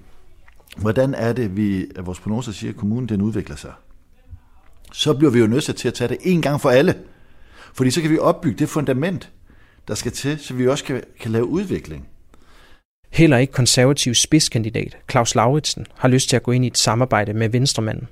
hvordan 0.77 1.15
er 1.15 1.33
det, 1.33 1.57
vi, 1.57 1.87
at 1.97 2.07
vores 2.07 2.21
prognoser 2.21 2.53
siger, 2.53 2.71
at 2.71 2.77
kommunen 2.77 3.09
den 3.09 3.21
udvikler 3.23 3.57
sig? 3.57 3.73
Så 4.93 5.15
bliver 5.15 5.31
vi 5.31 5.39
jo 5.39 5.47
nødt 5.47 5.77
til 5.77 5.89
at 5.89 5.95
tage 5.95 6.09
det 6.09 6.19
en 6.23 6.43
gang 6.43 6.61
for 6.61 6.71
alle. 6.71 6.95
Fordi 7.75 7.91
så 7.91 8.01
kan 8.01 8.11
vi 8.11 8.19
opbygge 8.19 8.59
det 8.59 8.69
fundament, 8.69 9.31
der 9.89 9.95
skal 9.95 10.13
til, 10.13 10.39
så 10.39 10.55
vi 10.55 10.69
også 10.69 10.85
kan, 10.85 11.03
kan 11.21 11.31
lave 11.31 11.45
udvikling. 11.45 12.09
Heller 13.11 13.39
ikke 13.39 13.53
konservativ 13.53 14.15
spidskandidat 14.15 14.97
Claus 15.11 15.35
Lauritsen 15.35 15.87
har 15.95 16.09
lyst 16.09 16.29
til 16.29 16.37
at 16.37 16.43
gå 16.43 16.53
ind 16.53 16.65
i 16.65 16.69
et 16.69 16.79
samarbejde 16.79 17.35
med 17.35 17.49
venstremanden. 17.49 18.09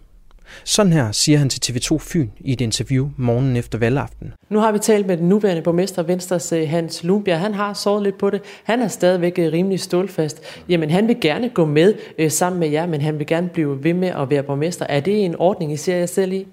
Sådan 0.64 0.92
her 0.92 1.12
siger 1.12 1.38
han 1.38 1.48
til 1.48 1.72
TV2 1.72 1.98
Fyn 1.98 2.28
i 2.40 2.52
et 2.52 2.60
interview 2.60 3.08
morgenen 3.16 3.56
efter 3.56 3.78
valgaften. 3.78 4.32
Nu 4.48 4.58
har 4.58 4.72
vi 4.72 4.78
talt 4.78 5.06
med 5.06 5.16
den 5.16 5.28
nuværende 5.28 5.62
borgmester 5.62 6.02
Venstres 6.02 6.52
øh, 6.52 6.68
Hans 6.68 7.04
Lundbjerg. 7.04 7.40
Han 7.40 7.54
har 7.54 7.72
såret 7.72 8.02
lidt 8.02 8.18
på 8.18 8.30
det. 8.30 8.42
Han 8.64 8.80
er 8.80 8.88
stadigvæk 8.88 9.38
øh, 9.38 9.52
rimelig 9.52 9.80
stålfast. 9.80 10.42
Jamen, 10.68 10.90
han 10.90 11.08
vil 11.08 11.16
gerne 11.20 11.48
gå 11.48 11.64
med 11.64 11.94
øh, 12.18 12.30
sammen 12.30 12.60
med 12.60 12.68
jer, 12.68 12.86
men 12.86 13.00
han 13.00 13.18
vil 13.18 13.26
gerne 13.26 13.48
blive 13.48 13.84
ved 13.84 13.94
med 13.94 14.08
at 14.08 14.30
være 14.30 14.42
borgmester. 14.42 14.86
Er 14.88 15.00
det 15.00 15.24
en 15.24 15.36
ordning, 15.36 15.72
I 15.72 15.76
ser 15.76 15.96
jer 15.96 16.06
selv 16.06 16.32
i? 16.32 16.46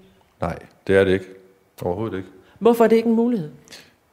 Nej, 0.44 0.58
det 0.86 0.96
er 0.96 1.04
det 1.04 1.12
ikke. 1.12 1.26
Overhovedet 1.82 2.16
ikke. 2.16 2.28
Hvorfor 2.58 2.84
er 2.84 2.88
det 2.88 2.96
ikke 2.96 3.08
en 3.08 3.14
mulighed? 3.14 3.50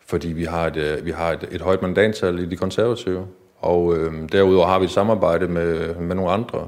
Fordi 0.08 0.28
vi 0.28 0.44
har 0.44 0.67
et, 0.67 0.78
øh, 0.78 1.06
vi 1.06 1.12
har 1.12 1.32
et, 1.32 1.48
et 1.52 1.62
højt 1.62 1.82
mandantal 1.82 2.39
i 2.39 2.46
de 2.46 2.58
konservative, 2.58 3.28
og 3.60 3.98
øh, 3.98 4.13
derudover 4.32 4.67
har 4.67 4.80
vi 4.80 4.86
et 4.86 4.91
samarbejde 4.91 5.48
med, 5.48 5.96
med 5.96 6.15
nogle 6.15 6.32
andre, 6.32 6.67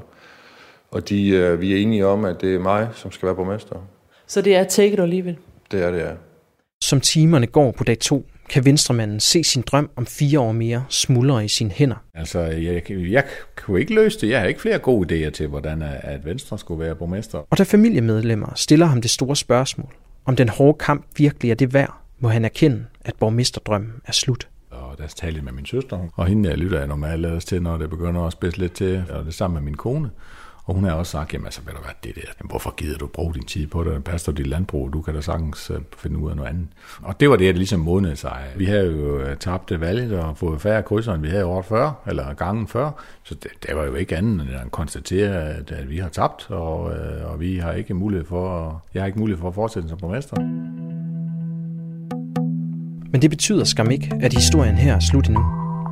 og 0.90 1.08
de, 1.08 1.28
øh, 1.28 1.60
vi 1.60 1.72
er 1.72 1.76
enige 1.76 2.06
om, 2.06 2.24
at 2.24 2.40
det 2.40 2.54
er 2.54 2.58
mig, 2.58 2.88
som 2.94 3.10
skal 3.12 3.26
være 3.26 3.36
borgmester. 3.36 3.76
Så 4.26 4.42
det 4.42 4.56
er 4.56 4.64
take 4.64 4.92
it 4.92 5.00
or 5.00 5.06
leave 5.06 5.30
it? 5.30 5.36
Det 5.70 5.82
er 5.82 5.90
det, 5.90 5.98
ja. 5.98 6.10
Som 6.80 7.00
timerne 7.00 7.46
går 7.46 7.70
på 7.70 7.84
dag 7.84 7.98
to, 7.98 8.26
kan 8.54 8.64
venstremanden 8.64 9.20
se 9.20 9.44
sin 9.44 9.62
drøm 9.62 9.90
om 9.96 10.06
fire 10.06 10.40
år 10.40 10.52
mere 10.52 10.84
smuldre 10.88 11.44
i 11.44 11.48
sine 11.48 11.70
hænder. 11.70 11.96
Altså, 12.14 12.40
jeg, 12.40 12.82
jeg 12.90 13.24
kunne 13.56 13.80
ikke 13.80 13.94
løse 13.94 14.20
det. 14.20 14.28
Jeg 14.28 14.40
har 14.40 14.46
ikke 14.46 14.60
flere 14.60 14.78
gode 14.78 15.26
idéer 15.26 15.30
til, 15.30 15.46
hvordan 15.46 15.82
at 15.82 16.24
Venstre 16.24 16.58
skulle 16.58 16.80
være 16.80 16.94
borgmester. 16.94 17.38
Og 17.50 17.58
da 17.58 17.62
familiemedlemmer 17.62 18.52
stiller 18.54 18.86
ham 18.86 19.00
det 19.00 19.10
store 19.10 19.36
spørgsmål, 19.36 19.94
om 20.24 20.36
den 20.36 20.48
hårde 20.48 20.78
kamp 20.78 21.06
virkelig 21.16 21.50
er 21.50 21.54
det 21.54 21.74
værd, 21.74 21.94
må 22.18 22.28
han 22.28 22.44
erkende, 22.44 22.84
at 23.04 23.14
borgmesterdrømmen 23.20 23.92
er 24.04 24.12
slut. 24.12 24.48
Og 24.70 24.98
der 24.98 25.06
talte 25.06 25.36
jeg 25.36 25.44
med 25.44 25.52
min 25.52 25.66
søster, 25.66 26.08
og 26.14 26.26
hende 26.26 26.48
jeg 26.48 26.58
lytter 26.58 26.78
jeg 26.78 26.86
normalt 26.88 27.46
til, 27.46 27.62
når 27.62 27.76
det 27.76 27.90
begynder 27.90 28.20
at 28.20 28.32
spidse 28.32 28.58
lidt 28.58 28.72
til, 28.72 29.04
og 29.10 29.24
det 29.24 29.34
sammen 29.34 29.54
med 29.54 29.62
min 29.62 29.76
kone. 29.76 30.10
Og 30.66 30.74
hun 30.74 30.84
har 30.84 30.92
også 30.92 31.12
sagt, 31.12 31.32
jamen 31.32 31.46
altså, 31.46 31.60
ved 31.64 31.72
du 31.72 31.80
hvad, 31.80 31.92
det 32.04 32.14
der, 32.14 32.20
jamen, 32.40 32.50
hvorfor 32.50 32.74
gider 32.76 32.98
du 32.98 33.06
bruge 33.06 33.34
din 33.34 33.44
tid 33.44 33.66
på 33.66 33.84
det? 33.84 34.04
Pastor, 34.04 34.32
dit 34.32 34.46
landbrug, 34.46 34.92
du 34.92 35.02
kan 35.02 35.14
da 35.14 35.20
sagtens 35.20 35.70
øh, 35.70 35.80
finde 35.96 36.18
ud 36.18 36.30
af 36.30 36.36
noget 36.36 36.48
andet. 36.48 36.66
Og 37.02 37.20
det 37.20 37.30
var 37.30 37.36
det, 37.36 37.54
der 37.54 37.58
ligesom 37.58 37.80
modnede 37.80 38.16
sig. 38.16 38.44
Vi 38.56 38.64
havde 38.64 38.90
jo 38.90 39.18
øh, 39.20 39.36
tabt 39.36 39.70
øh, 39.70 39.80
valget 39.80 40.12
og 40.12 40.36
fået 40.36 40.60
færre 40.60 40.82
krydser, 40.82 41.14
end 41.14 41.22
vi 41.22 41.28
havde 41.28 41.44
året 41.44 41.64
før, 41.64 42.02
eller 42.06 42.34
gangen 42.34 42.68
før. 42.68 42.90
Så 43.22 43.34
det, 43.34 43.50
det 43.66 43.76
var 43.76 43.84
jo 43.84 43.94
ikke 43.94 44.16
andet 44.16 44.40
end 44.40 44.50
at 44.50 44.70
konstatere, 44.70 45.50
at, 45.50 45.70
at 45.70 45.90
vi 45.90 45.98
har 45.98 46.08
tabt, 46.08 46.50
og, 46.50 46.80
og 47.24 47.40
vi 47.40 47.56
har 47.56 47.72
ikke 47.72 47.94
mulighed 47.94 48.26
for, 48.26 48.82
jeg 48.94 49.02
har 49.02 49.06
ikke 49.06 49.18
mulighed 49.18 49.40
for 49.40 49.48
at 49.48 49.54
fortsætte 49.54 49.88
som 49.88 49.98
borgmester. 49.98 50.36
Men 53.12 53.22
det 53.22 53.30
betyder 53.30 53.64
skam 53.64 53.90
ikke, 53.90 54.12
at 54.22 54.32
historien 54.32 54.74
her 54.74 54.94
er 54.94 55.00
slut 55.00 55.26
endnu. 55.26 55.44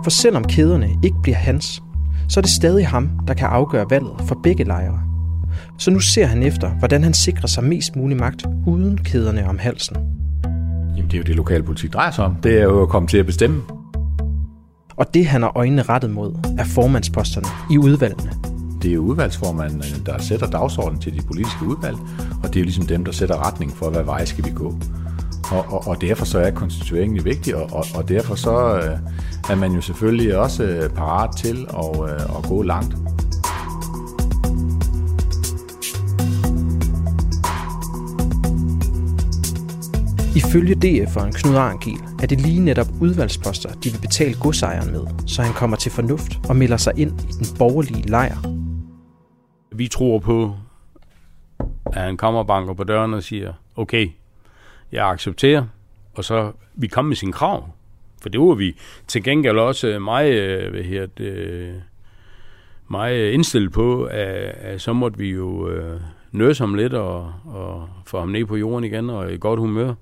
For 0.04 0.10
selvom 0.10 0.44
kæderne 0.44 0.90
ikke 1.04 1.16
bliver 1.22 1.36
hans, 1.36 1.82
så 2.28 2.40
er 2.40 2.42
det 2.42 2.50
stadig 2.50 2.88
ham, 2.88 3.10
der 3.28 3.34
kan 3.34 3.48
afgøre 3.48 3.90
valget 3.90 4.12
for 4.26 4.40
begge 4.42 4.64
lejre. 4.64 5.00
Så 5.78 5.90
nu 5.90 6.00
ser 6.00 6.26
han 6.26 6.42
efter, 6.42 6.70
hvordan 6.70 7.02
han 7.02 7.14
sikrer 7.14 7.46
sig 7.46 7.64
mest 7.64 7.96
mulig 7.96 8.16
magt 8.16 8.46
uden 8.66 8.98
kæderne 8.98 9.48
om 9.48 9.58
halsen. 9.58 9.96
Jamen 10.96 11.10
det 11.10 11.14
er 11.14 11.18
jo 11.18 11.24
det, 11.24 11.36
lokalpolitik 11.36 11.92
drejer 11.92 12.10
sig 12.10 12.24
om. 12.24 12.34
Det 12.34 12.58
er 12.58 12.62
jo 12.62 12.82
at 12.82 12.88
komme 12.88 13.08
til 13.08 13.18
at 13.18 13.26
bestemme. 13.26 13.62
Og 14.96 15.14
det, 15.14 15.26
han 15.26 15.42
har 15.42 15.52
øjnene 15.56 15.82
rettet 15.82 16.10
mod, 16.10 16.54
er 16.58 16.64
formandsposterne 16.64 17.46
i 17.70 17.78
udvalgene. 17.78 18.32
Det 18.82 18.90
er 18.90 18.94
jo 18.94 19.00
udvalgsformanden, 19.00 19.82
der 20.06 20.18
sætter 20.18 20.46
dagsordenen 20.46 21.00
til 21.00 21.14
de 21.14 21.26
politiske 21.26 21.66
udvalg, 21.66 21.96
og 22.42 22.48
det 22.48 22.56
er 22.56 22.60
jo 22.60 22.64
ligesom 22.64 22.86
dem, 22.86 23.04
der 23.04 23.12
sætter 23.12 23.46
retning 23.46 23.72
for, 23.72 23.90
hvad 23.90 24.02
vej 24.02 24.24
skal 24.24 24.44
vi 24.44 24.50
gå. 24.50 24.74
Og, 25.50 25.64
og, 25.68 25.86
og 25.86 26.00
derfor 26.00 26.24
så 26.24 26.38
er 26.38 26.50
konstitueringen 26.50 27.24
vigtig, 27.24 27.56
og, 27.56 27.68
og, 27.72 27.84
og 27.94 28.08
derfor 28.08 28.34
så 28.34 28.76
øh, 28.76 28.98
er 29.50 29.54
man 29.54 29.72
jo 29.72 29.80
selvfølgelig 29.80 30.36
også 30.38 30.64
øh, 30.64 30.90
parat 30.90 31.36
til 31.36 31.66
at, 31.68 32.10
øh, 32.10 32.36
at 32.38 32.44
gå 32.48 32.62
langt. 32.62 32.96
Ifølge 40.36 40.74
DF'eren 40.74 41.32
Knud 41.32 41.54
Arnkiel 41.54 41.98
er 42.22 42.26
det 42.26 42.40
lige 42.40 42.60
netop 42.60 42.86
udvalgsposter, 43.00 43.72
de 43.72 43.90
vil 43.90 44.00
betale 44.00 44.34
godsejeren 44.40 44.92
med, 44.92 45.06
så 45.26 45.42
han 45.42 45.52
kommer 45.52 45.76
til 45.76 45.92
fornuft 45.92 46.32
og 46.48 46.56
melder 46.56 46.76
sig 46.76 46.92
ind 46.96 47.20
i 47.20 47.32
den 47.32 47.46
borgerlige 47.58 48.08
lejr. 48.08 48.36
Vi 49.74 49.88
tror 49.88 50.18
på, 50.18 50.54
at 51.86 52.02
han 52.02 52.16
kommer 52.16 52.40
og 52.40 52.46
banker 52.46 52.74
på 52.74 52.84
døren 52.84 53.14
og 53.14 53.22
siger, 53.22 53.52
okay, 53.76 54.08
jeg 54.92 55.10
accepterer, 55.10 55.64
og 56.14 56.24
så 56.24 56.52
vi 56.74 56.86
kom 56.86 57.04
med 57.04 57.16
sin 57.16 57.32
krav. 57.32 57.68
For 58.22 58.28
det 58.28 58.40
var 58.40 58.54
vi 58.54 58.76
til 59.08 59.22
gengæld 59.22 59.58
også 59.58 59.88
øh, 59.88 60.02
meget, 60.02 60.34
øh, 60.34 60.70
hvad 60.70 60.82
her, 60.82 61.06
det, 61.06 61.32
øh, 61.32 61.74
meget 62.88 63.30
indstillet 63.30 63.72
på, 63.72 64.04
at, 64.04 64.54
at 64.60 64.80
så 64.80 64.92
måtte 64.92 65.18
vi 65.18 65.30
jo 65.30 65.68
øh, 65.68 66.00
nøse 66.32 66.62
ham 66.62 66.74
lidt 66.74 66.94
og, 66.94 67.32
og 67.44 67.88
få 68.06 68.18
ham 68.18 68.28
ned 68.28 68.44
på 68.44 68.56
jorden 68.56 68.84
igen 68.84 69.10
og 69.10 69.32
i 69.32 69.36
godt 69.40 69.60
humør. 69.60 69.94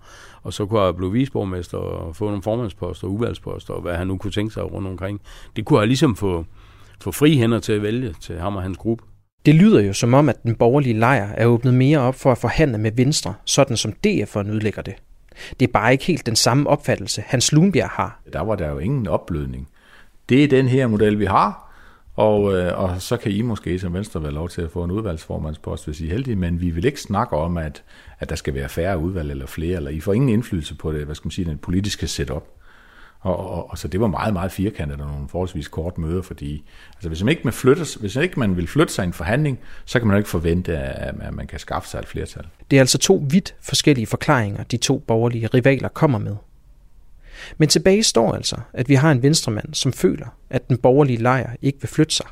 Og 0.43 0.53
så 0.53 0.67
kunne 0.67 0.81
jeg 0.81 0.97
blive 0.97 1.13
visborgmester 1.13 1.79
og 1.79 2.17
få 2.17 2.25
nogle 2.25 2.43
formandsposter 2.43 3.07
og 3.07 3.15
udvalgsposter 3.15 3.75
og 3.75 3.83
hvad 3.83 3.95
han 3.97 4.07
nu 4.07 4.19
kunne 4.19 4.31
tænke 4.31 4.55
sig 4.55 4.73
rundt 4.73 4.89
omkring. 4.89 5.21
Det 5.57 5.65
kunne 5.65 5.79
jeg 5.79 5.87
ligesom 5.87 6.17
få, 6.17 6.45
få 7.01 7.13
fri 7.13 7.37
hænder 7.37 7.59
til 7.59 7.73
at 7.73 7.83
vælge 7.83 8.15
til 8.21 8.39
ham 8.39 8.57
og 8.57 8.63
hans 8.63 8.79
gruppe. 8.79 9.05
Det 9.47 9.55
lyder 9.55 9.81
jo 9.81 9.93
som 9.93 10.15
om, 10.15 10.29
at 10.29 10.43
den 10.43 10.55
borgerlige 10.55 10.99
lejr 10.99 11.33
er 11.35 11.47
åbnet 11.47 11.75
mere 11.75 11.99
op 11.99 12.15
for 12.15 12.33
at 12.33 12.39
forhandle 12.39 12.79
med 12.79 12.93
Venstre, 12.93 13.35
sådan 13.45 13.77
som 13.77 13.93
DF'eren 14.07 14.51
udlægger 14.51 14.83
det. 14.83 14.95
Det 15.61 15.69
er 15.69 15.73
bare 15.73 15.93
ikke 15.93 16.05
helt 16.05 16.27
den 16.27 16.37
samme 16.37 16.71
opfattelse, 16.71 17.23
Hans 17.27 17.53
Lundbjerg 17.53 17.89
har. 17.89 18.21
Der 18.33 18.41
var 18.41 18.57
der 18.57 18.69
jo 18.69 18.79
ingen 18.79 19.09
opblødning. 19.09 19.69
Det 20.29 20.45
er 20.45 20.49
den 20.49 20.69
her 20.69 20.87
model, 20.87 21.19
vi 21.19 21.25
har, 21.25 21.71
og, 22.17 22.57
øh, 22.57 22.79
og 22.79 23.03
så 23.03 23.17
kan 23.17 23.33
I 23.33 23.43
måske 23.43 23.79
som 23.79 23.95
Venstre 23.95 24.23
være 24.23 24.33
lov 24.33 24.49
til 24.49 24.63
at 24.63 24.71
få 24.71 24.85
en 24.85 24.91
udvalgsformandspost, 24.91 25.87
hvis 25.87 26.01
I 26.01 26.07
er 26.07 26.11
heldige, 26.11 26.37
men 26.37 26.61
vi 26.61 26.71
vil 26.71 26.85
ikke 26.85 27.01
snakke 27.01 27.37
om, 27.37 27.57
at, 27.57 27.83
at 28.19 28.31
der 28.31 28.37
skal 28.37 28.55
være 28.55 28.69
færre 28.69 28.99
udvalg 28.99 29.31
eller 29.31 29.47
flere, 29.47 29.77
eller 29.77 29.91
I 29.91 30.01
får 30.01 30.13
ingen 30.13 30.29
indflydelse 30.29 30.75
på 30.75 30.93
det, 30.93 31.05
hvad 31.05 31.15
skal 31.15 31.27
man 31.27 31.31
sige, 31.31 31.45
den 31.45 31.59
politiske 31.59 32.07
setup. 32.07 32.45
Og, 33.21 33.51
og, 33.51 33.71
og 33.71 33.79
så 33.79 33.89
det 33.89 34.01
var 34.01 34.07
meget, 34.07 34.33
meget 34.33 34.53
firkantet 34.53 35.01
og 35.01 35.07
nogle 35.07 35.29
forholdsvis 35.29 35.69
kort 35.69 35.99
møder, 35.99 36.23
fordi 36.23 36.65
altså 36.95 37.09
hvis, 37.09 37.23
man 37.23 37.29
ikke 37.29 37.43
man 37.45 37.53
flytter, 37.53 37.99
hvis 38.01 38.17
ikke 38.17 38.41
man 38.41 38.57
vil 38.57 38.67
flytte 38.67 38.93
sig 38.93 39.03
i 39.03 39.07
en 39.07 39.13
forhandling, 39.13 39.59
så 39.85 39.99
kan 39.99 40.09
man 40.09 40.15
jo 40.15 40.19
ikke 40.19 40.31
forvente, 40.31 40.79
at, 40.79 41.15
at 41.21 41.35
man 41.35 41.47
kan 41.47 41.59
skaffe 41.59 41.89
sig 41.89 41.99
et 41.99 42.07
flertal. 42.07 42.47
Det 42.71 42.77
er 42.77 42.81
altså 42.81 42.99
to 42.99 43.25
vidt 43.31 43.55
forskellige 43.61 44.07
forklaringer, 44.07 44.63
de 44.63 44.77
to 44.77 44.99
borgerlige 44.99 45.47
rivaler 45.47 45.89
kommer 45.89 46.19
med. 46.19 46.37
Men 47.59 47.69
tilbage 47.69 48.03
står 48.03 48.33
altså, 48.35 48.57
at 48.73 48.89
vi 48.89 48.95
har 48.95 49.13
en 49.13 49.23
venstremand, 49.23 49.75
som 49.75 49.93
føler, 49.93 50.27
at 50.51 50.69
den 50.69 50.77
borgerlige 50.79 51.23
lejr 51.23 51.51
ikke 51.63 51.81
vil 51.81 51.89
flytte 51.89 52.15
sig. 52.15 52.27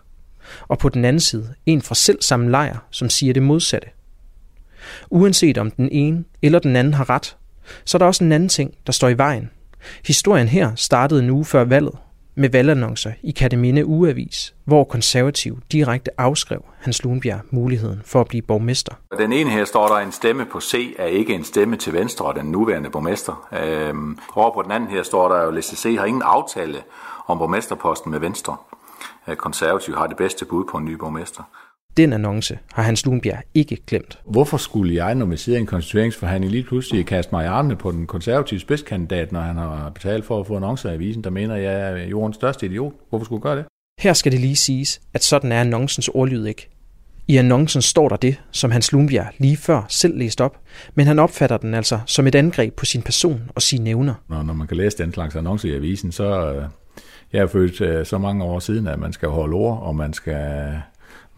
Og 0.69 0.79
på 0.79 0.89
den 0.89 1.05
anden 1.05 1.21
side 1.21 1.55
en 1.67 1.83
fra 1.83 1.95
selv 1.95 2.23
samme 2.23 2.51
lejr, 2.51 2.79
som 2.91 3.09
siger 3.09 3.33
det 3.33 3.43
modsatte. 3.43 3.89
Uanset 5.11 5.59
om 5.59 5.71
den 5.71 5.89
ene 5.93 6.25
eller 6.43 6.59
den 6.59 6.77
anden 6.77 6.95
har 6.95 7.11
ret, 7.11 7.37
så 7.85 7.97
er 7.97 7.99
der 7.99 8.07
også 8.07 8.25
en 8.25 8.33
anden 8.33 8.49
ting, 8.49 8.75
der 8.87 8.93
står 8.93 9.09
i 9.09 9.19
vejen. 9.19 9.51
Historien 10.07 10.49
her 10.49 10.75
startede 10.75 11.23
en 11.23 11.31
uge 11.31 11.45
før 11.45 11.65
valget 11.65 11.95
med 12.35 12.51
valgannoncer 12.51 13.13
i 13.23 13.31
Kademinde 13.31 13.87
Ugeavis, 13.87 14.55
hvor 14.65 14.85
konservativ 14.85 15.59
direkte 15.73 16.21
afskrev 16.21 16.65
Hans 16.79 17.05
Lundbjerg 17.05 17.41
muligheden 17.51 18.03
for 18.05 18.21
at 18.21 18.29
blive 18.29 18.43
borgmester. 18.43 18.95
Den 19.19 19.33
ene 19.33 19.51
her 19.51 19.65
står 19.65 19.89
der, 19.89 19.95
en 19.95 20.13
stemme 20.13 20.45
på 20.45 20.61
C 20.61 20.95
er 20.99 21.07
ikke 21.07 21.35
en 21.35 21.45
stemme 21.45 21.77
til 21.77 21.93
Venstre 21.93 22.25
og 22.25 22.35
den 22.35 22.47
nuværende 22.47 22.91
borgmester. 22.91 23.49
Øhm, 23.63 24.19
over 24.35 24.55
på 24.55 24.63
den 24.63 24.71
anden 24.71 24.91
her 24.91 25.03
står 25.03 25.29
der 25.29 25.43
jo, 25.43 25.57
at 25.57 25.65
C 25.65 25.97
har 25.99 26.05
ingen 26.05 26.23
aftale 26.23 26.79
om 27.27 27.39
borgmesterposten 27.39 28.11
med 28.11 28.21
Venstre. 28.21 28.57
Konservativ 29.37 29.95
har 29.95 30.07
det 30.07 30.17
bedste 30.17 30.45
bud 30.45 30.65
på 30.71 30.77
en 30.77 30.85
ny 30.85 30.93
borgmester. 30.93 31.43
Den 31.97 32.13
annonce 32.13 32.59
har 32.73 32.83
Hans 32.83 33.07
Lundbjerg 33.07 33.43
ikke 33.55 33.77
glemt. 33.87 34.19
Hvorfor 34.25 34.57
skulle 34.57 34.95
jeg, 34.95 35.15
når 35.15 35.27
vi 35.27 35.37
sidder 35.37 35.59
i 35.59 35.61
en 35.61 35.67
konstitueringsforhandling, 35.67 36.53
lige 36.53 36.65
pludselig 36.65 37.07
kaste 37.07 37.35
mig 37.35 37.45
i 37.45 37.47
armene 37.47 37.77
på 37.77 37.91
den 37.93 38.07
konservative 38.07 38.61
spidskandidat, 38.61 39.33
når 39.33 39.41
han 39.41 39.57
har 39.57 39.91
betalt 39.91 40.25
for 40.25 40.41
at 40.41 40.47
få 40.47 40.57
annoncer 40.57 40.91
i 40.91 40.95
avisen, 40.95 41.25
der 41.25 41.31
mener, 41.31 41.55
at 41.55 41.63
jeg 41.63 41.91
er 41.91 42.07
jordens 42.07 42.37
største 42.37 42.67
idiot? 42.67 42.93
Hvorfor 43.09 43.25
skulle 43.25 43.39
jeg 43.39 43.43
gøre 43.43 43.57
det? 43.57 43.65
Her 44.01 44.13
skal 44.13 44.33
det 44.33 44.41
lige 44.41 44.57
siges, 44.57 45.01
at 45.15 45.25
sådan 45.25 45.53
er 45.53 45.61
annoncens 45.61 46.09
ordlyd 46.09 46.47
ikke. 46.47 46.69
I 47.29 47.37
annoncen 47.37 47.83
står 47.83 48.09
der 48.09 48.17
det, 48.17 48.41
som 48.51 48.71
Hans 48.71 48.93
Lundbjerg 48.93 49.27
lige 49.39 49.57
før 49.57 49.87
selv 49.89 50.19
læste 50.19 50.45
op, 50.45 50.61
men 50.95 51.07
han 51.07 51.19
opfatter 51.19 51.57
den 51.57 51.75
altså 51.75 52.01
som 52.07 52.27
et 52.27 52.35
angreb 52.35 52.75
på 52.75 52.85
sin 52.85 53.03
person 53.03 53.51
og 53.55 53.63
sine 53.63 53.85
nævner. 53.85 54.15
Når, 54.29 54.43
når 54.43 54.55
man 54.55 54.67
kan 54.67 54.77
læse 54.77 54.99
den 54.99 55.13
slags 55.13 55.37
annoncer 55.37 55.69
i 55.69 55.75
avisen, 55.75 56.13
så 56.13 56.53
øh, 56.53 56.65
jeg 57.33 57.43
er 57.43 57.47
født 57.47 57.81
øh, 57.81 58.07
så 58.07 58.19
mange 58.19 58.45
år 58.45 58.59
siden, 58.59 58.87
at 58.87 58.99
man 58.99 59.13
skal 59.13 59.29
holde 59.29 59.55
ord, 59.55 59.83
og 59.83 59.97
man 59.97 60.13
skal 60.13 60.73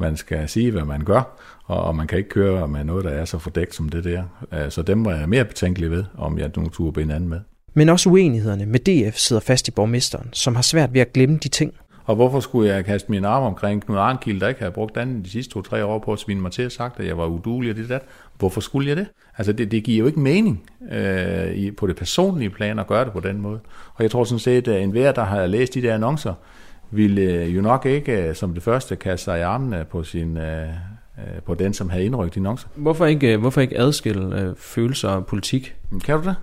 man 0.00 0.16
skal 0.16 0.48
sige, 0.48 0.70
hvad 0.70 0.84
man 0.84 1.04
gør, 1.04 1.22
og 1.64 1.96
man 1.96 2.06
kan 2.06 2.18
ikke 2.18 2.30
køre 2.30 2.68
med 2.68 2.84
noget, 2.84 3.04
der 3.04 3.10
er 3.10 3.24
så 3.24 3.38
fordækt 3.38 3.74
som 3.74 3.88
det 3.88 4.04
der. 4.04 4.22
Så 4.70 4.82
dem 4.82 5.04
var 5.04 5.14
jeg 5.14 5.28
mere 5.28 5.44
betænkelig 5.44 5.90
ved, 5.90 6.04
om 6.18 6.38
jeg 6.38 6.50
nu 6.56 6.68
turde 6.68 7.02
en 7.02 7.10
anden 7.10 7.28
med. 7.28 7.40
Men 7.74 7.88
også 7.88 8.10
uenighederne 8.10 8.66
med 8.66 8.80
DF 8.80 9.16
sidder 9.16 9.42
fast 9.42 9.68
i 9.68 9.70
borgmesteren, 9.70 10.28
som 10.32 10.54
har 10.54 10.62
svært 10.62 10.94
ved 10.94 11.00
at 11.00 11.12
glemme 11.12 11.38
de 11.42 11.48
ting. 11.48 11.74
Og 12.04 12.16
hvorfor 12.16 12.40
skulle 12.40 12.74
jeg 12.74 12.84
kaste 12.84 13.10
min 13.10 13.24
arm 13.24 13.42
omkring 13.42 13.82
Knud 13.82 13.98
Arnkild, 13.98 14.40
der 14.40 14.48
ikke 14.48 14.62
har 14.62 14.70
brugt 14.70 14.96
andet 14.96 15.24
de 15.24 15.30
sidste 15.30 15.52
to-tre 15.52 15.84
år 15.84 15.98
på 15.98 16.12
at 16.12 16.18
svine 16.18 16.40
mig 16.40 16.52
til 16.52 16.62
at 16.62 16.72
sagt, 16.72 17.00
at 17.00 17.06
jeg 17.06 17.18
var 17.18 17.26
udulig 17.26 17.70
og 17.70 17.76
det 17.76 17.88
der? 17.88 17.98
Hvorfor 18.38 18.60
skulle 18.60 18.88
jeg 18.88 18.96
det? 18.96 19.06
Altså 19.38 19.52
det, 19.52 19.70
det 19.70 19.84
giver 19.84 19.98
jo 19.98 20.06
ikke 20.06 20.20
mening 20.20 20.70
øh, 20.92 21.52
i, 21.52 21.70
på 21.70 21.86
det 21.86 21.96
personlige 21.96 22.50
plan 22.50 22.78
at 22.78 22.86
gøre 22.86 23.04
det 23.04 23.12
på 23.12 23.20
den 23.20 23.40
måde. 23.40 23.60
Og 23.94 24.02
jeg 24.02 24.10
tror 24.10 24.24
sådan 24.24 24.38
set, 24.38 24.68
at 24.68 24.82
enhver, 24.82 25.12
der 25.12 25.24
har 25.24 25.46
læst 25.46 25.74
de 25.74 25.82
der 25.82 25.94
annoncer, 25.94 26.34
ville 26.90 27.44
jo 27.44 27.60
nok 27.60 27.86
ikke 27.86 28.34
som 28.34 28.54
det 28.54 28.62
første 28.62 28.96
kaste 28.96 29.24
sig 29.24 29.38
i 29.38 29.42
armene 29.42 29.86
på, 29.90 30.02
sin, 30.02 30.38
på 31.46 31.54
den, 31.54 31.74
som 31.74 31.90
havde 31.90 32.04
indrykt 32.04 32.34
din 32.34 32.42
annoncer. 32.42 32.68
Hvorfor 32.74 33.06
ikke, 33.06 33.36
hvorfor 33.36 33.60
ikke 33.60 33.78
adskille 33.78 34.54
følelser 34.58 35.08
og 35.08 35.26
politik? 35.26 35.74
Kan 36.04 36.20
du 36.20 36.24
det? 36.24 36.34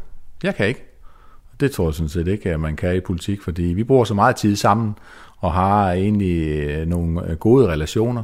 Jeg 0.43 0.55
kan 0.55 0.67
ikke. 0.67 0.83
Det 1.59 1.71
tror 1.71 1.87
jeg 1.87 1.93
sådan 1.93 2.09
set 2.09 2.27
ikke, 2.27 2.51
at 2.51 2.59
man 2.59 2.75
kan 2.75 2.95
i 2.95 2.99
politik, 2.99 3.41
fordi 3.41 3.63
vi 3.63 3.83
bruger 3.83 4.03
så 4.03 4.13
meget 4.13 4.35
tid 4.35 4.55
sammen 4.55 4.95
og 5.37 5.53
har 5.53 5.91
egentlig 5.91 6.85
nogle 6.85 7.35
gode 7.35 7.67
relationer. 7.67 8.23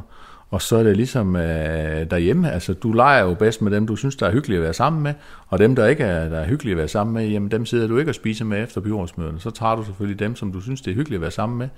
Og 0.50 0.62
så 0.62 0.76
er 0.76 0.82
det 0.82 0.96
ligesom 0.96 1.36
øh, 1.36 2.10
derhjemme, 2.10 2.52
altså 2.52 2.72
du 2.72 2.92
leger 2.92 3.24
jo 3.24 3.34
bedst 3.34 3.62
med 3.62 3.72
dem, 3.72 3.86
du 3.86 3.96
synes, 3.96 4.16
der 4.16 4.26
er 4.26 4.32
hyggeligt 4.32 4.58
at 4.58 4.62
være 4.62 4.72
sammen 4.72 5.02
med, 5.02 5.14
og 5.48 5.58
dem, 5.58 5.76
der 5.76 5.86
ikke 5.86 6.04
er, 6.04 6.28
der 6.28 6.38
er 6.38 6.46
hyggeligt 6.46 6.72
at 6.72 6.78
være 6.78 6.88
sammen 6.88 7.14
med, 7.14 7.26
jamen 7.26 7.50
dem 7.50 7.66
sidder 7.66 7.88
du 7.88 7.98
ikke 7.98 8.10
og 8.10 8.14
spiser 8.14 8.44
med 8.44 8.62
efter 8.62 8.80
byrådsmøderne. 8.80 9.40
Så 9.40 9.50
tager 9.50 9.76
du 9.76 9.84
selvfølgelig 9.84 10.18
dem, 10.18 10.36
som 10.36 10.52
du 10.52 10.60
synes, 10.60 10.80
det 10.80 10.90
er 10.90 10.94
hyggeligt 10.94 11.18
at 11.18 11.20
være 11.20 11.30
sammen 11.30 11.58
med, 11.58 11.68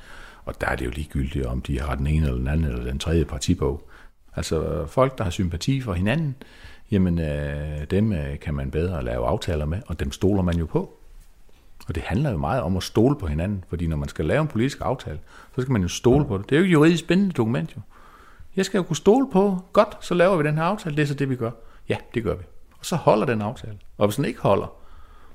og 0.46 0.60
der 0.60 0.66
er 0.66 0.76
det 0.76 0.84
jo 0.84 0.90
ligegyldigt, 0.90 1.46
om 1.46 1.60
de 1.60 1.80
har 1.80 1.94
den 1.94 2.06
ene 2.06 2.26
eller 2.26 2.38
den 2.38 2.48
anden 2.48 2.66
eller 2.66 2.84
den 2.84 2.98
tredje 2.98 3.24
partibog. 3.24 3.88
Altså 4.36 4.86
folk, 4.86 5.18
der 5.18 5.24
har 5.24 5.30
sympati 5.30 5.80
for 5.80 5.92
hinanden, 5.92 6.36
jamen 6.90 7.18
øh, 7.18 7.84
dem 7.90 8.12
øh, 8.12 8.38
kan 8.38 8.54
man 8.54 8.70
bedre 8.70 9.04
lave 9.04 9.26
aftaler 9.26 9.64
med, 9.64 9.78
og 9.86 10.00
dem 10.00 10.12
stoler 10.12 10.42
man 10.42 10.56
jo 10.56 10.66
på. 10.66 10.92
Og 11.88 11.94
det 11.94 12.02
handler 12.02 12.30
jo 12.30 12.36
meget 12.36 12.62
om 12.62 12.76
at 12.76 12.82
stole 12.82 13.16
på 13.16 13.26
hinanden, 13.26 13.64
fordi 13.68 13.86
når 13.86 13.96
man 13.96 14.08
skal 14.08 14.24
lave 14.24 14.42
en 14.42 14.48
politisk 14.48 14.78
aftale, 14.80 15.18
så 15.54 15.60
skal 15.60 15.72
man 15.72 15.82
jo 15.82 15.88
stole 15.88 16.24
på 16.24 16.38
det. 16.38 16.50
Det 16.50 16.56
er 16.56 16.58
jo 16.58 16.64
ikke 16.64 16.72
juridisk 16.72 17.06
bindende 17.06 17.32
dokument 17.32 17.76
jo. 17.76 17.80
Jeg 18.56 18.64
skal 18.64 18.78
jo 18.78 18.82
kunne 18.82 18.96
stole 18.96 19.30
på, 19.32 19.58
godt, 19.72 19.96
så 20.00 20.14
laver 20.14 20.36
vi 20.36 20.48
den 20.48 20.54
her 20.54 20.62
aftale, 20.62 20.96
det 20.96 21.02
er 21.02 21.06
så 21.06 21.14
det, 21.14 21.30
vi 21.30 21.36
gør. 21.36 21.50
Ja, 21.88 21.96
det 22.14 22.22
gør 22.22 22.34
vi. 22.34 22.44
Og 22.78 22.86
så 22.86 22.96
holder 22.96 23.26
den 23.26 23.42
aftale. 23.42 23.78
Og 23.98 24.06
hvis 24.06 24.16
den 24.16 24.24
ikke 24.24 24.40
holder, 24.40 24.72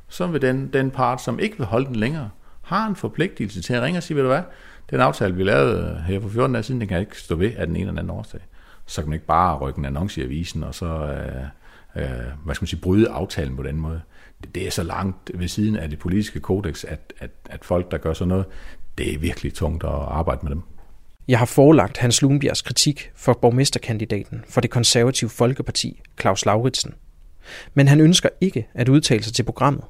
så 0.08 0.28
vil 0.28 0.42
den, 0.42 0.74
den 0.74 0.92
part, 0.92 1.22
som 1.22 1.40
ikke 1.40 1.58
vil 1.58 1.66
holde 1.66 1.86
den 1.86 1.96
længere, 1.96 2.30
har 2.62 2.88
en 2.88 2.96
forpligtelse 2.96 3.62
til 3.62 3.74
at 3.74 3.82
ringe 3.82 4.00
og 4.00 4.04
sige, 4.04 4.16
ved 4.16 4.24
du 4.24 4.30
hvad, 4.30 4.44
den 4.92 5.00
aftale, 5.00 5.36
vi 5.36 5.44
lavede 5.44 5.96
øh, 6.00 6.06
her 6.06 6.20
for 6.20 6.30
14 6.30 6.54
dage 6.54 6.64
siden, 6.64 6.82
den 6.82 6.88
kan 6.88 7.00
ikke 7.00 7.18
stå 7.18 7.36
ved 7.36 7.52
af 7.58 7.68
den 7.68 7.76
ene 7.76 7.88
eller 7.88 8.02
anden 8.02 8.18
årsag. 8.18 8.40
Så 8.86 9.02
kan 9.02 9.10
man 9.10 9.14
ikke 9.14 9.26
bare 9.26 9.58
rykke 9.58 9.80
en 9.80 9.86
annonce 9.86 10.22
i 10.22 10.24
avisen, 10.24 10.64
og 10.64 10.76
så 10.76 10.86
øh, 10.86 12.04
øh, 12.04 12.10
hvad 12.46 12.56
skal 12.56 12.64
man 12.64 12.68
sige, 12.68 12.82
bryde 12.82 13.10
aftalen 13.10 13.56
på 13.56 13.64
den 13.64 13.76
måde. 13.76 14.02
Det, 14.42 14.56
det 14.56 14.68
er 14.68 14.72
så 14.72 14.84
langt 14.84 15.32
ved 15.34 15.48
siden 15.48 15.76
af 15.76 15.90
det 15.90 16.00
politiske 16.00 16.40
kodex, 16.40 16.84
at, 16.84 17.14
at, 17.20 17.32
at 17.50 17.66
folk, 17.66 17.92
der 17.92 17.98
gør 17.98 18.14
sådan 18.14 18.28
noget, 18.28 18.46
det 18.98 19.14
er 19.14 19.20
virkelig 19.20 19.54
tungt 19.54 19.84
at 19.84 19.90
arbejde 19.90 20.40
med 20.44 20.52
dem. 20.52 20.62
Jeg 21.28 21.40
har 21.40 21.46
forelagt 21.46 21.98
Hans 21.98 22.22
Lundbjergs 22.22 22.62
kritik 22.62 23.12
for 23.16 23.34
borgmesterkandidaten 23.42 24.44
for 24.50 24.62
det 24.62 24.70
konservative 24.70 25.30
Folkeparti, 25.30 26.02
Claus 26.22 26.46
Lauritsen. 26.46 26.94
Men 27.74 27.88
han 27.88 28.00
ønsker 28.00 28.30
ikke 28.42 28.68
at 28.74 28.90
udtale 28.90 29.24
sig 29.24 29.34
til 29.34 29.44
programmet. 29.44 29.84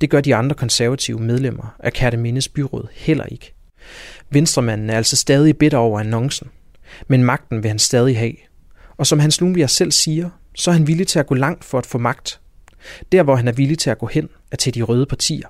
Det 0.00 0.10
gør 0.10 0.20
de 0.20 0.34
andre 0.34 0.56
konservative 0.56 1.18
medlemmer 1.18 1.76
af 1.78 1.92
Kærtemindes 1.92 2.48
byråd 2.48 2.86
heller 2.92 3.24
ikke. 3.24 3.54
Venstremanden 4.30 4.90
er 4.90 4.96
altså 4.96 5.16
stadig 5.16 5.56
bitter 5.56 5.78
over 5.78 6.00
annoncen, 6.00 6.48
men 7.08 7.24
magten 7.24 7.62
vil 7.62 7.68
han 7.68 7.78
stadig 7.78 8.18
have. 8.18 8.34
Og 8.96 9.06
som 9.06 9.18
Hans 9.18 9.40
Lundbjerg 9.40 9.70
selv 9.70 9.92
siger, 9.92 10.30
så 10.54 10.70
er 10.70 10.74
han 10.74 10.86
villig 10.86 11.06
til 11.06 11.18
at 11.18 11.26
gå 11.26 11.34
langt 11.34 11.64
for 11.64 11.78
at 11.78 11.86
få 11.86 11.98
magt. 11.98 12.40
Der, 13.12 13.22
hvor 13.22 13.36
han 13.36 13.48
er 13.48 13.52
villig 13.52 13.78
til 13.78 13.90
at 13.90 13.98
gå 13.98 14.06
hen, 14.06 14.28
er 14.52 14.56
til 14.56 14.74
de 14.74 14.82
røde 14.82 15.06
partier. 15.06 15.48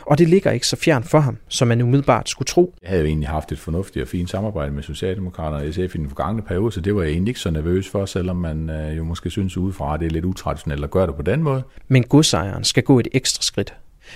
Og 0.00 0.18
det 0.18 0.28
ligger 0.28 0.50
ikke 0.50 0.66
så 0.66 0.76
fjern 0.76 1.04
for 1.04 1.20
ham, 1.20 1.36
som 1.48 1.68
man 1.68 1.80
umiddelbart 1.80 2.28
skulle 2.28 2.46
tro. 2.46 2.74
Jeg 2.82 2.88
havde 2.88 3.02
jo 3.02 3.08
egentlig 3.08 3.28
haft 3.28 3.52
et 3.52 3.58
fornuftigt 3.58 4.02
og 4.02 4.08
fint 4.08 4.30
samarbejde 4.30 4.72
med 4.72 4.82
Socialdemokraterne 4.82 5.68
og 5.68 5.74
SF 5.74 5.94
i 5.94 5.98
den 5.98 6.08
forgangne 6.08 6.42
periode, 6.42 6.72
så 6.72 6.80
det 6.80 6.94
var 6.94 7.02
jeg 7.02 7.10
egentlig 7.10 7.30
ikke 7.30 7.40
så 7.40 7.50
nervøs 7.50 7.88
for, 7.88 8.06
selvom 8.06 8.36
man 8.36 8.70
øh, 8.70 8.96
jo 8.96 9.04
måske 9.04 9.30
synes 9.30 9.56
udefra, 9.56 9.94
at 9.94 10.00
det 10.00 10.06
er 10.06 10.10
lidt 10.10 10.24
utraditionelt 10.24 10.84
at 10.84 10.90
gøre 10.90 11.06
det 11.06 11.14
på 11.14 11.22
den 11.22 11.42
måde. 11.42 11.62
Men 11.88 12.02
godsejeren 12.02 12.64
skal 12.64 12.82
gå 12.82 12.98
et 12.98 13.08
ekstra 13.12 13.42
skridt. 13.42 13.74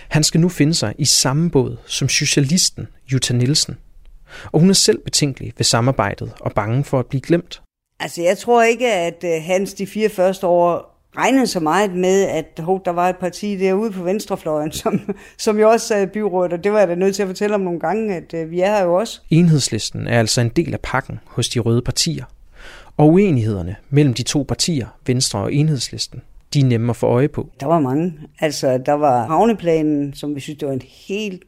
Han 0.08 0.24
skal 0.24 0.40
nu 0.40 0.48
finde 0.48 0.74
sig 0.74 0.94
i 0.98 1.04
samme 1.04 1.50
båd 1.50 1.76
som 1.86 2.08
socialisten 2.08 2.88
Jutta 3.12 3.34
Nielsen. 3.34 3.76
Og 4.52 4.60
hun 4.60 4.70
er 4.70 4.74
selv 4.74 4.98
betænkelig 4.98 5.52
ved 5.56 5.64
samarbejdet 5.64 6.32
og 6.40 6.52
bange 6.52 6.84
for 6.84 6.98
at 6.98 7.06
blive 7.06 7.20
glemt. 7.20 7.62
Altså, 8.00 8.22
jeg 8.22 8.38
tror 8.38 8.62
ikke, 8.62 8.92
at 8.92 9.24
øh, 9.24 9.42
hans 9.42 9.74
de 9.74 9.86
fire 9.86 10.08
første 10.08 10.46
år 10.46 10.92
regnede 11.16 11.46
så 11.46 11.60
meget 11.60 11.94
med, 11.94 12.22
at 12.22 12.58
hov, 12.58 12.82
der 12.84 12.90
var 12.90 13.08
et 13.08 13.16
parti 13.16 13.56
derude 13.56 13.90
på 13.90 14.02
venstrefløjen, 14.02 14.72
som, 14.82 15.00
som 15.38 15.58
jo 15.58 15.70
også 15.70 15.86
sad 15.86 16.02
i 16.02 16.06
byrådet, 16.06 16.52
og 16.52 16.64
det 16.64 16.72
var 16.72 16.78
jeg 16.78 16.88
da 16.88 16.94
nødt 16.94 17.14
til 17.14 17.22
at 17.22 17.28
fortælle 17.28 17.54
om 17.54 17.60
nogle 17.60 17.80
gange, 17.80 18.16
at 18.16 18.34
øh, 18.34 18.50
vi 18.50 18.60
er 18.60 18.76
her 18.76 18.84
jo 18.84 18.94
også. 18.94 19.20
Enhedslisten 19.30 20.06
er 20.06 20.18
altså 20.18 20.40
en 20.40 20.48
del 20.48 20.72
af 20.72 20.80
pakken 20.80 21.20
hos 21.26 21.48
de 21.48 21.58
røde 21.60 21.82
partier. 21.82 22.24
Og 22.96 23.08
uenighederne 23.08 23.76
mellem 23.90 24.14
de 24.14 24.22
to 24.22 24.44
partier, 24.48 24.86
Venstre 25.06 25.38
og 25.38 25.54
Enhedslisten, 25.54 26.22
de 26.54 26.60
er 26.60 26.64
nemme 26.64 26.90
at 26.90 26.96
få 26.96 27.06
øje 27.06 27.28
på. 27.28 27.48
Der 27.60 27.66
var 27.66 27.80
mange. 27.80 28.14
Altså, 28.40 28.78
der 28.78 28.92
var 28.92 29.26
havneplanen, 29.26 30.14
som 30.14 30.34
vi 30.34 30.40
synes, 30.40 30.58
det 30.58 30.68
var 30.68 30.74
en 30.74 30.82
helt 31.06 31.44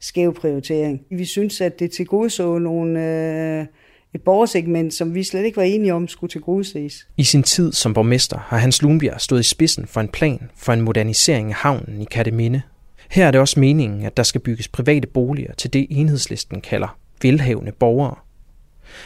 skæv 0.00 0.34
prioritering. 0.34 1.00
Vi 1.10 1.24
synes, 1.24 1.60
at 1.60 1.78
det 1.78 1.90
til 1.90 2.06
gode 2.06 2.30
så 2.30 2.58
nogle... 2.58 3.04
Øh, 3.04 3.66
et 4.14 4.22
borgersegment, 4.22 4.94
som 4.94 5.14
vi 5.14 5.22
slet 5.22 5.44
ikke 5.44 5.56
var 5.56 5.62
enige 5.62 5.94
om 5.94 6.08
skulle 6.08 6.30
til 6.30 6.64
ses. 6.64 7.06
I 7.16 7.24
sin 7.24 7.42
tid 7.42 7.72
som 7.72 7.94
borgmester 7.94 8.38
har 8.38 8.58
Hans 8.58 8.82
Lundbjerg 8.82 9.20
stået 9.20 9.40
i 9.40 9.42
spidsen 9.42 9.86
for 9.86 10.00
en 10.00 10.08
plan 10.08 10.50
for 10.56 10.72
en 10.72 10.80
modernisering 10.80 11.48
af 11.48 11.54
havnen 11.54 12.00
i 12.00 12.04
Katteminde. 12.04 12.62
Her 13.10 13.26
er 13.26 13.30
det 13.30 13.40
også 13.40 13.60
meningen, 13.60 14.04
at 14.04 14.16
der 14.16 14.22
skal 14.22 14.40
bygges 14.40 14.68
private 14.68 15.06
boliger 15.06 15.54
til 15.54 15.72
det 15.72 15.86
enhedslisten 15.90 16.60
kalder 16.60 16.98
velhavende 17.22 17.72
borgere. 17.72 18.14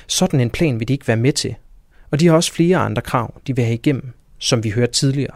Sådan 0.06 0.40
en 0.40 0.50
plan 0.50 0.80
vil 0.80 0.88
de 0.88 0.92
ikke 0.92 1.08
være 1.08 1.16
med 1.16 1.32
til, 1.32 1.54
og 2.10 2.20
de 2.20 2.26
har 2.26 2.34
også 2.34 2.52
flere 2.52 2.76
andre 2.76 3.02
krav, 3.02 3.40
de 3.46 3.56
vil 3.56 3.64
have 3.64 3.74
igennem, 3.74 4.12
som 4.42 4.64
vi 4.64 4.70
hørte 4.70 4.92
tidligere. 4.92 5.34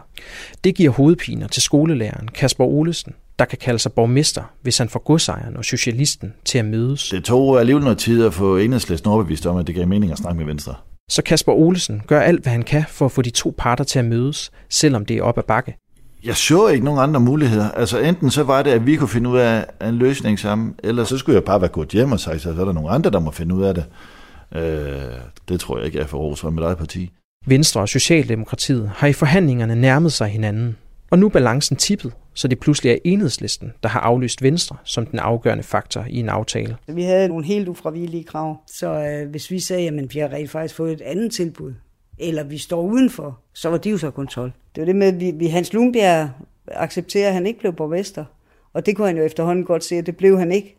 Det 0.63 0.75
giver 0.75 0.91
hovedpiner 0.91 1.47
til 1.47 1.61
skolelæreren 1.61 2.27
Kasper 2.27 2.65
Olesen, 2.65 3.13
der 3.39 3.45
kan 3.45 3.57
kalde 3.61 3.79
sig 3.79 3.91
borgmester, 3.91 4.43
hvis 4.61 4.77
han 4.77 4.89
får 4.89 4.99
godsejeren 4.99 5.57
og 5.57 5.65
socialisten 5.65 6.33
til 6.45 6.57
at 6.57 6.65
mødes. 6.65 7.09
Det 7.09 7.23
tog 7.23 7.59
alligevel 7.59 7.83
noget 7.83 7.97
tid 7.97 8.25
at 8.25 8.33
få 8.33 8.57
enhedslisten 8.57 9.11
overbevist 9.11 9.45
om, 9.45 9.57
at 9.57 9.67
det 9.67 9.75
gav 9.75 9.87
mening 9.87 10.11
at 10.11 10.17
snakke 10.17 10.37
med 10.37 10.45
Venstre. 10.45 10.75
Så 11.09 11.21
Kasper 11.21 11.53
Olesen 11.53 12.01
gør 12.07 12.19
alt, 12.19 12.43
hvad 12.43 12.51
han 12.51 12.63
kan 12.63 12.85
for 12.89 13.05
at 13.05 13.11
få 13.11 13.21
de 13.21 13.29
to 13.29 13.53
parter 13.57 13.83
til 13.83 13.99
at 13.99 14.05
mødes, 14.05 14.51
selvom 14.69 15.05
det 15.05 15.17
er 15.17 15.23
op 15.23 15.37
ad 15.37 15.43
bakke. 15.43 15.77
Jeg 16.23 16.35
så 16.35 16.67
ikke 16.67 16.85
nogen 16.85 16.99
andre 16.99 17.19
muligheder. 17.19 17.71
Altså 17.71 17.99
enten 17.99 18.31
så 18.31 18.43
var 18.43 18.63
det, 18.63 18.71
at 18.71 18.85
vi 18.85 18.95
kunne 18.95 19.09
finde 19.09 19.29
ud 19.29 19.37
af 19.37 19.65
en 19.81 19.95
løsning 19.95 20.39
sammen, 20.39 20.75
eller 20.83 21.03
så 21.03 21.17
skulle 21.17 21.35
jeg 21.35 21.43
bare 21.43 21.61
være 21.61 21.69
gået 21.69 21.89
hjem 21.89 22.11
og 22.11 22.19
sagt, 22.19 22.41
så 22.41 22.49
er 22.49 22.65
der 22.65 22.73
nogle 22.73 22.89
andre, 22.89 23.09
der 23.11 23.19
må 23.19 23.31
finde 23.31 23.55
ud 23.55 23.63
af 23.63 23.73
det. 23.73 23.85
Øh, 24.55 25.19
det 25.49 25.59
tror 25.59 25.77
jeg 25.77 25.85
ikke 25.85 25.99
er 25.99 26.07
for 26.07 26.17
Ros 26.17 26.43
med 26.43 26.63
dig 26.63 26.77
parti. 26.77 27.11
Venstre 27.49 27.81
og 27.81 27.89
Socialdemokratiet 27.89 28.91
har 28.95 29.07
i 29.07 29.13
forhandlingerne 29.13 29.75
nærmet 29.75 30.13
sig 30.13 30.27
hinanden, 30.27 30.77
og 31.09 31.19
nu 31.19 31.25
er 31.25 31.29
balancen 31.29 31.77
tippet, 31.77 32.13
så 32.33 32.47
det 32.47 32.59
pludselig 32.59 32.91
er 32.91 32.97
enhedslisten, 33.03 33.73
der 33.83 33.89
har 33.89 33.99
aflyst 33.99 34.43
Venstre 34.43 34.77
som 34.83 35.05
den 35.05 35.19
afgørende 35.19 35.63
faktor 35.63 36.05
i 36.09 36.19
en 36.19 36.29
aftale. 36.29 36.77
Vi 36.87 37.03
havde 37.03 37.27
nogle 37.27 37.45
helt 37.45 37.67
ufravillige 37.67 38.23
krav, 38.23 38.57
så 38.67 38.87
øh, 38.87 39.29
hvis 39.29 39.51
vi 39.51 39.59
sagde, 39.59 39.87
at 39.87 40.13
vi 40.13 40.19
har 40.19 40.33
rent 40.33 40.49
faktisk 40.49 40.75
fået 40.75 40.93
et 40.93 41.01
andet 41.01 41.31
tilbud, 41.31 41.73
eller 42.19 42.43
vi 42.43 42.57
står 42.57 42.81
udenfor, 42.81 43.39
så 43.53 43.69
var 43.69 43.77
det 43.77 43.91
jo 43.91 43.97
så 43.97 44.11
kontrol. 44.11 44.51
Det 44.75 44.81
var 44.81 44.85
det 44.85 44.95
med, 44.95 45.07
at 45.07 45.19
vi, 45.19 45.31
vi 45.31 45.47
Hans 45.47 45.73
Lundbjerg 45.73 46.29
accepterer, 46.67 47.27
at 47.27 47.33
han 47.33 47.47
ikke 47.47 47.59
blev 47.59 47.73
borgmester. 47.73 48.25
Og 48.73 48.85
det 48.85 48.95
kunne 48.95 49.07
han 49.07 49.17
jo 49.17 49.23
efterhånden 49.23 49.65
godt 49.65 49.83
se, 49.83 49.95
at 49.95 50.05
det 50.05 50.17
blev 50.17 50.39
han 50.39 50.51
ikke. 50.51 50.75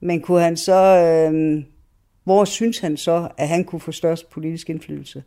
Men 0.00 0.20
kunne 0.20 0.40
han 0.40 0.56
så, 0.56 0.96
øh, 0.96 1.62
hvor 2.24 2.44
synes 2.44 2.78
han 2.78 2.96
så, 2.96 3.28
at 3.38 3.48
han 3.48 3.64
kunne 3.64 3.80
få 3.80 3.92
størst 3.92 4.30
politisk 4.30 4.70
indflydelse? 4.70 5.22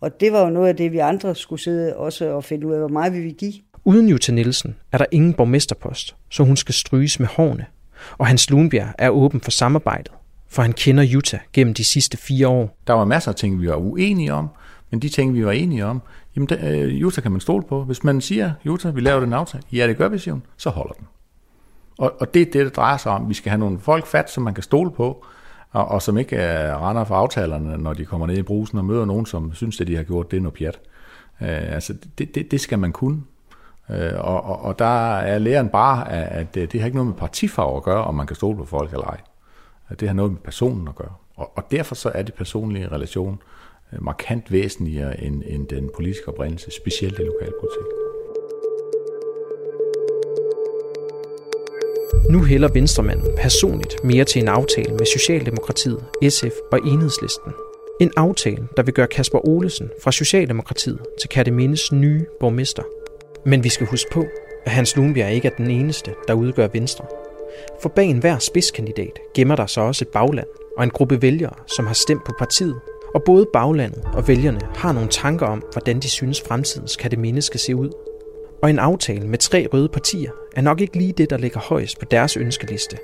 Og 0.00 0.20
det 0.20 0.32
var 0.32 0.40
jo 0.40 0.50
noget 0.50 0.68
af 0.68 0.76
det, 0.76 0.92
vi 0.92 0.98
andre 0.98 1.34
skulle 1.34 1.62
sidde 1.62 1.96
også 1.96 2.30
og 2.30 2.44
finde 2.44 2.66
ud 2.66 2.72
af, 2.72 2.78
hvor 2.78 2.88
meget 2.88 3.12
vi 3.12 3.20
vil 3.20 3.34
give. 3.34 3.52
Uden 3.84 4.08
Jutta 4.08 4.32
Nielsen 4.32 4.76
er 4.92 4.98
der 4.98 5.06
ingen 5.10 5.34
borgmesterpost, 5.34 6.16
så 6.30 6.42
hun 6.42 6.56
skal 6.56 6.74
stryges 6.74 7.20
med 7.20 7.26
hårene. 7.26 7.66
Og 8.18 8.26
Hans 8.26 8.50
Lundbjerg 8.50 8.94
er 8.98 9.10
åben 9.10 9.40
for 9.40 9.50
samarbejdet, 9.50 10.12
for 10.48 10.62
han 10.62 10.72
kender 10.72 11.02
Jutta 11.02 11.38
gennem 11.52 11.74
de 11.74 11.84
sidste 11.84 12.16
fire 12.16 12.48
år. 12.48 12.78
Der 12.86 12.92
var 12.92 13.04
masser 13.04 13.30
af 13.30 13.34
ting, 13.34 13.60
vi 13.60 13.68
var 13.68 13.76
uenige 13.76 14.32
om, 14.32 14.48
men 14.90 15.00
de 15.00 15.08
ting, 15.08 15.34
vi 15.34 15.46
var 15.46 15.52
enige 15.52 15.86
om, 15.86 16.02
jamen 16.36 16.48
der, 16.48 16.56
øh, 16.62 17.00
Jutta 17.00 17.20
kan 17.20 17.30
man 17.30 17.40
stole 17.40 17.62
på. 17.62 17.84
Hvis 17.84 18.04
man 18.04 18.20
siger, 18.20 18.52
Jutta, 18.66 18.90
vi 18.90 19.00
laver 19.00 19.20
den 19.20 19.32
aftale, 19.32 19.62
ja, 19.72 19.86
det 19.86 19.96
gør 19.96 20.08
vi, 20.08 20.18
siger 20.18 20.32
hun, 20.32 20.42
så 20.56 20.70
holder 20.70 20.92
den. 20.92 21.06
Og, 21.98 22.12
og 22.20 22.34
det 22.34 22.42
er 22.42 22.46
det, 22.46 22.64
det 22.64 22.76
drejer 22.76 22.96
sig 22.96 23.12
om. 23.12 23.28
Vi 23.28 23.34
skal 23.34 23.50
have 23.50 23.60
nogle 23.60 23.80
folk 23.80 24.06
fat, 24.06 24.30
som 24.30 24.42
man 24.42 24.54
kan 24.54 24.62
stole 24.62 24.90
på, 24.90 25.24
og, 25.74 25.88
og 25.88 26.02
som 26.02 26.18
ikke 26.18 26.36
er 26.36 26.88
render 26.88 27.04
for 27.04 27.14
aftalerne, 27.14 27.78
når 27.78 27.94
de 27.94 28.04
kommer 28.04 28.26
ned 28.26 28.36
i 28.36 28.42
brusen 28.42 28.78
og 28.78 28.84
møder 28.84 29.04
nogen, 29.04 29.26
som 29.26 29.54
synes, 29.54 29.80
at 29.80 29.86
de 29.86 29.96
har 29.96 30.02
gjort 30.02 30.30
det 30.30 30.42
noget 30.42 30.58
pjat. 30.58 30.80
Øh, 31.40 31.74
altså, 31.74 31.94
det, 32.18 32.34
det, 32.34 32.50
det 32.50 32.60
skal 32.60 32.78
man 32.78 32.92
kunne. 32.92 33.22
Øh, 33.90 34.12
og, 34.14 34.44
og, 34.44 34.62
og 34.62 34.78
der 34.78 35.16
er 35.16 35.38
læren 35.38 35.68
bare, 35.68 36.12
at, 36.12 36.54
at 36.56 36.72
det, 36.72 36.80
har 36.80 36.86
ikke 36.86 36.96
noget 36.96 37.08
med 37.08 37.16
partifarve 37.16 37.76
at 37.76 37.82
gøre, 37.82 38.04
om 38.04 38.14
man 38.14 38.26
kan 38.26 38.36
stole 38.36 38.56
på 38.56 38.64
folk 38.64 38.92
eller 38.92 39.06
ej. 39.06 39.20
Det 40.00 40.08
har 40.08 40.14
noget 40.14 40.32
med 40.32 40.40
personen 40.40 40.88
at 40.88 40.94
gøre. 40.94 41.12
Og, 41.36 41.52
og 41.56 41.70
derfor 41.70 41.94
så 41.94 42.10
er 42.14 42.22
det 42.22 42.34
personlige 42.34 42.88
relation 42.88 43.42
øh, 43.92 44.04
markant 44.04 44.52
væsentligere 44.52 45.20
end, 45.20 45.42
end 45.46 45.66
den 45.68 45.90
politiske 45.96 46.28
oprindelse, 46.28 46.70
specielt 46.70 47.18
i 47.18 47.22
lokalpolitik. 47.22 48.03
Nu 52.30 52.42
hælder 52.42 52.68
Venstremanden 52.68 53.32
personligt 53.36 54.04
mere 54.04 54.24
til 54.24 54.42
en 54.42 54.48
aftale 54.48 54.94
med 54.94 55.06
Socialdemokratiet, 55.06 56.04
SF 56.28 56.54
og 56.72 56.78
Enhedslisten. 56.86 57.52
En 58.00 58.12
aftale, 58.16 58.68
der 58.76 58.82
vil 58.82 58.94
gøre 58.94 59.06
Kasper 59.06 59.48
Olesen 59.48 59.90
fra 60.02 60.12
Socialdemokratiet 60.12 60.98
til 61.20 61.28
Kattemindes 61.28 61.92
nye 61.92 62.26
borgmester. 62.40 62.82
Men 63.46 63.64
vi 63.64 63.68
skal 63.68 63.86
huske 63.86 64.10
på, 64.12 64.24
at 64.64 64.72
Hans 64.72 64.96
Lundbjerg 64.96 65.32
ikke 65.32 65.48
er 65.48 65.56
den 65.56 65.70
eneste, 65.70 66.14
der 66.28 66.34
udgør 66.34 66.68
Venstre. 66.72 67.04
For 67.82 67.88
bag 67.88 68.06
enhver 68.06 68.38
spidskandidat 68.38 69.18
gemmer 69.34 69.56
der 69.56 69.66
sig 69.66 69.82
også 69.82 70.04
et 70.04 70.12
bagland 70.12 70.48
og 70.76 70.84
en 70.84 70.90
gruppe 70.90 71.22
vælgere, 71.22 71.54
som 71.66 71.86
har 71.86 71.94
stemt 71.94 72.24
på 72.24 72.32
partiet. 72.38 72.80
Og 73.14 73.22
både 73.22 73.46
baglandet 73.52 74.04
og 74.12 74.28
vælgerne 74.28 74.60
har 74.74 74.92
nogle 74.92 75.08
tanker 75.08 75.46
om, 75.46 75.62
hvordan 75.72 76.00
de 76.00 76.08
synes 76.08 76.40
fremtidens 76.40 76.96
Katteminde 76.96 77.42
skal 77.42 77.60
se 77.60 77.76
ud. 77.76 77.90
Og 78.64 78.70
en 78.70 78.78
aftale 78.78 79.28
med 79.28 79.38
tre 79.38 79.68
røde 79.72 79.88
partier 79.88 80.30
er 80.56 80.60
nok 80.60 80.80
ikke 80.80 80.96
lige 80.96 81.12
det, 81.12 81.30
der 81.30 81.36
ligger 81.36 81.60
højst 81.60 81.98
på 81.98 82.04
deres 82.04 82.36
ønskeliste. 82.36 82.96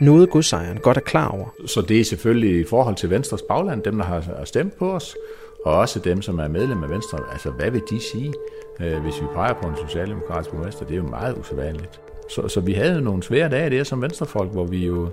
Noget 0.00 0.30
godsejeren 0.30 0.78
godt 0.78 0.96
er 0.96 1.00
klar 1.00 1.28
over. 1.28 1.54
Så 1.66 1.80
det 1.80 2.00
er 2.00 2.04
selvfølgelig 2.04 2.60
i 2.60 2.64
forhold 2.64 2.96
til 2.96 3.10
Venstres 3.10 3.42
bagland, 3.42 3.82
dem 3.82 3.96
der 3.96 4.04
har 4.04 4.44
stemt 4.44 4.78
på 4.78 4.92
os, 4.92 5.16
og 5.64 5.74
også 5.74 5.98
dem, 5.98 6.22
som 6.22 6.38
er 6.38 6.48
medlem 6.48 6.82
af 6.82 6.90
Venstre. 6.90 7.18
Altså, 7.32 7.50
hvad 7.50 7.70
vil 7.70 7.82
de 7.90 8.00
sige, 8.00 8.32
øh, 8.80 9.02
hvis 9.02 9.20
vi 9.20 9.26
peger 9.34 9.54
på 9.62 9.68
en 9.68 9.74
socialdemokratisk 9.88 10.50
borgmester? 10.50 10.84
Det 10.84 10.92
er 10.92 10.98
jo 10.98 11.08
meget 11.08 11.38
usædvanligt. 11.38 12.00
Så, 12.28 12.48
så 12.48 12.60
vi 12.60 12.72
havde 12.72 13.00
nogle 13.00 13.22
svære 13.22 13.48
dage 13.48 13.70
der 13.70 13.84
som 13.84 14.02
venstrefolk, 14.02 14.52
hvor 14.52 14.64
vi 14.64 14.86
jo 14.86 15.08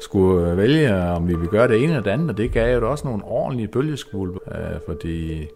skulle 0.00 0.50
øh, 0.50 0.56
vælge, 0.56 0.94
om 0.94 1.28
vi 1.28 1.34
ville 1.34 1.50
gøre 1.50 1.68
det 1.68 1.76
ene 1.76 1.86
eller 1.86 2.02
det 2.02 2.10
andet, 2.10 2.30
og 2.30 2.36
det 2.36 2.52
gav 2.52 2.78
jo 2.78 2.90
også 2.90 3.06
nogle 3.06 3.24
ordentlige 3.24 3.68
bølgeskvulp, 3.68 4.34
øh, 4.48 4.80
fordi 4.86 5.46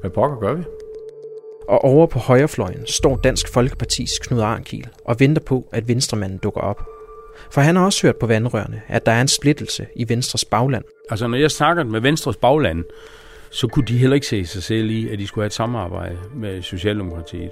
hvad 0.00 0.10
pokker 0.10 0.38
gør 0.38 0.54
vi? 0.54 0.62
Og 1.70 1.84
over 1.84 2.06
på 2.06 2.18
højrefløjen 2.18 2.86
står 2.86 3.16
Dansk 3.16 3.52
Folkepartis 3.52 4.18
Knud 4.18 4.40
Arnkiel 4.40 4.88
og 5.04 5.20
venter 5.20 5.42
på, 5.42 5.68
at 5.72 5.88
venstremanden 5.88 6.38
dukker 6.38 6.60
op. 6.60 6.82
For 7.50 7.60
han 7.60 7.76
har 7.76 7.84
også 7.84 8.06
hørt 8.06 8.16
på 8.16 8.26
vandrørene, 8.26 8.82
at 8.88 9.06
der 9.06 9.12
er 9.12 9.20
en 9.20 9.28
splittelse 9.28 9.86
i 9.96 10.08
Venstres 10.08 10.44
bagland. 10.44 10.84
Altså 11.10 11.26
når 11.26 11.38
jeg 11.38 11.50
snakker 11.50 11.84
med 11.84 12.00
Venstres 12.00 12.36
bagland, 12.36 12.84
så 13.50 13.66
kunne 13.66 13.84
de 13.84 13.98
heller 13.98 14.14
ikke 14.14 14.26
se 14.26 14.46
sig 14.46 14.62
selv 14.62 14.90
i, 14.90 15.08
at 15.08 15.18
de 15.18 15.26
skulle 15.26 15.42
have 15.42 15.46
et 15.46 15.52
samarbejde 15.52 16.18
med 16.34 16.62
Socialdemokratiet. 16.62 17.50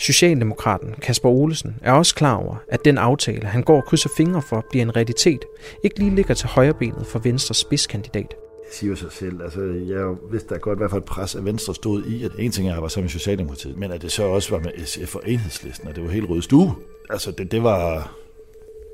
Socialdemokraten 0.00 0.94
Kasper 1.02 1.28
Olesen 1.28 1.76
er 1.82 1.92
også 1.92 2.14
klar 2.14 2.34
over, 2.34 2.56
at 2.68 2.84
den 2.84 2.98
aftale, 2.98 3.46
han 3.46 3.62
går 3.62 3.76
og 3.76 3.84
krydser 3.84 4.10
fingre 4.16 4.42
for, 4.42 4.64
bliver 4.70 4.82
en 4.84 4.96
realitet, 4.96 5.44
ikke 5.84 5.98
lige 5.98 6.14
ligger 6.14 6.34
til 6.34 6.48
højrebenet 6.48 7.06
for 7.06 7.18
Venstres 7.18 7.58
spidskandidat. 7.58 8.34
Siger 8.72 8.94
sig 8.94 9.12
selv, 9.12 9.42
altså 9.42 9.60
jeg 9.62 10.16
vidste 10.30 10.54
da 10.54 10.58
godt, 10.58 10.78
hvad 10.78 10.88
for 10.88 10.96
et 10.96 11.04
pres, 11.04 11.34
af 11.34 11.44
Venstre 11.44 11.74
stod 11.74 12.04
i, 12.04 12.24
at 12.24 12.32
en 12.38 12.52
ting 12.52 12.66
er, 12.68 12.70
at 12.70 12.74
jeg 12.74 12.82
var 12.82 12.88
sammen 12.88 13.04
med 13.04 13.10
Socialdemokratiet, 13.10 13.78
men 13.78 13.92
at 13.92 14.02
det 14.02 14.12
så 14.12 14.22
også 14.22 14.56
var 14.56 14.62
med 14.62 14.86
SF 14.86 15.14
og 15.14 15.22
Enhedslisten, 15.26 15.88
og 15.88 15.96
det 15.96 16.04
var 16.04 16.10
helt 16.10 16.30
rød 16.30 16.42
stue. 16.42 16.74
Altså 17.10 17.30
det, 17.30 17.52
det 17.52 17.62
var, 17.62 17.94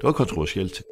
det 0.01 0.05
var 0.05 0.13
kontroversielt. 0.13 0.83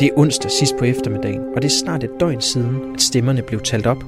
Det 0.00 0.08
er 0.08 0.12
onsdag 0.16 0.50
sidst 0.50 0.76
på 0.78 0.84
eftermiddagen, 0.84 1.40
og 1.56 1.62
det 1.62 1.68
er 1.68 1.78
snart 1.84 2.04
et 2.04 2.10
døgn 2.20 2.40
siden, 2.40 2.94
at 2.94 3.00
stemmerne 3.00 3.42
blev 3.42 3.60
talt 3.60 3.86
op. 3.86 4.04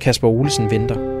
Kasper 0.00 0.28
Olesen 0.28 0.70
venter. 0.70 1.11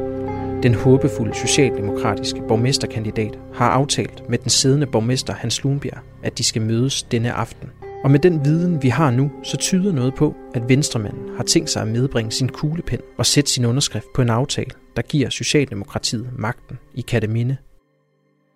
Den 0.62 0.74
håbefulde 0.74 1.34
socialdemokratiske 1.34 2.42
borgmesterkandidat 2.48 3.38
har 3.54 3.68
aftalt 3.68 4.28
med 4.28 4.38
den 4.38 4.50
siddende 4.50 4.86
borgmester 4.86 5.32
Hans 5.32 5.64
Lundbjerg, 5.64 5.98
at 6.22 6.38
de 6.38 6.44
skal 6.44 6.62
mødes 6.62 7.02
denne 7.02 7.32
aften. 7.32 7.70
Og 8.04 8.10
med 8.10 8.18
den 8.18 8.44
viden, 8.44 8.82
vi 8.82 8.88
har 8.88 9.10
nu, 9.10 9.30
så 9.42 9.56
tyder 9.56 9.92
noget 9.92 10.14
på, 10.14 10.34
at 10.54 10.68
venstremanden 10.68 11.36
har 11.36 11.44
tænkt 11.44 11.70
sig 11.70 11.82
at 11.82 11.88
medbringe 11.88 12.32
sin 12.32 12.48
kuglepen 12.48 12.98
og 13.18 13.26
sætte 13.26 13.50
sin 13.50 13.64
underskrift 13.64 14.06
på 14.14 14.22
en 14.22 14.30
aftale, 14.30 14.70
der 14.96 15.02
giver 15.02 15.30
Socialdemokratiet 15.30 16.30
magten 16.38 16.78
i 16.94 17.00
Kataminde. 17.00 17.56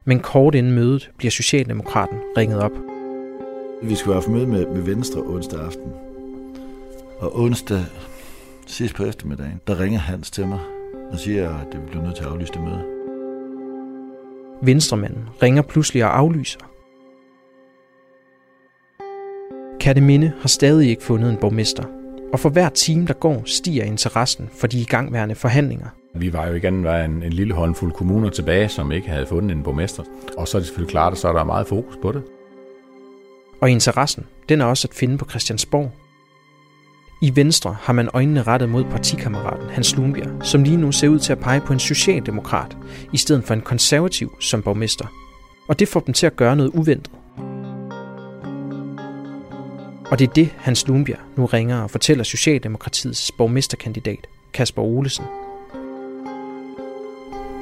Men 0.05 0.21
kort 0.21 0.55
inden 0.55 0.73
mødet 0.73 1.11
bliver 1.19 1.31
Socialdemokraten 1.31 2.19
ringet 2.37 2.61
op. 2.61 2.73
Vi 3.83 3.95
skulle 3.95 4.23
have 4.23 4.33
møde 4.33 4.47
med, 4.47 4.67
med 4.67 4.83
Venstre 4.83 5.21
onsdag 5.21 5.61
aften. 5.61 5.93
Og 7.19 7.39
onsdag 7.39 7.85
sidst 8.67 8.95
på 8.95 9.05
eftermiddagen, 9.05 9.61
der 9.67 9.81
ringer 9.81 9.99
Hans 9.99 10.31
til 10.31 10.47
mig 10.47 10.61
og 11.13 11.19
siger, 11.19 11.55
at 11.59 11.67
det 11.73 11.81
bliver 11.87 12.05
nødt 12.05 12.17
til 12.17 12.25
at 12.25 12.31
aflyse 12.31 12.53
det 12.53 12.63
møde. 12.63 12.85
Venstremanden 14.63 15.29
ringer 15.43 15.63
pludselig 15.63 16.05
og 16.05 16.19
aflyser. 16.19 16.61
Katteminde 19.81 20.33
har 20.41 20.49
stadig 20.49 20.91
ikke 20.91 21.03
fundet 21.03 21.31
en 21.31 21.37
borgmester, 21.37 21.85
og 22.33 22.41
for 22.41 22.49
hver 22.49 22.69
time, 22.69 23.07
der 23.07 23.13
går, 23.15 23.43
stiger 23.45 23.85
interessen 23.85 24.49
for 24.61 24.67
de 24.67 24.81
igangværende 24.81 25.35
forhandlinger. 25.35 25.87
Vi 26.15 26.33
var 26.33 26.47
jo 26.47 26.55
igen 26.55 26.85
var 26.85 27.05
en, 27.05 27.23
en 27.23 27.33
lille 27.33 27.55
håndfuld 27.55 27.93
kommuner 27.93 28.31
tilbage, 28.31 28.69
som 28.69 28.93
ikke 28.93 29.09
havde 29.09 29.27
fundet 29.27 29.57
en 29.57 29.63
borgmester. 29.63 30.03
Og 30.37 30.49
så 30.49 30.59
er 30.59 30.61
det 30.61 30.67
selvfølgelig 30.67 30.91
klart, 30.91 31.13
at 31.13 31.19
så 31.19 31.29
er 31.29 31.33
der 31.33 31.45
meget 31.45 31.67
fokus 31.67 31.99
på 32.03 32.13
det. 32.13 32.23
Og 33.61 33.71
interessen, 33.71 34.27
den 34.49 34.61
er 34.61 34.65
også 34.65 34.89
at 34.89 34.95
finde 34.95 35.19
på 35.19 35.29
Christiansborg. 35.29 35.93
I 37.21 37.37
Venstre 37.37 37.77
har 37.81 37.93
man 37.93 38.09
øjnene 38.15 38.43
rettet 38.43 38.69
mod 38.69 38.85
partikammeraten 38.85 39.69
Hans 39.69 39.97
Lundbjerg, 39.97 40.47
som 40.47 40.63
lige 40.63 40.77
nu 40.77 40.93
ser 40.93 41.09
ud 41.09 41.19
til 41.19 41.33
at 41.33 41.39
pege 41.39 41.61
på 41.61 41.73
en 41.73 41.79
socialdemokrat, 41.79 42.77
i 43.13 43.17
stedet 43.17 43.45
for 43.45 43.55
en 43.55 43.61
konservativ 43.61 44.37
som 44.41 44.63
borgmester. 44.63 45.07
Og 45.69 45.79
det 45.79 45.89
får 45.89 46.01
dem 46.01 46.15
til 46.15 46.27
at 46.27 46.37
gøre 46.37 46.57
noget 46.57 46.71
uventet. 46.75 47.13
Og 50.11 50.19
det 50.19 50.29
er 50.29 50.33
det, 50.33 50.55
Hans 50.57 50.89
Lundbjerg 50.89 51.21
nu 51.37 51.47
ringer 51.47 51.83
og 51.83 51.91
fortæller 51.91 52.25
Socialdemokratiets 52.25 53.33
borgmesterkandidat, 53.33 54.27
Kasper 54.53 54.83
Olesen. 54.83 55.25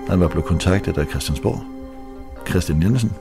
Han 0.09 0.21
var 0.21 0.29
blevet 0.29 0.45
kontaktet 0.45 0.99
af 0.99 1.07
Christiansborg. 1.07 1.61
Christian 2.49 2.83
Jensen. 2.83 3.13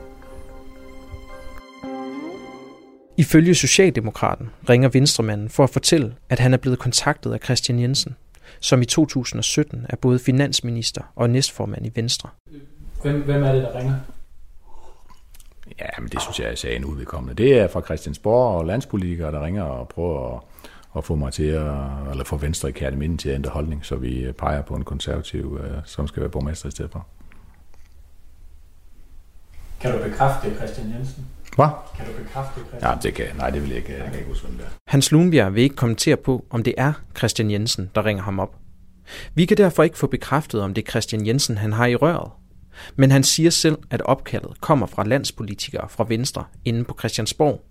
Ifølge 3.18 3.56
Socialdemokraten 3.56 4.50
ringer 4.70 4.90
Venstremanden 4.90 5.50
for 5.50 5.64
at 5.64 5.70
fortælle, 5.70 6.16
at 6.30 6.40
han 6.40 6.54
er 6.54 6.58
blevet 6.58 6.80
kontaktet 6.80 7.34
af 7.34 7.40
Christian 7.44 7.80
Jensen, 7.80 8.16
som 8.60 8.82
i 8.82 8.86
2017 8.86 9.86
er 9.90 9.96
både 9.96 10.20
finansminister 10.20 11.02
og 11.16 11.30
næstformand 11.30 11.86
i 11.86 11.92
Venstre. 11.96 12.30
Hvem, 13.02 13.22
hvem 13.22 13.44
er 13.44 13.52
det, 13.52 13.62
der 13.62 13.76
ringer? 13.80 13.96
Ja, 15.80 15.86
men 16.00 16.10
det 16.10 16.22
synes 16.22 16.40
jeg 16.40 16.52
er 16.52 16.56
sagen 16.56 16.86
udvedkommende. 16.86 17.44
Det 17.44 17.60
er 17.60 17.68
fra 17.68 17.82
Christiansborg 17.82 18.58
og 18.58 18.66
landspolitikere, 18.66 19.32
der 19.32 19.46
ringer 19.46 19.64
og 19.64 19.88
prøver 19.88 20.36
at, 20.36 20.42
at 20.98 21.04
få 21.04 21.16
mig 21.16 21.34
til 21.34 21.44
at, 21.44 21.72
eller 22.12 22.24
få 22.26 22.38
Venstre 22.38 22.70
i 22.70 22.72
Kærteminde 22.72 23.18
til 23.18 23.30
at 23.30 23.36
ændre 23.36 23.52
holdning, 23.52 23.86
så 23.86 23.96
vi 23.96 24.32
peger 24.38 24.62
på 24.62 24.76
en 24.76 24.84
konservativ, 24.84 25.60
øh, 25.64 25.78
som 25.86 26.08
skal 26.08 26.22
være 26.22 26.30
borgmester 26.30 26.68
i 26.68 26.72
stedet 26.72 26.92
for. 26.92 27.08
Kan 29.80 29.92
du 29.92 30.04
bekræfte 30.10 30.50
det, 30.50 30.58
Christian 30.58 30.94
Jensen? 30.98 31.26
Hvad? 31.56 31.68
Kan 31.98 32.06
du 32.06 32.24
bekræfte 32.24 32.60
det, 32.60 32.68
Christian? 32.68 32.94
Ja, 32.94 33.00
det 33.04 33.14
kan, 33.14 33.26
nej, 33.38 33.50
det 33.50 33.62
vil 33.62 33.70
jeg 33.70 33.78
ikke, 33.78 33.94
jeg 33.94 34.06
kan 34.06 34.16
ikke 34.16 34.28
huske, 34.28 34.48
hvem 34.48 34.58
det 34.58 34.66
er. 34.66 34.70
Hans 34.88 35.12
Lundbjerg 35.12 35.56
vil 35.56 35.64
ikke 35.64 35.76
kommentere 35.76 36.16
på, 36.16 36.46
om 36.50 36.64
det 36.64 36.74
er 36.78 36.94
Christian 37.18 37.52
Jensen, 37.52 37.92
der 37.96 38.06
ringer 38.06 38.24
ham 38.24 38.40
op. 38.40 38.56
Vi 39.34 39.46
kan 39.46 39.58
derfor 39.58 39.84
ikke 39.84 39.98
få 39.98 40.08
bekræftet, 40.08 40.62
om 40.62 40.74
det 40.74 40.88
er 40.88 40.92
Christian 40.92 41.28
Jensen, 41.28 41.58
han 41.58 41.74
har 41.74 41.86
i 41.86 41.96
røret. 41.96 42.32
Men 42.96 43.12
han 43.12 43.24
siger 43.24 43.50
selv, 43.50 43.78
at 43.90 44.02
opkaldet 44.02 44.62
kommer 44.62 44.88
fra 44.88 45.04
landspolitikere 45.04 45.90
fra 45.90 46.06
Venstre 46.08 46.44
inde 46.66 46.84
på 46.84 46.96
Christiansborg. 47.00 47.66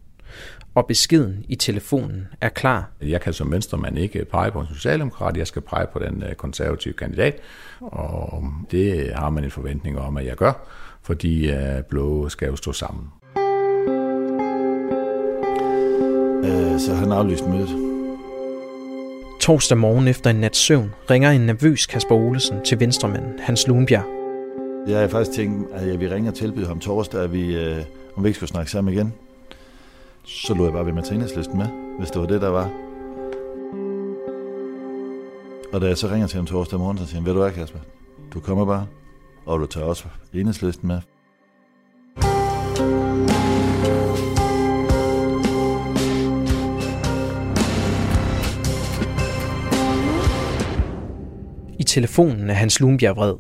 Og 0.75 0.87
beskeden 0.87 1.45
i 1.49 1.55
telefonen 1.55 2.29
er 2.41 2.49
klar. 2.49 2.91
Jeg 3.03 3.21
kan 3.21 3.33
som 3.33 3.53
venstremand 3.53 3.99
ikke 3.99 4.25
pege 4.25 4.51
på 4.51 4.61
en 4.61 4.67
socialdemokrat, 4.67 5.37
jeg 5.37 5.47
skal 5.47 5.63
pege 5.63 5.87
på 5.93 5.99
den 5.99 6.23
øh, 6.23 6.35
konservative 6.35 6.95
kandidat, 6.95 7.41
og 7.81 8.45
det 8.71 9.15
har 9.15 9.31
man 9.31 9.45
en 9.45 9.51
forventning 9.51 9.99
om, 9.99 10.17
at 10.17 10.27
jeg 10.27 10.37
gør, 10.37 10.53
fordi 11.03 11.51
øh, 11.51 11.83
blå 11.83 12.29
skal 12.29 12.49
jo 12.49 12.57
stå 12.57 12.73
sammen. 12.73 13.09
Øh, 16.45 16.81
så 16.81 16.95
han 16.95 17.13
aflyste 17.13 17.49
mødet. 17.49 17.93
Torsdag 19.41 19.79
morgen 19.79 20.09
efter 20.09 20.31
en 20.31 20.37
nat 20.37 20.57
søvn 20.57 20.95
ringer 21.11 21.31
en 21.31 21.41
nervøs 21.41 21.87
Kasper 21.87 22.15
Olesen 22.15 22.65
til 22.65 22.81
venstremanden 22.81 23.39
Hans 23.39 23.69
Lundbjerg. 23.69 24.05
Jeg 24.89 25.01
har 25.01 25.09
faktisk 25.09 25.37
tænkt, 25.37 25.73
at 25.73 25.89
jeg 25.89 26.01
vil 26.01 26.11
ringe 26.11 26.31
og 26.31 26.35
tilbyde 26.35 26.67
ham 26.67 26.81
torsdag, 26.81 27.23
at 27.23 27.33
vi, 27.33 27.57
øh, 27.57 27.77
om 28.17 28.25
vi 28.25 28.29
ikke 28.29 28.37
skulle 28.37 28.51
snakke 28.51 28.71
sammen 28.71 28.95
igen. 28.95 29.13
Så 30.25 30.55
lå 30.55 30.65
jeg 30.65 30.73
bare 30.73 30.87
ved 30.87 30.93
med 30.93 31.13
enhedslisten 31.13 31.59
med, 31.59 31.67
hvis 31.99 32.11
det 32.11 32.21
var 32.21 32.27
det, 32.27 32.41
der 32.41 32.49
var. 32.49 32.71
Og 35.73 35.81
da 35.81 35.87
jeg 35.87 35.99
så 35.99 36.09
ringer 36.09 36.27
til 36.27 36.37
ham 36.37 36.47
torsdag 36.47 36.79
morgen, 36.79 36.99
så 36.99 37.07
siger 37.07 37.17
han, 37.17 37.27
ved 37.27 37.33
du 37.33 37.41
hvad, 37.41 37.53
Kasper? 37.53 37.79
Du 38.35 38.41
kommer 38.41 38.65
bare, 38.65 38.87
og 39.47 39.61
du 39.61 39.67
tager 39.67 39.87
også 39.87 40.05
enhedslisten 40.35 40.89
med. 40.89 41.01
Telefonen 51.93 52.51
er 52.51 52.55
Hans 52.55 52.81
Lundbjerg 52.81 53.17
vred. 53.17 53.35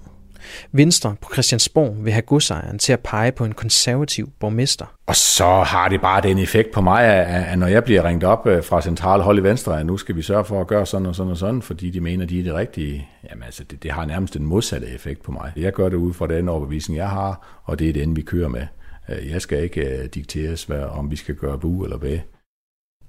Venstre 0.72 1.14
på 1.20 1.28
Christiansborg 1.32 2.04
vil 2.04 2.12
have 2.12 2.22
godsejeren 2.22 2.78
til 2.78 2.92
at 2.92 3.00
pege 3.00 3.32
på 3.32 3.44
en 3.44 3.52
konservativ 3.52 4.30
borgmester. 4.40 4.86
Og 5.06 5.16
så 5.16 5.62
har 5.62 5.88
det 5.88 6.00
bare 6.00 6.20
den 6.22 6.38
effekt 6.38 6.72
på 6.72 6.80
mig, 6.80 7.04
at, 7.04 7.58
når 7.58 7.66
jeg 7.66 7.84
bliver 7.84 8.04
ringet 8.04 8.24
op 8.24 8.46
øh, 8.46 8.64
fra 8.64 8.82
centrale 8.82 9.22
hold 9.22 9.38
i 9.38 9.42
Venstre, 9.42 9.80
at 9.80 9.86
nu 9.86 9.96
skal 9.96 10.16
vi 10.16 10.22
sørge 10.22 10.44
for 10.44 10.60
at 10.60 10.66
gøre 10.66 10.86
sådan 10.86 11.06
og 11.06 11.14
sådan 11.14 11.30
og 11.30 11.36
sådan, 11.36 11.62
fordi 11.62 11.90
de 11.90 12.00
mener, 12.00 12.26
de 12.26 12.38
er 12.38 12.42
det 12.42 12.54
rigtige. 12.54 13.08
Jamen 13.30 13.42
altså, 13.42 13.64
det, 13.70 13.82
det 13.82 13.90
har 13.90 14.04
nærmest 14.04 14.36
en 14.36 14.46
modsatte 14.46 14.86
effekt 14.86 15.22
på 15.22 15.32
mig. 15.32 15.52
Jeg 15.56 15.72
gør 15.72 15.88
det 15.88 15.96
ud 15.96 16.12
fra 16.12 16.26
den 16.26 16.48
overbevisning, 16.48 16.96
jeg 16.98 17.08
har, 17.08 17.62
og 17.64 17.78
det 17.78 17.88
er 17.88 17.92
den, 17.92 18.16
vi 18.16 18.22
kører 18.22 18.48
med. 18.48 18.66
Øh, 19.08 19.30
jeg 19.30 19.42
skal 19.42 19.62
ikke 19.62 19.80
øh, 19.80 20.04
dikteres, 20.14 20.64
hvad, 20.64 20.82
om 20.82 21.10
vi 21.10 21.16
skal 21.16 21.34
gøre 21.34 21.58
bu 21.58 21.84
eller 21.84 21.96
hvad. 21.96 22.18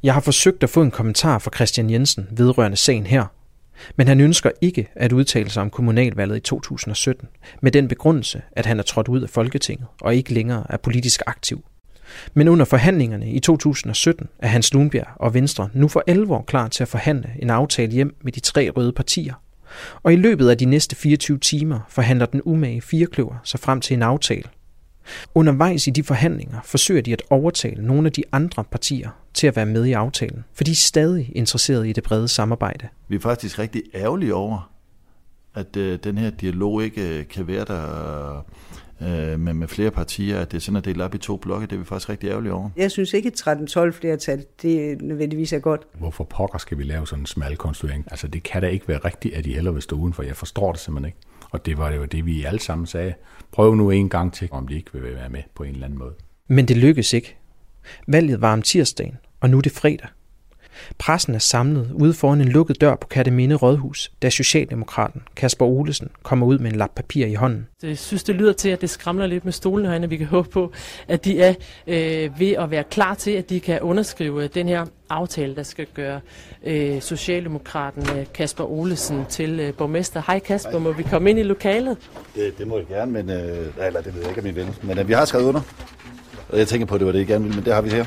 Jeg 0.03 0.13
har 0.13 0.21
forsøgt 0.21 0.63
at 0.63 0.69
få 0.69 0.81
en 0.81 0.91
kommentar 0.91 1.39
fra 1.39 1.51
Christian 1.55 1.89
Jensen 1.89 2.27
vedrørende 2.31 2.77
sagen 2.77 3.05
her, 3.05 3.25
men 3.95 4.07
han 4.07 4.21
ønsker 4.21 4.51
ikke 4.61 4.87
at 4.95 5.11
udtale 5.11 5.49
sig 5.49 5.61
om 5.61 5.69
kommunalvalget 5.69 6.37
i 6.37 6.39
2017, 6.39 7.27
med 7.61 7.71
den 7.71 7.87
begrundelse, 7.87 8.41
at 8.51 8.65
han 8.65 8.79
er 8.79 8.83
trådt 8.83 9.07
ud 9.07 9.21
af 9.21 9.29
Folketinget 9.29 9.87
og 10.01 10.15
ikke 10.15 10.33
længere 10.33 10.65
er 10.69 10.77
politisk 10.77 11.21
aktiv. 11.27 11.63
Men 12.33 12.47
under 12.47 12.65
forhandlingerne 12.65 13.31
i 13.31 13.39
2017 13.39 14.27
er 14.39 14.47
Hans 14.47 14.73
Lundbjerg 14.73 15.07
og 15.15 15.33
Venstre 15.33 15.69
nu 15.73 15.87
for 15.87 16.03
alvor 16.07 16.43
klar 16.47 16.67
til 16.67 16.83
at 16.83 16.87
forhandle 16.87 17.29
en 17.39 17.49
aftale 17.49 17.91
hjem 17.91 18.15
med 18.21 18.31
de 18.31 18.39
tre 18.39 18.69
røde 18.69 18.91
partier. 18.91 19.33
Og 20.03 20.13
i 20.13 20.15
løbet 20.15 20.49
af 20.49 20.57
de 20.57 20.65
næste 20.65 20.95
24 20.95 21.39
timer 21.39 21.79
forhandler 21.89 22.25
den 22.25 22.41
umage 22.45 22.81
firekløver 22.81 23.35
sig 23.43 23.59
frem 23.59 23.81
til 23.81 23.93
en 23.93 24.03
aftale. 24.03 24.43
Undervejs 25.35 25.87
i 25.87 25.89
de 25.89 26.03
forhandlinger 26.03 26.59
forsøger 26.63 27.01
de 27.01 27.13
at 27.13 27.21
overtale 27.29 27.85
nogle 27.85 28.05
af 28.07 28.11
de 28.11 28.23
andre 28.31 28.63
partier 28.63 29.09
til 29.33 29.47
at 29.47 29.55
være 29.55 29.65
med 29.65 29.85
i 29.85 29.91
aftalen, 29.91 30.43
for 30.53 30.63
de 30.63 30.71
er 30.71 30.75
stadig 30.75 31.31
interesserede 31.35 31.89
i 31.89 31.93
det 31.93 32.03
brede 32.03 32.27
samarbejde. 32.27 32.87
Vi 33.07 33.15
er 33.15 33.19
faktisk 33.19 33.59
rigtig 33.59 33.83
ærgerlige 33.95 34.35
over, 34.35 34.71
at 35.55 35.77
øh, 35.77 35.99
den 36.03 36.17
her 36.17 36.29
dialog 36.29 36.83
ikke 36.83 37.19
øh, 37.19 37.27
kan 37.27 37.47
være 37.47 37.65
der 37.65 38.45
øh, 39.01 39.39
med, 39.39 39.53
med 39.53 39.67
flere 39.67 39.91
partier, 39.91 40.39
at 40.39 40.51
det 40.51 40.57
er 40.57 40.61
sådan 40.61 40.77
at 40.77 40.85
dele 40.85 41.03
op 41.03 41.15
i 41.15 41.17
to 41.17 41.37
blokke, 41.37 41.67
det 41.67 41.73
er 41.73 41.79
vi 41.79 41.85
faktisk 41.85 42.09
rigtig 42.09 42.29
ærgerlige 42.29 42.53
over. 42.53 42.69
Jeg 42.77 42.91
synes 42.91 43.13
ikke, 43.13 43.31
at 43.47 43.47
13-12 43.47 43.91
flertal, 43.91 44.45
det 44.61 45.01
nødvendigvis 45.01 45.53
er 45.53 45.59
godt. 45.59 45.81
Hvorfor 45.93 46.23
pokker 46.23 46.57
skal 46.57 46.77
vi 46.77 46.83
lave 46.83 47.07
sådan 47.07 47.23
en 47.23 47.25
smal 47.25 47.57
konstruering? 47.57 48.05
Altså 48.11 48.27
det 48.27 48.43
kan 48.43 48.61
da 48.61 48.67
ikke 48.67 48.87
være 48.87 48.97
rigtigt, 48.97 49.35
at 49.35 49.45
de 49.45 49.53
heller 49.53 49.71
vil 49.71 49.81
stå 49.81 49.95
udenfor. 49.95 50.23
Jeg 50.23 50.35
forstår 50.35 50.71
det 50.71 50.81
simpelthen 50.81 51.05
ikke. 51.05 51.17
Og 51.53 51.65
det 51.65 51.77
var 51.77 51.91
jo 51.91 52.05
det, 52.05 52.25
vi 52.25 52.43
alle 52.43 52.59
sammen 52.59 52.87
sagde. 52.87 53.13
Prøv 53.51 53.75
nu 53.75 53.91
en 53.91 54.09
gang 54.09 54.33
til, 54.33 54.47
om 54.51 54.67
de 54.67 54.75
ikke 54.75 54.93
vil 54.93 55.15
være 55.15 55.29
med 55.29 55.43
på 55.55 55.63
en 55.63 55.73
eller 55.73 55.85
anden 55.85 55.99
måde. 55.99 56.13
Men 56.47 56.67
det 56.67 56.77
lykkes 56.77 57.13
ikke. 57.13 57.37
Valget 58.07 58.41
var 58.41 58.53
om 58.53 58.61
tirsdagen, 58.61 59.17
og 59.39 59.49
nu 59.49 59.57
er 59.57 59.61
det 59.61 59.71
fredag. 59.71 60.09
Pressen 60.97 61.35
er 61.35 61.39
samlet 61.39 61.91
ude 61.93 62.13
foran 62.13 62.41
en 62.41 62.47
lukket 62.47 62.81
dør 62.81 62.95
på 62.95 63.07
Katteminde 63.07 63.55
Rådhus, 63.55 64.11
da 64.21 64.29
Socialdemokraten 64.29 65.21
Kasper 65.35 65.65
Olesen 65.65 66.09
kommer 66.23 66.47
ud 66.47 66.57
med 66.57 66.71
en 66.71 66.77
lap 66.77 66.89
papir 66.95 67.25
i 67.25 67.33
hånden. 67.33 67.67
Jeg 67.83 67.97
synes, 67.97 68.23
det 68.23 68.35
lyder 68.35 68.53
til, 68.53 68.69
at 68.69 68.81
det 68.81 68.89
skramler 68.89 69.27
lidt 69.27 69.45
med 69.45 69.53
stolene 69.53 69.89
herinde, 69.89 70.09
vi 70.09 70.17
kan 70.17 70.27
håbe 70.27 70.49
på, 70.49 70.71
at 71.07 71.25
de 71.25 71.41
er 71.41 71.53
øh, 71.87 72.39
ved 72.39 72.51
at 72.51 72.71
være 72.71 72.83
klar 72.83 73.13
til, 73.13 73.31
at 73.31 73.49
de 73.49 73.59
kan 73.59 73.79
underskrive 73.81 74.47
den 74.47 74.67
her 74.67 74.85
aftale, 75.09 75.55
der 75.55 75.63
skal 75.63 75.87
gøre 75.93 76.19
øh, 76.63 77.01
Socialdemokraten 77.01 78.19
øh, 78.19 78.25
Kasper 78.33 78.63
Olesen 78.63 79.25
til 79.29 79.59
øh, 79.59 79.73
borgmester. 79.73 80.21
Hej 80.27 80.39
Kasper, 80.39 80.79
må 80.79 80.91
vi 80.91 81.03
komme 81.03 81.29
ind 81.29 81.39
i 81.39 81.43
lokalet? 81.43 81.97
Det, 82.35 82.57
det 82.57 82.67
må 82.67 82.77
jeg 82.77 82.87
gerne, 82.87 83.11
men, 83.11 83.29
øh, 83.29 83.67
eller 83.87 84.01
det 84.01 84.15
ved 84.15 84.21
jeg 84.21 84.29
ikke 84.29 84.39
af 84.39 84.43
min 84.43 84.55
ven. 84.55 84.75
Men 84.83 84.99
øh, 84.99 85.07
vi 85.07 85.13
har 85.13 85.25
skrevet 85.25 85.45
under, 85.45 85.61
og 86.49 86.57
jeg 86.57 86.67
tænker 86.67 86.85
på, 86.85 86.95
at 86.95 86.99
det 86.99 87.05
var 87.05 87.11
det, 87.11 87.19
I 87.19 87.23
gerne 87.23 87.43
ville, 87.43 87.55
men 87.55 87.65
det 87.65 87.73
har 87.73 87.81
vi 87.81 87.89
her. 87.89 88.05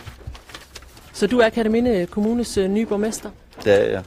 Så 1.16 1.26
du 1.26 1.38
er 1.38 1.48
Kataminde 1.48 2.06
Kommunes 2.06 2.58
øh, 2.58 2.70
nye 2.70 2.86
borgmester? 2.86 3.30
Det 3.64 3.86
er 3.86 3.90
jeg. 3.90 4.02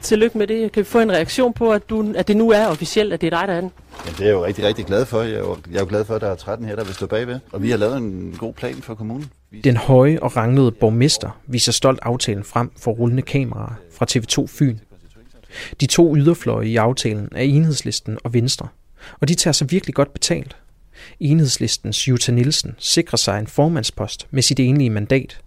tillykke 0.00 0.38
med 0.38 0.46
det. 0.46 0.72
Kan 0.72 0.80
vi 0.80 0.84
få 0.84 1.00
en 1.00 1.12
reaktion 1.12 1.52
på, 1.52 1.72
at, 1.72 1.90
du, 1.90 2.12
at 2.16 2.28
det 2.28 2.36
nu 2.36 2.50
er 2.50 2.66
officielt, 2.66 3.12
at 3.12 3.20
det 3.20 3.26
er 3.32 3.38
dig, 3.38 3.48
der 3.48 3.54
er 3.54 3.60
den? 3.60 3.70
Ja, 4.06 4.10
det 4.10 4.20
er 4.20 4.24
jeg 4.24 4.32
jo 4.32 4.44
rigtig, 4.44 4.64
rigtig 4.64 4.86
glad 4.86 5.04
for. 5.04 5.22
Jeg 5.22 5.32
er 5.32 5.38
jo, 5.38 5.56
jeg 5.70 5.76
er 5.76 5.80
jo 5.80 5.86
glad 5.88 6.04
for, 6.04 6.14
at 6.14 6.20
der 6.20 6.26
er 6.28 6.34
13 6.34 6.66
her, 6.66 6.76
der 6.76 6.84
vil 6.84 6.94
stå 6.94 7.06
bagved. 7.06 7.40
Og 7.52 7.62
vi 7.62 7.70
har 7.70 7.76
lavet 7.76 7.96
en 7.96 8.36
god 8.38 8.52
plan 8.52 8.74
for 8.74 8.94
kommunen. 8.94 9.30
Den 9.64 9.76
høje 9.76 10.18
og 10.22 10.36
ranglede 10.36 10.72
borgmester 10.72 11.40
viser 11.46 11.72
stolt 11.72 11.98
aftalen 12.02 12.44
frem 12.44 12.70
for 12.76 12.92
rullende 12.92 13.22
kameraer 13.22 13.74
fra 13.92 14.06
TV2 14.10 14.46
Fyn. 14.46 14.78
De 15.80 15.86
to 15.86 16.16
yderfløje 16.16 16.66
i 16.66 16.76
aftalen 16.76 17.28
er 17.32 17.42
enhedslisten 17.42 18.18
og 18.24 18.34
Venstre, 18.34 18.68
og 19.20 19.28
de 19.28 19.34
tager 19.34 19.52
sig 19.52 19.70
virkelig 19.70 19.94
godt 19.94 20.12
betalt. 20.12 20.56
Enhedslistens 21.20 22.08
Jutta 22.08 22.32
Nielsen 22.32 22.74
sikrer 22.78 23.16
sig 23.16 23.38
en 23.38 23.46
formandspost 23.46 24.26
med 24.30 24.42
sit 24.42 24.60
enlige 24.60 24.90
mandat. 24.90 25.40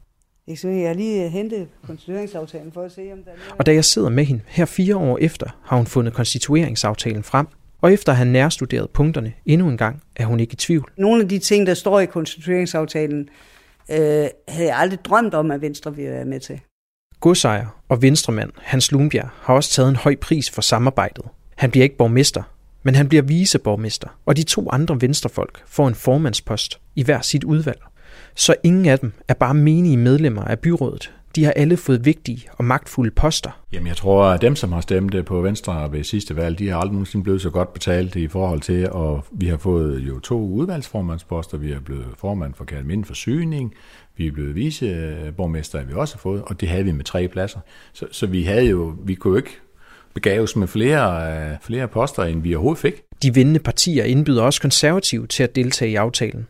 Jeg 0.48 0.88
har 0.88 0.94
lige 0.94 1.30
hentet 1.30 1.68
konstitueringsaftalen 1.88 2.72
for 2.72 2.82
at 2.82 2.92
se, 2.92 3.10
om 3.14 3.24
der 3.24 3.32
er 3.32 3.56
Og 3.60 3.66
da 3.66 3.74
jeg 3.74 3.86
sidder 3.86 4.10
med 4.10 4.26
hende 4.26 4.42
her 4.48 4.66
fire 4.66 4.98
år 4.98 5.18
efter, 5.18 5.48
har 5.64 5.78
hun 5.78 5.86
fundet 5.86 6.14
konstitueringsaftalen 6.14 7.24
frem, 7.24 7.48
og 7.82 7.94
efter 7.94 8.12
at 8.12 8.18
have 8.18 8.30
nærstuderet 8.30 8.90
punkterne 8.90 9.34
endnu 9.46 9.70
en 9.70 9.78
gang, 9.78 10.02
er 10.16 10.26
hun 10.26 10.40
ikke 10.40 10.54
i 10.54 10.56
tvivl. 10.56 10.92
Nogle 10.98 11.22
af 11.22 11.30
de 11.30 11.40
ting, 11.40 11.68
der 11.68 11.74
står 11.74 12.00
i 12.00 12.06
konstitueringsaftalen, 12.06 13.30
øh, 13.92 13.98
havde 13.98 14.68
jeg 14.68 14.78
aldrig 14.78 15.00
drømt 15.06 15.34
om, 15.34 15.52
at 15.52 15.62
Venstre 15.62 15.96
ville 15.96 16.12
være 16.12 16.26
med 16.26 16.40
til. 16.40 16.60
Godsejer 17.20 17.82
og 17.90 18.02
venstremand 18.02 18.52
Hans 18.58 18.92
Lundbjerg 18.92 19.30
har 19.42 19.54
også 19.54 19.72
taget 19.72 19.90
en 19.90 19.96
høj 19.96 20.16
pris 20.16 20.50
for 20.50 20.62
samarbejdet. 20.62 21.24
Han 21.56 21.72
bliver 21.72 21.84
ikke 21.84 21.98
borgmester, 21.98 22.44
men 22.84 22.96
han 22.96 23.10
bliver 23.10 23.22
viceborgmester, 23.22 24.08
og 24.26 24.38
de 24.38 24.44
to 24.44 24.70
andre 24.72 25.02
venstrefolk 25.02 25.64
får 25.68 25.88
en 25.88 25.96
formandspost 25.96 26.80
i 26.96 27.04
hver 27.04 27.22
sit 27.22 27.44
udvalg. 27.44 27.80
Så 28.36 28.56
ingen 28.64 28.86
af 28.86 29.00
dem 29.00 29.14
er 29.28 29.34
bare 29.34 29.54
menige 29.54 29.98
medlemmer 29.98 30.44
af 30.44 30.60
byrådet. 30.60 31.14
De 31.36 31.44
har 31.44 31.52
alle 31.52 31.78
fået 31.78 32.06
vigtige 32.06 32.48
og 32.58 32.66
magtfulde 32.66 33.12
poster. 33.12 33.62
Jamen 33.74 33.88
jeg 33.88 33.98
tror, 33.98 34.26
at 34.26 34.42
dem, 34.42 34.56
som 34.56 34.72
har 34.72 34.82
stemt 34.82 35.26
på 35.26 35.42
Venstre 35.42 35.92
ved 35.92 36.04
sidste 36.04 36.36
valg, 36.36 36.60
de 36.60 36.70
har 36.70 36.78
aldrig 36.78 36.94
nogensinde 36.94 37.24
blevet 37.24 37.42
så 37.42 37.50
godt 37.50 37.74
betalt 37.74 38.16
i 38.16 38.28
forhold 38.28 38.62
til, 38.62 38.90
og 38.90 39.26
vi 39.32 39.48
har 39.48 39.58
fået 39.58 40.00
jo 40.00 40.20
to 40.20 40.48
udvalgsformandsposter. 40.48 41.58
Vi 41.58 41.72
er 41.72 41.80
blevet 41.80 42.06
formand 42.18 42.54
for 42.54 42.66
Kalmind 42.66 43.06
Forsyning, 43.06 43.74
vi 44.18 44.28
er 44.28 44.32
blevet 44.32 44.56
viceborgmester, 44.56 45.78
har 45.78 45.86
vi 45.86 45.94
også 45.94 46.18
fået, 46.18 46.42
og 46.42 46.62
det 46.62 46.70
havde 46.70 46.84
vi 46.84 46.92
med 46.92 47.04
tre 47.04 47.28
pladser. 47.28 47.60
Så, 47.94 48.06
så 48.12 48.28
vi 48.28 48.44
havde 48.44 48.66
jo, 48.66 48.96
vi 49.06 49.16
kunne 49.16 49.32
jo 49.32 49.38
ikke 49.38 49.60
begaves 50.14 50.56
med 50.56 50.68
flere, 50.68 51.58
flere 51.62 51.88
poster, 51.88 52.24
end 52.24 52.42
vi 52.42 52.56
overhovedet 52.56 52.82
fik. 52.82 52.94
De 53.24 53.34
vindende 53.34 53.60
partier 53.60 54.04
indbyder 54.04 54.44
også 54.44 54.62
konservative 54.62 55.28
til 55.28 55.44
at 55.44 55.56
deltage 55.56 55.92
i 55.92 55.96
aftalen. 55.96 56.48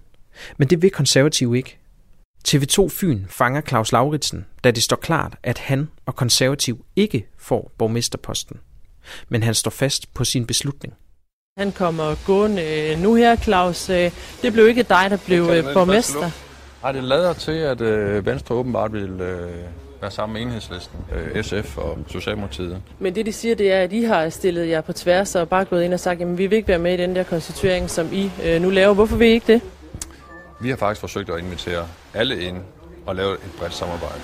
Men 0.57 0.67
det 0.67 0.81
vil 0.81 0.91
konservative 0.91 1.57
ikke. 1.57 1.77
TV2 2.47 2.89
Fyn 2.89 3.25
fanger 3.29 3.61
Claus 3.61 3.91
Lauritsen, 3.91 4.45
da 4.63 4.71
det 4.71 4.83
står 4.83 4.95
klart, 4.95 5.35
at 5.43 5.57
han 5.57 5.89
og 6.05 6.15
konservativ 6.15 6.85
ikke 6.95 7.27
får 7.37 7.71
borgmesterposten. 7.77 8.59
Men 9.29 9.43
han 9.43 9.53
står 9.53 9.71
fast 9.71 10.13
på 10.13 10.23
sin 10.23 10.45
beslutning. 10.45 10.93
Han 11.57 11.71
kommer 11.71 12.25
gående 12.25 12.95
nu 13.01 13.15
her, 13.15 13.35
Claus. 13.35 13.85
Det 14.41 14.53
blev 14.53 14.67
ikke 14.67 14.83
dig, 14.83 15.07
der 15.09 15.17
blev 15.25 15.45
borgmester. 15.73 16.31
Nej, 16.81 16.91
det 16.91 17.03
lader 17.03 17.33
til, 17.33 17.51
at 17.51 17.81
øh, 17.81 18.25
Venstre 18.25 18.55
åbenbart 18.55 18.93
vil 18.93 19.21
øh, 19.21 19.51
være 20.01 20.11
sammen 20.11 20.33
med 20.33 20.41
enhedslisten, 20.41 20.99
øh, 21.15 21.43
SF 21.43 21.77
og 21.77 21.97
Socialdemokratiet. 22.07 22.81
Men 22.99 23.15
det, 23.15 23.25
de 23.25 23.33
siger, 23.33 23.55
det 23.55 23.71
er, 23.71 23.81
at 23.81 23.93
I 23.93 24.03
har 24.03 24.29
stillet 24.29 24.69
jer 24.69 24.81
på 24.81 24.93
tværs 24.93 25.35
og 25.35 25.49
bare 25.49 25.65
gået 25.65 25.83
ind 25.83 25.93
og 25.93 25.99
sagt, 25.99 26.21
at 26.21 26.37
vi 26.37 26.47
vil 26.47 26.55
ikke 26.55 26.67
være 26.67 26.79
med 26.79 26.93
i 26.93 26.97
den 26.97 27.15
der 27.15 27.23
konstituering, 27.23 27.89
som 27.89 28.13
I 28.13 28.31
øh, 28.45 28.61
nu 28.61 28.69
laver. 28.69 28.93
Hvorfor 28.93 29.17
vil 29.17 29.27
I 29.27 29.31
ikke 29.31 29.53
det? 29.53 29.61
Vi 30.63 30.69
har 30.69 30.75
faktisk 30.75 31.01
forsøgt 31.01 31.29
at 31.29 31.39
invitere 31.39 31.87
alle 32.13 32.41
ind 32.41 32.57
og 33.05 33.15
lave 33.15 33.33
et 33.33 33.51
bredt 33.59 33.73
samarbejde. 33.73 34.21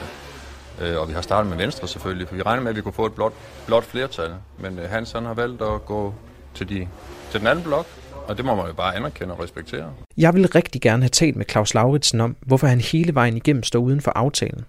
Øh, 0.81 0.97
og 0.97 1.07
vi 1.07 1.13
har 1.13 1.21
startet 1.21 1.49
med 1.49 1.57
Venstre 1.57 1.87
selvfølgelig, 1.87 2.27
for 2.27 2.35
vi 2.35 2.41
regner 2.41 2.63
med, 2.63 2.69
at 2.69 2.75
vi 2.75 2.81
kunne 2.81 2.93
få 2.93 3.05
et 3.05 3.13
blot, 3.13 3.33
blot 3.65 3.83
flertal. 3.83 4.31
Men 4.59 4.77
Hansen 4.77 4.91
Hans 4.91 5.11
han 5.11 5.25
har 5.25 5.33
valgt 5.33 5.61
at 5.61 5.85
gå 5.85 6.13
til, 6.55 6.69
de, 6.69 6.87
til 7.31 7.39
den 7.39 7.47
anden 7.47 7.63
blok, 7.63 7.87
og 8.27 8.37
det 8.37 8.45
må 8.45 8.55
man 8.55 8.67
jo 8.67 8.73
bare 8.73 8.95
anerkende 8.95 9.33
og 9.33 9.43
respektere. 9.43 9.93
Jeg 10.17 10.33
vil 10.33 10.47
rigtig 10.47 10.81
gerne 10.81 11.03
have 11.03 11.09
talt 11.09 11.35
med 11.35 11.45
Claus 11.49 11.73
Lauritsen 11.73 12.21
om, 12.21 12.35
hvorfor 12.41 12.67
han 12.67 12.81
hele 12.81 13.15
vejen 13.15 13.37
igennem 13.37 13.63
står 13.63 13.79
uden 13.79 14.01
for 14.01 14.11
aftalen. 14.11 14.65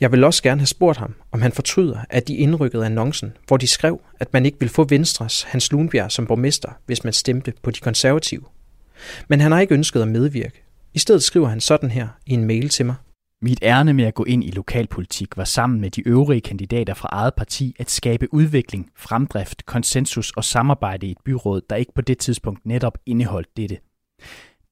Jeg 0.00 0.12
vil 0.12 0.24
også 0.24 0.42
gerne 0.42 0.60
have 0.60 0.66
spurgt 0.66 0.98
ham, 0.98 1.14
om 1.32 1.42
han 1.42 1.52
fortryder, 1.52 1.98
at 2.10 2.28
de 2.28 2.36
indrykkede 2.36 2.86
annoncen, 2.86 3.32
hvor 3.46 3.56
de 3.56 3.66
skrev, 3.66 4.00
at 4.20 4.32
man 4.32 4.46
ikke 4.46 4.58
ville 4.60 4.72
få 4.72 4.84
Venstres 4.84 5.42
Hans 5.42 5.72
Lundbjerg 5.72 6.12
som 6.12 6.26
borgmester, 6.26 6.70
hvis 6.86 7.04
man 7.04 7.12
stemte 7.12 7.52
på 7.62 7.70
de 7.70 7.80
konservative. 7.80 8.42
Men 9.28 9.40
han 9.40 9.52
har 9.52 9.60
ikke 9.60 9.74
ønsket 9.74 10.02
at 10.02 10.08
medvirke. 10.08 10.69
I 10.94 10.98
stedet 10.98 11.22
skriver 11.22 11.48
han 11.48 11.60
sådan 11.60 11.90
her 11.90 12.08
i 12.26 12.32
en 12.32 12.44
mail 12.44 12.68
til 12.68 12.86
mig. 12.86 12.94
Mit 13.42 13.58
ærne 13.62 13.92
med 13.92 14.04
at 14.04 14.14
gå 14.14 14.24
ind 14.24 14.44
i 14.44 14.50
lokalpolitik 14.50 15.36
var 15.36 15.44
sammen 15.44 15.80
med 15.80 15.90
de 15.90 16.08
øvrige 16.08 16.40
kandidater 16.40 16.94
fra 16.94 17.08
eget 17.12 17.34
parti 17.34 17.76
at 17.78 17.90
skabe 17.90 18.34
udvikling, 18.34 18.90
fremdrift, 18.96 19.66
konsensus 19.66 20.30
og 20.30 20.44
samarbejde 20.44 21.06
i 21.06 21.10
et 21.10 21.18
byråd, 21.24 21.60
der 21.70 21.76
ikke 21.76 21.92
på 21.94 22.00
det 22.00 22.18
tidspunkt 22.18 22.66
netop 22.66 22.98
indeholdt 23.06 23.56
dette. 23.56 23.78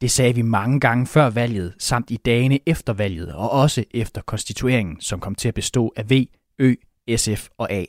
Det 0.01 0.11
sagde 0.11 0.35
vi 0.35 0.43
mange 0.43 0.81
gange 0.81 1.07
før 1.07 1.31
valget, 1.31 1.75
samt 1.79 2.11
i 2.11 2.17
dagene 2.17 2.59
efter 2.67 2.93
valget, 2.93 3.33
og 3.33 3.51
også 3.51 3.85
efter 3.91 4.23
konstitueringen, 4.23 5.01
som 5.01 5.21
kom 5.21 5.35
til 5.35 5.49
at 5.49 5.55
bestå 5.55 5.93
af 5.97 6.11
V, 6.11 6.25
Ø, 6.59 6.75
SF 7.17 7.49
og 7.59 7.73
A. 7.73 7.85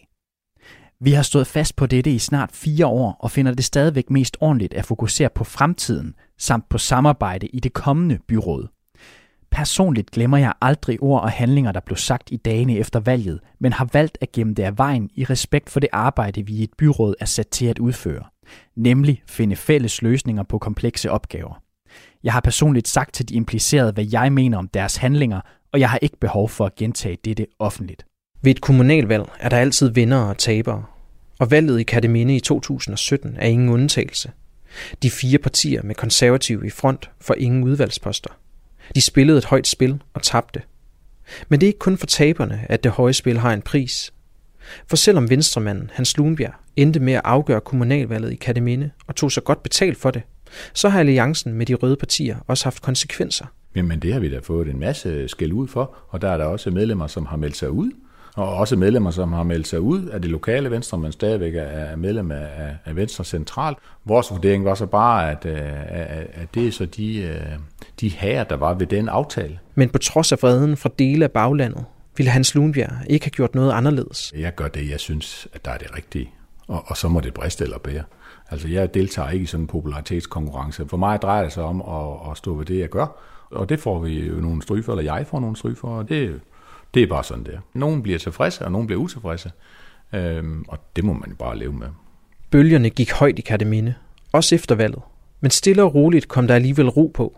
Vi 1.01 1.11
har 1.11 1.23
stået 1.23 1.47
fast 1.47 1.75
på 1.75 1.85
dette 1.85 2.11
i 2.11 2.19
snart 2.19 2.51
fire 2.51 2.87
år, 2.87 3.17
og 3.19 3.31
finder 3.31 3.53
det 3.53 3.65
stadigvæk 3.65 4.09
mest 4.09 4.37
ordentligt 4.39 4.73
at 4.73 4.85
fokusere 4.85 5.29
på 5.29 5.43
fremtiden, 5.43 6.15
samt 6.39 6.69
på 6.69 6.77
samarbejde 6.77 7.47
i 7.47 7.59
det 7.59 7.73
kommende 7.73 8.19
byråd. 8.27 8.67
Personligt 9.51 10.11
glemmer 10.11 10.37
jeg 10.37 10.53
aldrig 10.61 11.03
ord 11.03 11.21
og 11.21 11.31
handlinger, 11.31 11.71
der 11.71 11.79
blev 11.79 11.97
sagt 11.97 12.31
i 12.31 12.37
dagene 12.37 12.77
efter 12.77 12.99
valget, 12.99 13.39
men 13.59 13.73
har 13.73 13.89
valgt 13.93 14.17
at 14.21 14.31
gemme 14.31 14.53
det 14.53 14.63
af 14.63 14.77
vejen 14.77 15.09
i 15.15 15.23
respekt 15.23 15.69
for 15.69 15.79
det 15.79 15.89
arbejde, 15.91 16.45
vi 16.45 16.53
i 16.53 16.63
et 16.63 16.73
byråd 16.77 17.13
er 17.19 17.25
sat 17.25 17.47
til 17.47 17.65
at 17.65 17.79
udføre. 17.79 18.23
Nemlig 18.75 19.23
finde 19.27 19.55
fælles 19.55 20.01
løsninger 20.01 20.43
på 20.43 20.57
komplekse 20.57 21.11
opgaver. 21.11 21.61
Jeg 22.23 22.33
har 22.33 22.39
personligt 22.39 22.87
sagt 22.87 23.13
til 23.13 23.29
de 23.29 23.33
implicerede, 23.33 23.91
hvad 23.91 24.05
jeg 24.11 24.33
mener 24.33 24.57
om 24.57 24.67
deres 24.67 24.95
handlinger, 24.95 25.41
og 25.73 25.79
jeg 25.79 25.89
har 25.89 25.99
ikke 26.01 26.17
behov 26.17 26.49
for 26.49 26.65
at 26.65 26.75
gentage 26.75 27.17
dette 27.25 27.45
offentligt. 27.59 28.05
Ved 28.41 28.51
et 28.51 28.61
kommunalvalg 28.61 29.29
er 29.39 29.49
der 29.49 29.57
altid 29.57 29.89
vinder 29.89 30.17
og 30.17 30.37
tabere, 30.37 30.83
og 31.39 31.51
valget 31.51 31.79
i 31.79 31.83
Kademinde 31.83 32.35
i 32.35 32.39
2017 32.39 33.35
er 33.37 33.47
ingen 33.47 33.69
undtagelse. 33.69 34.31
De 35.03 35.09
fire 35.09 35.37
partier 35.37 35.83
med 35.83 35.95
konservative 35.95 36.67
i 36.67 36.69
front 36.69 37.09
får 37.21 37.33
ingen 37.33 37.63
udvalgsposter. 37.63 38.29
De 38.95 39.01
spillede 39.01 39.37
et 39.37 39.45
højt 39.45 39.67
spil 39.67 40.01
og 40.13 40.21
tabte. 40.21 40.61
Men 41.49 41.61
det 41.61 41.67
er 41.67 41.69
ikke 41.69 41.79
kun 41.79 41.97
for 41.97 42.05
taberne, 42.05 42.65
at 42.69 42.83
det 42.83 42.91
høje 42.91 43.13
spil 43.13 43.39
har 43.39 43.53
en 43.53 43.61
pris. 43.61 44.13
For 44.87 44.95
selvom 44.95 45.29
venstremanden 45.29 45.91
Hans 45.93 46.17
Lundbjerg 46.17 46.53
endte 46.75 46.99
med 46.99 47.13
at 47.13 47.21
afgøre 47.23 47.61
kommunalvalget 47.61 48.31
i 48.31 48.35
Kademinde 48.35 48.91
og 49.07 49.15
tog 49.15 49.31
så 49.31 49.41
godt 49.41 49.63
betalt 49.63 49.97
for 49.97 50.11
det, 50.11 50.21
så 50.73 50.89
har 50.89 50.99
alliancen 50.99 51.53
med 51.53 51.65
de 51.65 51.73
røde 51.73 51.95
partier 51.95 52.37
også 52.47 52.65
haft 52.65 52.81
konsekvenser. 52.81 53.45
Jamen 53.75 53.99
det 53.99 54.13
har 54.13 54.19
vi 54.19 54.29
da 54.29 54.39
fået 54.39 54.67
en 54.67 54.79
masse 54.79 55.27
skæld 55.27 55.53
ud 55.53 55.67
for, 55.67 55.95
og 56.09 56.21
der 56.21 56.29
er 56.29 56.37
der 56.37 56.45
også 56.45 56.71
medlemmer, 56.71 57.07
som 57.07 57.25
har 57.25 57.37
meldt 57.37 57.57
sig 57.57 57.71
ud, 57.71 57.91
og 58.39 58.55
også 58.55 58.75
medlemmer, 58.75 59.11
som 59.11 59.33
har 59.33 59.43
meldt 59.43 59.67
sig 59.67 59.81
ud 59.81 60.05
af 60.05 60.21
det 60.21 60.31
lokale 60.31 60.71
Venstre, 60.71 60.97
men 60.97 61.11
stadigvæk 61.11 61.53
er 61.55 61.95
medlem 61.95 62.31
af, 62.31 62.75
af 62.85 62.95
Venstre 62.95 63.23
Central. 63.23 63.75
Vores 64.05 64.31
vurdering 64.31 64.65
var 64.65 64.75
så 64.75 64.85
bare, 64.85 65.31
at, 65.31 65.45
at, 65.45 66.27
at 66.33 66.53
det 66.53 66.67
er 66.67 66.71
så 66.71 66.85
de, 66.85 67.39
de 68.01 68.09
herrer, 68.09 68.43
der 68.43 68.55
var 68.55 68.73
ved 68.73 68.87
den 68.87 69.09
aftale. 69.09 69.59
Men 69.75 69.89
på 69.89 69.97
trods 69.97 70.31
af 70.31 70.39
freden 70.39 70.77
fra 70.77 70.89
dele 70.99 71.25
af 71.25 71.31
baglandet, 71.31 71.85
ville 72.17 72.29
Hans 72.29 72.55
Lundbjerg 72.55 72.91
ikke 73.09 73.25
have 73.25 73.31
gjort 73.31 73.55
noget 73.55 73.71
anderledes. 73.71 74.33
Jeg 74.37 74.55
gør 74.55 74.67
det, 74.67 74.89
jeg 74.89 74.99
synes, 74.99 75.47
at 75.53 75.65
der 75.65 75.71
er 75.71 75.77
det 75.77 75.95
rigtige, 75.97 76.29
og, 76.67 76.83
og 76.87 76.97
så 76.97 77.07
må 77.07 77.19
det 77.19 77.33
briste 77.33 77.63
eller 77.63 77.77
bære. 77.77 78.03
Altså 78.51 78.67
jeg 78.67 78.93
deltager 78.93 79.29
ikke 79.29 79.43
i 79.43 79.45
sådan 79.45 79.63
en 79.63 79.67
popularitetskonkurrence. 79.67 80.87
For 80.87 80.97
mig 80.97 81.21
drejer 81.21 81.43
det 81.43 81.51
sig 81.51 81.63
om 81.63 81.81
at, 81.81 82.31
at 82.31 82.37
stå 82.37 82.53
ved 82.53 82.65
det, 82.65 82.79
jeg 82.79 82.89
gør, 82.89 83.19
og 83.51 83.69
det 83.69 83.79
får 83.79 83.99
vi 83.99 84.27
jo 84.27 84.33
nogle 84.33 84.61
stryg 84.61 84.85
for, 84.85 84.91
eller 84.91 85.15
jeg 85.15 85.27
får 85.27 85.39
nogle 85.39 85.55
stryg 85.55 85.77
for, 85.77 85.87
og 85.87 86.09
det, 86.09 86.39
det 86.93 87.03
er 87.03 87.07
bare 87.07 87.23
sådan 87.23 87.43
der. 87.43 87.59
Nogen 87.73 88.03
bliver 88.03 88.19
tilfredse, 88.19 88.65
og 88.65 88.71
nogen 88.71 88.87
bliver 88.87 89.01
utilfredse. 89.01 89.51
Øhm, 90.13 90.65
og 90.67 90.77
det 90.95 91.03
må 91.03 91.13
man 91.13 91.35
bare 91.39 91.57
leve 91.57 91.73
med. 91.73 91.87
Bølgerne 92.51 92.89
gik 92.89 93.11
højt 93.11 93.39
i 93.39 93.41
Kataminde, 93.41 93.93
også 94.31 94.55
efter 94.55 94.75
valget. 94.75 95.01
Men 95.41 95.51
stille 95.51 95.83
og 95.83 95.95
roligt 95.95 96.27
kom 96.27 96.47
der 96.47 96.55
alligevel 96.55 96.89
ro 96.89 97.11
på. 97.13 97.37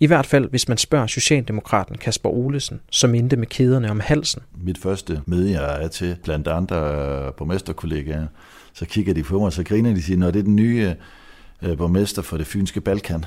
I 0.00 0.06
hvert 0.06 0.26
fald, 0.26 0.50
hvis 0.50 0.68
man 0.68 0.78
spørger 0.78 1.06
Socialdemokraten 1.06 1.96
Kasper 1.98 2.30
Olesen, 2.30 2.80
som 2.90 3.14
endte 3.14 3.36
med 3.36 3.46
kæderne 3.46 3.90
om 3.90 4.00
halsen. 4.00 4.42
Mit 4.54 4.78
første 4.78 5.22
møde, 5.26 5.50
jeg 5.50 5.84
er 5.84 5.88
til 5.88 6.16
blandt 6.24 6.48
andre 6.48 7.32
borgmesterkollegaer, 7.32 8.26
så 8.72 8.86
kigger 8.86 9.14
de 9.14 9.22
på 9.22 9.38
mig, 9.38 9.46
og 9.46 9.52
så 9.52 9.62
griner 9.62 9.90
de 9.90 9.96
og 9.96 10.02
siger, 10.02 10.16
når 10.16 10.30
det 10.30 10.38
er 10.38 10.42
den 10.42 10.56
nye 10.56 10.94
øh, 11.62 11.76
borgmester 11.76 12.22
for 12.22 12.36
det 12.36 12.46
fynske 12.46 12.80
Balkan. 12.80 13.24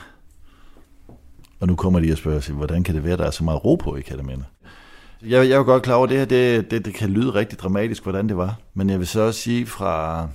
Og 1.60 1.68
nu 1.68 1.76
kommer 1.76 2.00
de 2.00 2.12
og 2.12 2.18
spørger 2.18 2.40
sig, 2.40 2.56
hvordan 2.56 2.84
kan 2.84 2.96
det 2.96 3.04
være, 3.04 3.18
der 3.18 3.26
er 3.26 3.32
så 3.32 3.44
meget 3.44 3.66
ro 3.66 3.76
på 3.76 3.96
i 3.96 4.02
Kataminde? 4.02 4.44
Jeg, 5.24 5.50
jeg 5.50 5.54
er 5.54 5.58
jo 5.58 5.64
godt 5.64 5.84
klar 5.84 5.96
over, 5.96 6.04
at 6.04 6.10
det 6.10 6.18
her 6.18 6.26
det, 6.26 6.72
det, 6.72 6.86
det 6.86 6.94
kan 6.94 7.10
lyde 7.10 7.30
rigtig 7.30 7.60
dramatisk, 7.60 8.04
hvordan 8.04 8.30
det 8.30 8.38
var. 8.38 8.60
Men 8.74 8.90
jeg 8.90 9.00
vil 9.00 9.08
så 9.08 9.22
også 9.22 9.40
sige, 9.40 9.66
fra, 9.66 10.28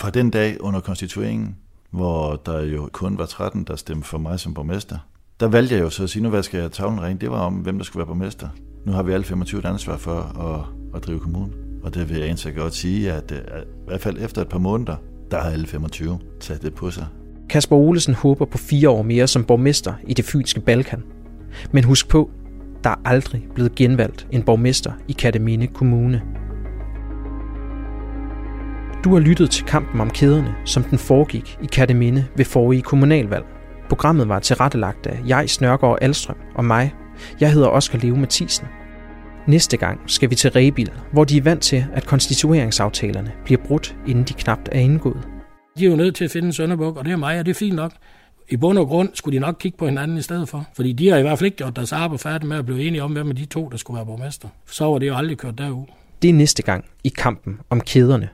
fra 0.00 0.10
den 0.10 0.30
dag 0.30 0.60
under 0.60 0.80
konstitueringen, 0.80 1.56
hvor 1.90 2.42
der 2.46 2.62
jo 2.62 2.88
kun 2.92 3.18
var 3.18 3.26
13, 3.26 3.64
der 3.64 3.76
stemte 3.76 4.08
for 4.08 4.18
mig 4.18 4.40
som 4.40 4.54
borgmester, 4.54 4.98
der 5.40 5.48
valgte 5.48 5.74
jeg 5.74 5.82
jo 5.82 5.90
så 5.90 6.02
at 6.02 6.10
sige, 6.10 6.22
nu 6.22 6.28
hvad 6.28 6.42
skal 6.42 6.60
jeg 6.60 6.72
tavlen 6.72 7.02
rent? 7.02 7.20
Det 7.20 7.30
var 7.30 7.40
om, 7.40 7.54
hvem 7.54 7.78
der 7.78 7.84
skulle 7.84 8.00
være 8.00 8.06
borgmester. 8.06 8.48
Nu 8.86 8.92
har 8.92 9.02
vi 9.02 9.12
alle 9.12 9.24
25 9.24 9.58
et 9.58 9.64
ansvar 9.64 9.96
for 9.96 10.20
at, 10.20 10.96
at 10.96 11.06
drive 11.06 11.20
kommunen. 11.20 11.54
Og 11.82 11.94
det 11.94 12.08
vil 12.08 12.16
jeg 12.16 12.26
egentlig 12.26 12.54
godt 12.54 12.74
sige, 12.74 13.12
at, 13.12 13.32
øh, 13.32 13.38
at 13.48 13.62
i 13.62 13.86
hvert 13.86 14.00
fald 14.00 14.16
efter 14.20 14.42
et 14.42 14.48
par 14.48 14.58
måneder, 14.58 14.96
der 15.30 15.40
har 15.40 15.50
alle 15.50 15.66
25 15.66 16.18
taget 16.40 16.62
det 16.62 16.74
på 16.74 16.90
sig. 16.90 17.06
Kasper 17.48 17.76
Olesen 17.76 18.14
håber 18.14 18.44
på 18.44 18.58
fire 18.58 18.90
år 18.90 19.02
mere 19.02 19.26
som 19.26 19.44
borgmester 19.44 19.94
i 20.06 20.14
det 20.14 20.24
fynske 20.24 20.60
Balkan. 20.60 21.02
Men 21.72 21.84
husk 21.84 22.08
på, 22.08 22.30
der 22.84 22.90
er 22.90 23.00
aldrig 23.04 23.46
blevet 23.54 23.74
genvalgt 23.74 24.26
en 24.30 24.42
borgmester 24.42 24.92
i 25.08 25.12
Katamine 25.12 25.66
Kommune. 25.66 26.22
Du 29.04 29.12
har 29.12 29.20
lyttet 29.20 29.50
til 29.50 29.64
kampen 29.64 30.00
om 30.00 30.10
kæderne, 30.10 30.54
som 30.64 30.82
den 30.82 30.98
foregik 30.98 31.58
i 31.62 31.66
Kataminde 31.66 32.26
ved 32.36 32.44
forrige 32.44 32.82
kommunalvalg. 32.82 33.44
Programmet 33.88 34.28
var 34.28 34.38
tilrettelagt 34.38 35.06
af 35.06 35.20
jeg, 35.26 35.50
Snørgaard 35.50 35.98
Alstrøm 36.00 36.36
og 36.54 36.64
mig. 36.64 36.94
Jeg 37.40 37.52
hedder 37.52 37.68
Oskar 37.68 37.98
Leve 37.98 38.16
Mathisen. 38.16 38.66
Næste 39.46 39.76
gang 39.76 40.00
skal 40.06 40.30
vi 40.30 40.34
til 40.34 40.50
Rebil, 40.50 40.90
hvor 41.12 41.24
de 41.24 41.36
er 41.36 41.42
vant 41.42 41.62
til, 41.62 41.86
at 41.92 42.06
konstitueringsaftalerne 42.06 43.32
bliver 43.44 43.60
brudt, 43.64 43.96
inden 44.06 44.24
de 44.24 44.32
knapt 44.32 44.68
er 44.72 44.78
indgået. 44.78 45.28
De 45.78 45.86
er 45.86 45.90
jo 45.90 45.96
nødt 45.96 46.14
til 46.14 46.24
at 46.24 46.30
finde 46.30 46.46
en 46.46 46.52
sønderbuk, 46.52 46.96
og 46.96 47.04
det 47.04 47.12
er 47.12 47.16
mig, 47.16 47.38
og 47.38 47.46
det 47.46 47.50
er 47.50 47.58
fint 47.58 47.76
nok. 47.76 47.92
I 48.52 48.56
bund 48.56 48.78
og 48.78 48.86
grund 48.86 49.08
skulle 49.14 49.34
de 49.34 49.40
nok 49.40 49.56
kigge 49.60 49.78
på 49.78 49.86
hinanden 49.86 50.16
i 50.18 50.22
stedet 50.22 50.48
for. 50.48 50.66
Fordi 50.74 50.92
de 50.92 51.08
har 51.08 51.16
i 51.16 51.22
hvert 51.22 51.38
fald 51.38 51.46
ikke 51.46 51.56
gjort 51.56 51.76
deres 51.76 51.92
arbejde 51.92 52.18
færdigt 52.18 52.48
med 52.48 52.56
at 52.56 52.66
blive 52.66 52.82
enige 52.82 53.02
om, 53.02 53.12
hvem 53.12 53.28
af 53.28 53.36
de 53.36 53.44
to, 53.44 53.68
der 53.68 53.76
skulle 53.76 53.96
være 53.96 54.06
borgmester. 54.06 54.48
Så 54.66 54.84
var 54.84 54.98
det 54.98 55.06
jo 55.06 55.14
aldrig 55.16 55.38
kørt 55.38 55.58
derud. 55.58 55.86
Det 56.22 56.30
er 56.30 56.34
næste 56.34 56.62
gang 56.62 56.84
i 57.04 57.08
kampen 57.08 57.60
om 57.70 57.80
kæderne 57.80 58.28